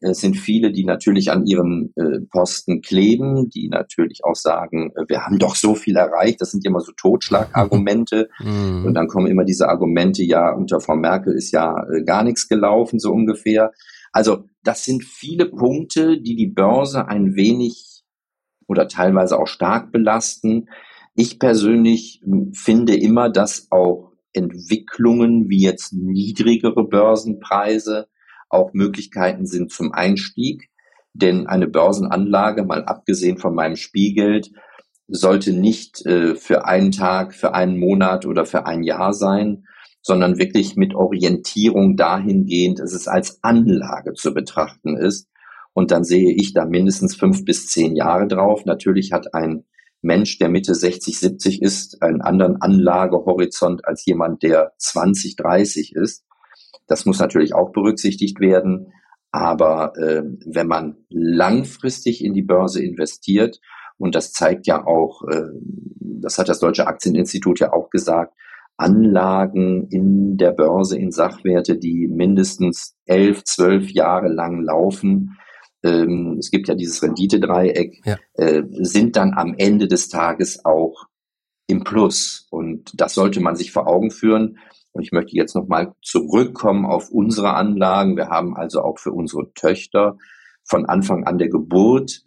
Es 0.00 0.20
sind 0.20 0.36
viele, 0.36 0.72
die 0.72 0.84
natürlich 0.84 1.30
an 1.30 1.46
ihren 1.46 1.92
äh, 1.96 2.20
Posten 2.30 2.80
kleben, 2.80 3.50
die 3.50 3.68
natürlich 3.68 4.24
auch 4.24 4.34
sagen, 4.34 4.92
äh, 4.96 5.04
wir 5.08 5.26
haben 5.26 5.38
doch 5.38 5.56
so 5.56 5.74
viel 5.74 5.96
erreicht. 5.96 6.40
Das 6.40 6.52
sind 6.52 6.64
immer 6.64 6.80
so 6.80 6.92
Totschlagargumente. 6.92 8.30
Mhm. 8.40 8.86
Und 8.86 8.94
dann 8.94 9.08
kommen 9.08 9.26
immer 9.26 9.44
diese 9.44 9.68
Argumente, 9.68 10.22
ja, 10.22 10.52
unter 10.52 10.80
Frau 10.80 10.96
Merkel 10.96 11.34
ist 11.34 11.52
ja 11.52 11.74
äh, 11.92 12.02
gar 12.02 12.24
nichts 12.24 12.48
gelaufen, 12.48 12.98
so 12.98 13.12
ungefähr. 13.12 13.72
Also 14.12 14.44
das 14.62 14.84
sind 14.84 15.04
viele 15.04 15.46
Punkte, 15.46 16.20
die 16.20 16.34
die 16.34 16.48
Börse 16.48 17.06
ein 17.06 17.36
wenig 17.36 18.02
oder 18.66 18.88
teilweise 18.88 19.38
auch 19.38 19.48
stark 19.48 19.92
belasten. 19.92 20.68
Ich 21.14 21.38
persönlich 21.38 22.22
hm, 22.24 22.52
finde 22.54 22.94
immer, 22.94 23.28
dass 23.28 23.66
auch 23.70 24.12
Entwicklungen 24.32 25.48
wie 25.48 25.62
jetzt 25.62 25.92
niedrigere 25.92 26.86
Börsenpreise 26.86 28.06
auch 28.50 28.72
Möglichkeiten 28.74 29.46
sind 29.46 29.72
zum 29.72 29.92
Einstieg. 29.92 30.68
Denn 31.12 31.46
eine 31.46 31.66
Börsenanlage, 31.66 32.64
mal 32.64 32.84
abgesehen 32.84 33.38
von 33.38 33.54
meinem 33.54 33.76
Spielgeld, 33.76 34.50
sollte 35.08 35.52
nicht 35.52 36.04
äh, 36.06 36.36
für 36.36 36.66
einen 36.66 36.92
Tag, 36.92 37.34
für 37.34 37.54
einen 37.54 37.78
Monat 37.78 38.26
oder 38.26 38.44
für 38.44 38.66
ein 38.66 38.82
Jahr 38.82 39.12
sein, 39.12 39.64
sondern 40.02 40.38
wirklich 40.38 40.76
mit 40.76 40.94
Orientierung 40.94 41.96
dahingehend, 41.96 42.78
dass 42.78 42.92
es 42.92 43.08
als 43.08 43.42
Anlage 43.42 44.14
zu 44.14 44.32
betrachten 44.32 44.96
ist. 44.96 45.28
Und 45.72 45.90
dann 45.90 46.04
sehe 46.04 46.32
ich 46.32 46.52
da 46.52 46.64
mindestens 46.64 47.14
fünf 47.16 47.44
bis 47.44 47.66
zehn 47.66 47.96
Jahre 47.96 48.26
drauf. 48.26 48.64
Natürlich 48.64 49.12
hat 49.12 49.34
ein 49.34 49.64
Mensch, 50.02 50.38
der 50.38 50.48
Mitte 50.48 50.74
60, 50.74 51.18
70 51.18 51.62
ist, 51.62 52.02
einen 52.02 52.22
anderen 52.22 52.60
Anlagehorizont 52.60 53.84
als 53.84 54.04
jemand, 54.06 54.42
der 54.42 54.72
20, 54.78 55.36
30 55.36 55.94
ist. 55.94 56.24
Das 56.90 57.06
muss 57.06 57.20
natürlich 57.20 57.54
auch 57.54 57.70
berücksichtigt 57.70 58.40
werden. 58.40 58.92
Aber 59.30 59.96
äh, 59.96 60.24
wenn 60.44 60.66
man 60.66 60.96
langfristig 61.08 62.24
in 62.24 62.34
die 62.34 62.42
Börse 62.42 62.82
investiert, 62.82 63.60
und 63.96 64.16
das 64.16 64.32
zeigt 64.32 64.66
ja 64.66 64.84
auch, 64.84 65.22
äh, 65.28 65.50
das 66.00 66.38
hat 66.38 66.48
das 66.48 66.58
Deutsche 66.58 66.88
Aktieninstitut 66.88 67.60
ja 67.60 67.72
auch 67.72 67.90
gesagt, 67.90 68.34
Anlagen 68.76 69.86
in 69.90 70.36
der 70.36 70.50
Börse 70.50 70.98
in 70.98 71.12
Sachwerte, 71.12 71.78
die 71.78 72.08
mindestens 72.08 72.96
elf, 73.04 73.44
zwölf 73.44 73.90
Jahre 73.90 74.28
lang 74.28 74.62
laufen, 74.62 75.36
ähm, 75.84 76.38
es 76.40 76.50
gibt 76.50 76.66
ja 76.66 76.74
dieses 76.74 77.02
Renditedreieck, 77.02 78.02
ja. 78.04 78.18
äh, 78.34 78.62
sind 78.80 79.16
dann 79.16 79.34
am 79.34 79.54
Ende 79.56 79.86
des 79.86 80.08
Tages 80.08 80.64
auch 80.64 81.06
im 81.68 81.84
Plus. 81.84 82.48
Und 82.50 82.90
das 83.00 83.14
sollte 83.14 83.40
man 83.40 83.54
sich 83.54 83.70
vor 83.70 83.86
Augen 83.86 84.10
führen. 84.10 84.58
Und 84.92 85.02
ich 85.02 85.12
möchte 85.12 85.36
jetzt 85.36 85.54
nochmal 85.54 85.94
zurückkommen 86.02 86.84
auf 86.84 87.10
unsere 87.10 87.54
Anlagen. 87.54 88.16
Wir 88.16 88.28
haben 88.28 88.56
also 88.56 88.82
auch 88.82 88.98
für 88.98 89.12
unsere 89.12 89.52
Töchter 89.54 90.18
von 90.64 90.86
Anfang 90.86 91.24
an 91.24 91.38
der 91.38 91.48
Geburt 91.48 92.22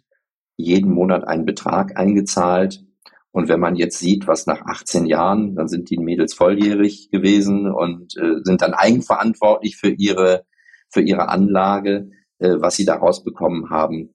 jeden 0.56 0.92
Monat 0.92 1.26
einen 1.26 1.44
Betrag 1.44 1.98
eingezahlt. 1.98 2.84
Und 3.32 3.48
wenn 3.48 3.60
man 3.60 3.74
jetzt 3.74 3.98
sieht, 3.98 4.28
was 4.28 4.46
nach 4.46 4.62
18 4.62 5.06
Jahren, 5.06 5.56
dann 5.56 5.66
sind 5.66 5.90
die 5.90 5.98
Mädels 5.98 6.34
volljährig 6.34 7.10
gewesen 7.10 7.70
und 7.70 8.16
äh, 8.16 8.40
sind 8.44 8.62
dann 8.62 8.74
eigenverantwortlich 8.74 9.76
für 9.76 9.90
ihre, 9.90 10.44
für 10.88 11.00
ihre 11.00 11.28
Anlage, 11.28 12.10
äh, 12.38 12.54
was 12.58 12.76
sie 12.76 12.84
da 12.84 12.94
rausbekommen 12.94 13.70
haben. 13.70 14.14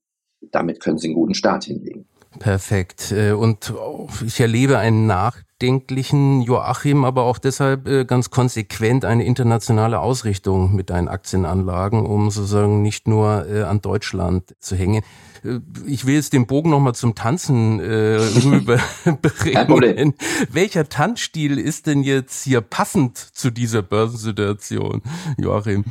Damit 0.52 0.80
können 0.80 0.98
sie 0.98 1.08
einen 1.08 1.16
guten 1.16 1.34
Start 1.34 1.66
hinlegen. 1.66 2.08
Perfekt. 2.40 3.12
Äh, 3.12 3.34
und 3.34 3.74
ich 4.26 4.40
erlebe 4.40 4.78
einen 4.78 5.06
nachdenklichen 5.60 6.42
Joachim, 6.42 7.04
aber 7.04 7.24
auch 7.24 7.38
deshalb 7.38 7.88
äh, 7.88 8.06
ganz 8.06 8.30
konsequent 8.30 9.06
eine 9.06 9.26
internationale 9.26 10.00
Ausrichtung 10.00 10.76
mit 10.76 10.90
deinen 10.90 11.08
Aktienanlagen, 11.08 12.06
um 12.06 12.32
sozusagen 12.32 12.82
nicht 12.82 13.08
nur 13.08 13.46
äh, 13.48 13.64
an 13.64 13.82
Deutschland 13.82 14.56
zu 14.60 14.76
hängen. 14.76 15.04
Ich 15.86 16.06
will 16.06 16.16
jetzt 16.16 16.34
den 16.34 16.48
Bogen 16.48 16.70
nochmal 16.70 16.96
zum 16.96 17.16
Tanzen 17.16 17.80
äh, 17.80 18.16
rüberbringen. 18.44 20.14
Welcher 20.52 20.88
Tanzstil 20.88 21.58
ist 21.58 21.88
denn 21.88 22.04
jetzt 22.04 22.44
hier 22.44 22.62
passend 22.62 23.18
zu 23.18 23.50
dieser 23.50 23.82
Börsensituation, 23.82 25.02
Joachim? 25.38 25.86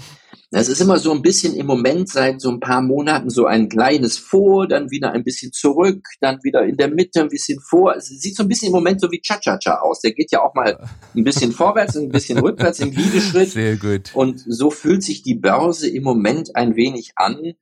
Das 0.50 0.70
ist 0.70 0.80
immer 0.80 0.98
so 0.98 1.12
ein 1.12 1.20
bisschen 1.20 1.54
im 1.54 1.66
Moment 1.66 2.08
seit 2.08 2.40
so 2.40 2.50
ein 2.50 2.58
paar 2.58 2.80
Monaten 2.80 3.28
so 3.28 3.44
ein 3.44 3.68
kleines 3.68 4.16
Vor, 4.16 4.66
dann 4.66 4.90
wieder 4.90 5.12
ein 5.12 5.22
bisschen 5.22 5.52
zurück, 5.52 6.06
dann 6.20 6.38
wieder 6.42 6.64
in 6.64 6.78
der 6.78 6.88
Mitte 6.88 7.20
ein 7.20 7.28
bisschen 7.28 7.60
vor. 7.60 7.94
Es 7.96 8.06
sieht 8.06 8.34
so 8.34 8.44
ein 8.44 8.48
bisschen 8.48 8.68
im 8.68 8.72
Moment 8.72 8.98
so 9.02 9.10
wie 9.10 9.20
Cha-Cha-Cha 9.20 9.80
aus. 9.80 10.00
Der 10.00 10.12
geht 10.12 10.32
ja 10.32 10.42
auch 10.42 10.54
mal 10.54 10.88
ein 11.14 11.24
bisschen 11.24 11.52
vorwärts, 11.52 11.98
ein 11.98 12.08
bisschen 12.08 12.38
rückwärts 12.38 12.80
im 12.80 12.92
Liegeschritt. 12.92 13.50
Sehr 13.50 13.76
gut. 13.76 14.14
Und 14.14 14.42
so 14.46 14.70
fühlt 14.70 15.02
sich 15.02 15.22
die 15.22 15.34
Börse 15.34 15.86
im 15.86 16.02
Moment 16.02 16.56
ein 16.56 16.76
wenig 16.76 17.12
an. 17.16 17.52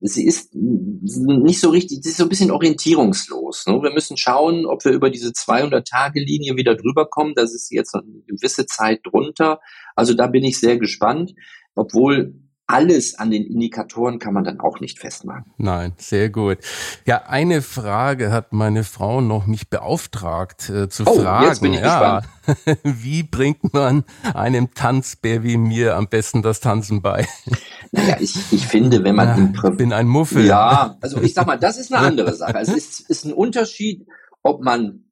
Sie 0.00 0.24
ist 0.24 0.54
nicht 0.54 1.58
so 1.58 1.70
richtig, 1.70 2.00
sie 2.02 2.10
ist 2.10 2.18
so 2.18 2.24
ein 2.24 2.28
bisschen 2.28 2.52
orientierungslos. 2.52 3.66
Ne? 3.66 3.82
Wir 3.82 3.92
müssen 3.92 4.16
schauen, 4.16 4.66
ob 4.66 4.84
wir 4.84 4.92
über 4.92 5.10
diese 5.10 5.30
200-Tage-Linie 5.30 6.54
wieder 6.54 6.76
drüber 6.76 7.06
kommen. 7.06 7.32
Das 7.34 7.52
ist 7.52 7.72
jetzt 7.72 7.92
eine 7.94 8.04
gewisse 8.28 8.66
Zeit 8.66 9.00
drunter. 9.02 9.58
Also 9.96 10.14
da 10.14 10.28
bin 10.28 10.44
ich 10.44 10.60
sehr 10.60 10.78
gespannt 10.78 11.32
obwohl 11.76 12.34
alles 12.66 13.16
an 13.16 13.30
den 13.30 13.44
Indikatoren 13.44 14.18
kann 14.18 14.34
man 14.34 14.42
dann 14.42 14.58
auch 14.58 14.80
nicht 14.80 14.98
festmachen. 14.98 15.44
Nein, 15.56 15.92
sehr 15.98 16.30
gut. 16.30 16.58
Ja, 17.06 17.22
eine 17.26 17.62
Frage 17.62 18.32
hat 18.32 18.52
meine 18.52 18.82
Frau 18.82 19.20
noch 19.20 19.46
mich 19.46 19.70
beauftragt 19.70 20.68
äh, 20.68 20.88
zu 20.88 21.04
oh, 21.06 21.20
fragen. 21.20 21.46
Jetzt 21.46 21.62
bin 21.62 21.74
ich 21.74 21.80
ja, 21.80 22.20
gespannt. 22.44 22.78
Wie 22.82 23.22
bringt 23.22 23.72
man 23.72 24.04
einem 24.34 24.74
Tanzbär 24.74 25.44
wie 25.44 25.56
mir 25.56 25.96
am 25.96 26.08
besten 26.08 26.42
das 26.42 26.58
Tanzen 26.58 27.02
bei? 27.02 27.26
Naja, 27.92 28.16
ich, 28.18 28.36
ich 28.50 28.66
finde, 28.66 29.04
wenn 29.04 29.14
man 29.14 29.28
ja, 29.28 29.34
im 29.36 29.52
Pri 29.52 29.70
bin 29.70 29.92
ein 29.92 30.08
Muffel. 30.08 30.44
Ja, 30.44 30.96
also 31.00 31.20
ich 31.22 31.34
sag 31.34 31.46
mal, 31.46 31.58
das 31.58 31.78
ist 31.78 31.92
eine 31.92 32.04
andere 32.04 32.34
Sache. 32.34 32.56
Also 32.56 32.72
es 32.72 32.78
ist, 32.78 33.10
ist 33.10 33.24
ein 33.24 33.32
Unterschied, 33.32 34.08
ob 34.42 34.60
man 34.60 35.05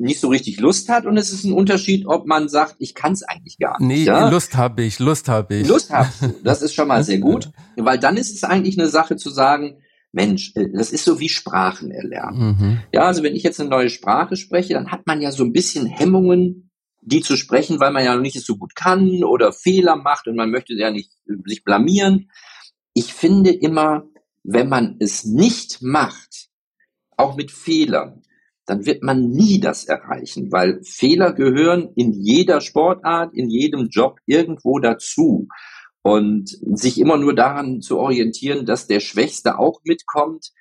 nicht 0.00 0.18
so 0.18 0.28
richtig 0.28 0.58
Lust 0.60 0.88
hat 0.88 1.04
und 1.04 1.16
es 1.18 1.30
ist 1.30 1.44
ein 1.44 1.52
Unterschied, 1.52 2.06
ob 2.06 2.26
man 2.26 2.48
sagt, 2.48 2.76
ich 2.78 2.94
kann 2.94 3.12
es 3.12 3.22
eigentlich 3.22 3.58
gar 3.58 3.78
nicht. 3.80 3.98
Nee, 3.98 4.04
ja? 4.04 4.30
Lust 4.30 4.56
habe 4.56 4.82
ich, 4.82 4.98
Lust 4.98 5.28
habe 5.28 5.56
ich. 5.56 5.68
Lust 5.68 5.90
hast 5.90 6.22
du, 6.22 6.34
das 6.42 6.62
ist 6.62 6.74
schon 6.74 6.88
mal 6.88 7.04
sehr 7.04 7.18
gut, 7.20 7.50
weil 7.76 7.98
dann 7.98 8.16
ist 8.16 8.34
es 8.34 8.42
eigentlich 8.42 8.78
eine 8.78 8.88
Sache 8.88 9.16
zu 9.16 9.28
sagen, 9.28 9.76
Mensch, 10.10 10.52
äh, 10.56 10.70
das 10.72 10.90
ist 10.90 11.04
so 11.04 11.20
wie 11.20 11.28
Sprachen 11.28 11.90
erlernen. 11.90 12.56
Mhm. 12.58 12.80
Ja, 12.92 13.02
also 13.02 13.22
wenn 13.22 13.36
ich 13.36 13.42
jetzt 13.42 13.60
eine 13.60 13.68
neue 13.68 13.90
Sprache 13.90 14.36
spreche, 14.36 14.72
dann 14.72 14.90
hat 14.90 15.06
man 15.06 15.20
ja 15.20 15.30
so 15.32 15.44
ein 15.44 15.52
bisschen 15.52 15.86
Hemmungen, 15.86 16.70
die 17.02 17.20
zu 17.20 17.36
sprechen, 17.36 17.78
weil 17.78 17.92
man 17.92 18.04
ja 18.04 18.14
noch 18.14 18.22
nicht 18.22 18.40
so 18.40 18.56
gut 18.56 18.74
kann 18.74 19.22
oder 19.22 19.52
Fehler 19.52 19.96
macht 19.96 20.26
und 20.26 20.36
man 20.36 20.50
möchte 20.50 20.72
ja 20.74 20.90
nicht 20.90 21.12
äh, 21.28 21.34
sich 21.44 21.62
blamieren. 21.62 22.30
Ich 22.94 23.12
finde 23.12 23.50
immer, 23.50 24.04
wenn 24.44 24.70
man 24.70 24.96
es 24.98 25.24
nicht 25.24 25.82
macht, 25.82 26.48
auch 27.18 27.36
mit 27.36 27.50
Fehlern, 27.50 28.22
dann 28.70 28.86
wird 28.86 29.02
man 29.02 29.30
nie 29.30 29.58
das 29.58 29.84
erreichen, 29.84 30.52
weil 30.52 30.80
Fehler 30.84 31.32
gehören 31.32 31.88
in 31.96 32.12
jeder 32.12 32.60
Sportart, 32.60 33.34
in 33.34 33.50
jedem 33.50 33.88
Job 33.88 34.20
irgendwo 34.26 34.78
dazu. 34.78 35.48
Und 36.02 36.56
sich 36.76 37.00
immer 37.00 37.16
nur 37.16 37.34
daran 37.34 37.80
zu 37.80 37.98
orientieren, 37.98 38.64
dass 38.66 38.86
der 38.86 39.00
Schwächste 39.00 39.58
auch 39.58 39.80
mitkommt, 39.84 40.52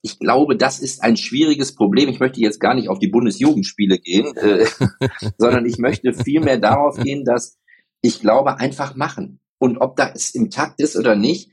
ich 0.00 0.18
glaube, 0.18 0.56
das 0.56 0.80
ist 0.80 1.02
ein 1.02 1.18
schwieriges 1.18 1.74
Problem. 1.74 2.08
Ich 2.08 2.18
möchte 2.18 2.40
jetzt 2.40 2.60
gar 2.60 2.74
nicht 2.74 2.88
auf 2.88 2.98
die 2.98 3.08
Bundesjugendspiele 3.08 3.98
gehen, 3.98 4.34
äh, 4.36 4.64
sondern 5.38 5.66
ich 5.66 5.76
möchte 5.76 6.14
vielmehr 6.14 6.56
darauf 6.56 6.96
gehen, 6.96 7.26
dass 7.26 7.58
ich 8.00 8.20
glaube, 8.20 8.56
einfach 8.56 8.96
machen. 8.96 9.40
Und 9.58 9.76
ob 9.82 9.96
das 9.96 10.30
im 10.30 10.48
Takt 10.48 10.80
ist 10.80 10.96
oder 10.96 11.14
nicht. 11.14 11.50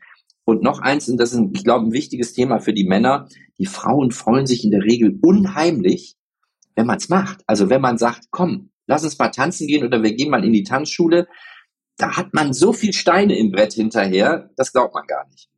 Und 0.48 0.64
noch 0.64 0.80
eins, 0.80 1.10
und 1.10 1.18
das 1.18 1.34
ist, 1.34 1.41
ich 1.52 1.66
glaube, 1.66 1.86
ein 1.86 1.91
wichtiges 1.91 2.32
Thema 2.32 2.60
für 2.60 2.72
die 2.72 2.86
Männer. 2.86 3.28
Die 3.60 3.66
Frauen 3.66 4.12
freuen 4.12 4.48
sich 4.48 4.64
in 4.64 4.72
der 4.72 4.82
Regel 4.82 5.20
unheimlich, 5.22 6.16
wenn 6.74 6.88
man 6.88 6.95
es 6.95 7.10
macht. 7.10 7.41
Also 7.48 7.70
wenn 7.70 7.82
man 7.82 7.98
sagt, 7.98 8.28
komm, 8.32 8.70
lass 8.86 9.04
uns 9.04 9.20
mal 9.20 9.28
tanzen 9.28 9.68
gehen 9.68 9.86
oder 9.86 10.02
wir 10.02 10.16
gehen 10.16 10.30
mal 10.30 10.45
in 10.45 10.54
die 10.54 10.64
Tanzschule. 10.64 11.28
Da 11.98 12.16
hat 12.16 12.34
man 12.34 12.54
so 12.54 12.72
viel 12.72 12.93
Steine 12.93 13.38
im 13.38 13.52
Brett 13.52 13.74
hinterher, 13.74 14.50
das 14.56 14.72
glaubt 14.72 14.93
man 14.93 15.06
gar 15.06 15.28
nicht. 15.28 15.50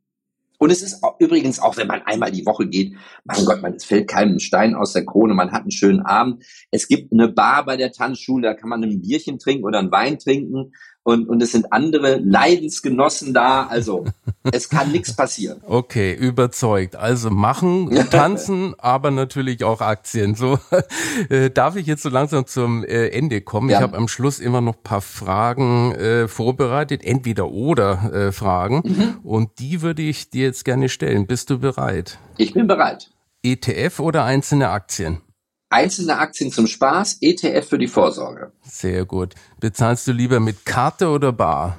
Und 0.58 0.70
es 0.70 0.82
ist 0.82 1.00
übrigens 1.20 1.60
auch, 1.60 1.76
wenn 1.76 1.86
man 1.86 2.02
einmal 2.02 2.32
die 2.32 2.44
Woche 2.44 2.66
geht, 2.66 2.96
mein 3.24 3.44
Gott, 3.44 3.62
man, 3.62 3.74
es 3.74 3.84
fällt 3.84 4.08
keinem 4.08 4.40
Stein 4.40 4.74
aus 4.74 4.92
der 4.92 5.06
Krone, 5.06 5.34
man 5.34 5.52
hat 5.52 5.62
einen 5.62 5.70
schönen 5.70 6.00
Abend. 6.00 6.44
Es 6.72 6.88
gibt 6.88 7.12
eine 7.12 7.28
Bar 7.28 7.64
bei 7.64 7.76
der 7.76 7.92
Tanzschule, 7.92 8.42
da 8.42 8.54
kann 8.54 8.68
man 8.68 8.82
ein 8.82 9.00
Bierchen 9.00 9.38
trinken 9.38 9.64
oder 9.64 9.78
einen 9.78 9.92
Wein 9.92 10.18
trinken 10.18 10.72
und, 11.02 11.28
und 11.28 11.42
es 11.42 11.52
sind 11.52 11.72
andere 11.72 12.18
Leidensgenossen 12.18 13.32
da. 13.32 13.66
Also 13.66 14.04
es 14.52 14.68
kann 14.68 14.92
nichts 14.92 15.14
passieren. 15.16 15.60
Okay, 15.66 16.14
überzeugt. 16.14 16.96
Also 16.96 17.30
machen, 17.30 17.90
tanzen, 18.10 18.74
aber 18.78 19.10
natürlich 19.10 19.64
auch 19.64 19.80
Aktien. 19.80 20.34
So 20.34 20.58
äh, 21.30 21.50
darf 21.50 21.76
ich 21.76 21.86
jetzt 21.86 22.02
so 22.02 22.10
langsam 22.10 22.46
zum 22.46 22.84
äh, 22.84 23.08
Ende 23.08 23.40
kommen. 23.40 23.70
Ja. 23.70 23.78
Ich 23.78 23.82
habe 23.82 23.96
am 23.96 24.08
Schluss 24.08 24.38
immer 24.38 24.60
noch 24.60 24.82
paar 24.82 25.00
Fragen 25.00 25.92
äh, 25.94 26.28
vorbereitet, 26.28 27.04
entweder 27.04 27.50
oder 27.50 28.12
äh, 28.12 28.32
Fragen. 28.32 28.82
Mhm. 28.84 29.18
Und 29.22 29.58
die 29.58 29.82
würde 29.82 30.02
ich 30.02 30.30
dir 30.30 30.44
jetzt 30.44 30.64
gerne 30.64 30.88
stellen. 30.88 31.26
Bist 31.26 31.50
du 31.50 31.58
bereit? 31.58 32.18
Ich 32.36 32.52
bin 32.52 32.66
bereit. 32.66 33.10
ETF 33.42 34.00
oder 34.00 34.24
einzelne 34.24 34.68
Aktien? 34.68 35.22
Einzelne 35.70 36.18
Aktien 36.18 36.50
zum 36.50 36.66
Spaß, 36.66 37.18
ETF 37.20 37.68
für 37.68 37.78
die 37.78 37.86
Vorsorge. 37.86 38.52
Sehr 38.62 39.04
gut. 39.04 39.34
Bezahlst 39.60 40.06
du 40.08 40.12
lieber 40.12 40.40
mit 40.40 40.66
Karte 40.66 41.08
oder 41.08 41.32
Bar? 41.32 41.78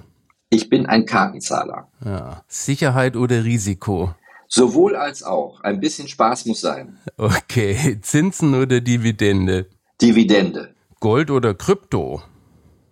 Ich 0.49 0.69
bin 0.69 0.85
ein 0.85 1.05
Kartenzahler. 1.05 1.89
Ja. 2.03 2.43
Sicherheit 2.47 3.17
oder 3.17 3.43
Risiko? 3.43 4.15
Sowohl 4.47 4.95
als 4.95 5.23
auch. 5.23 5.59
Ein 5.61 5.81
bisschen 5.81 6.07
Spaß 6.07 6.45
muss 6.45 6.61
sein. 6.61 6.99
Okay. 7.17 7.99
Zinsen 8.01 8.55
oder 8.55 8.79
Dividende? 8.79 9.67
Dividende. 10.01 10.73
Gold 11.01 11.29
oder 11.29 11.53
Krypto? 11.53 12.21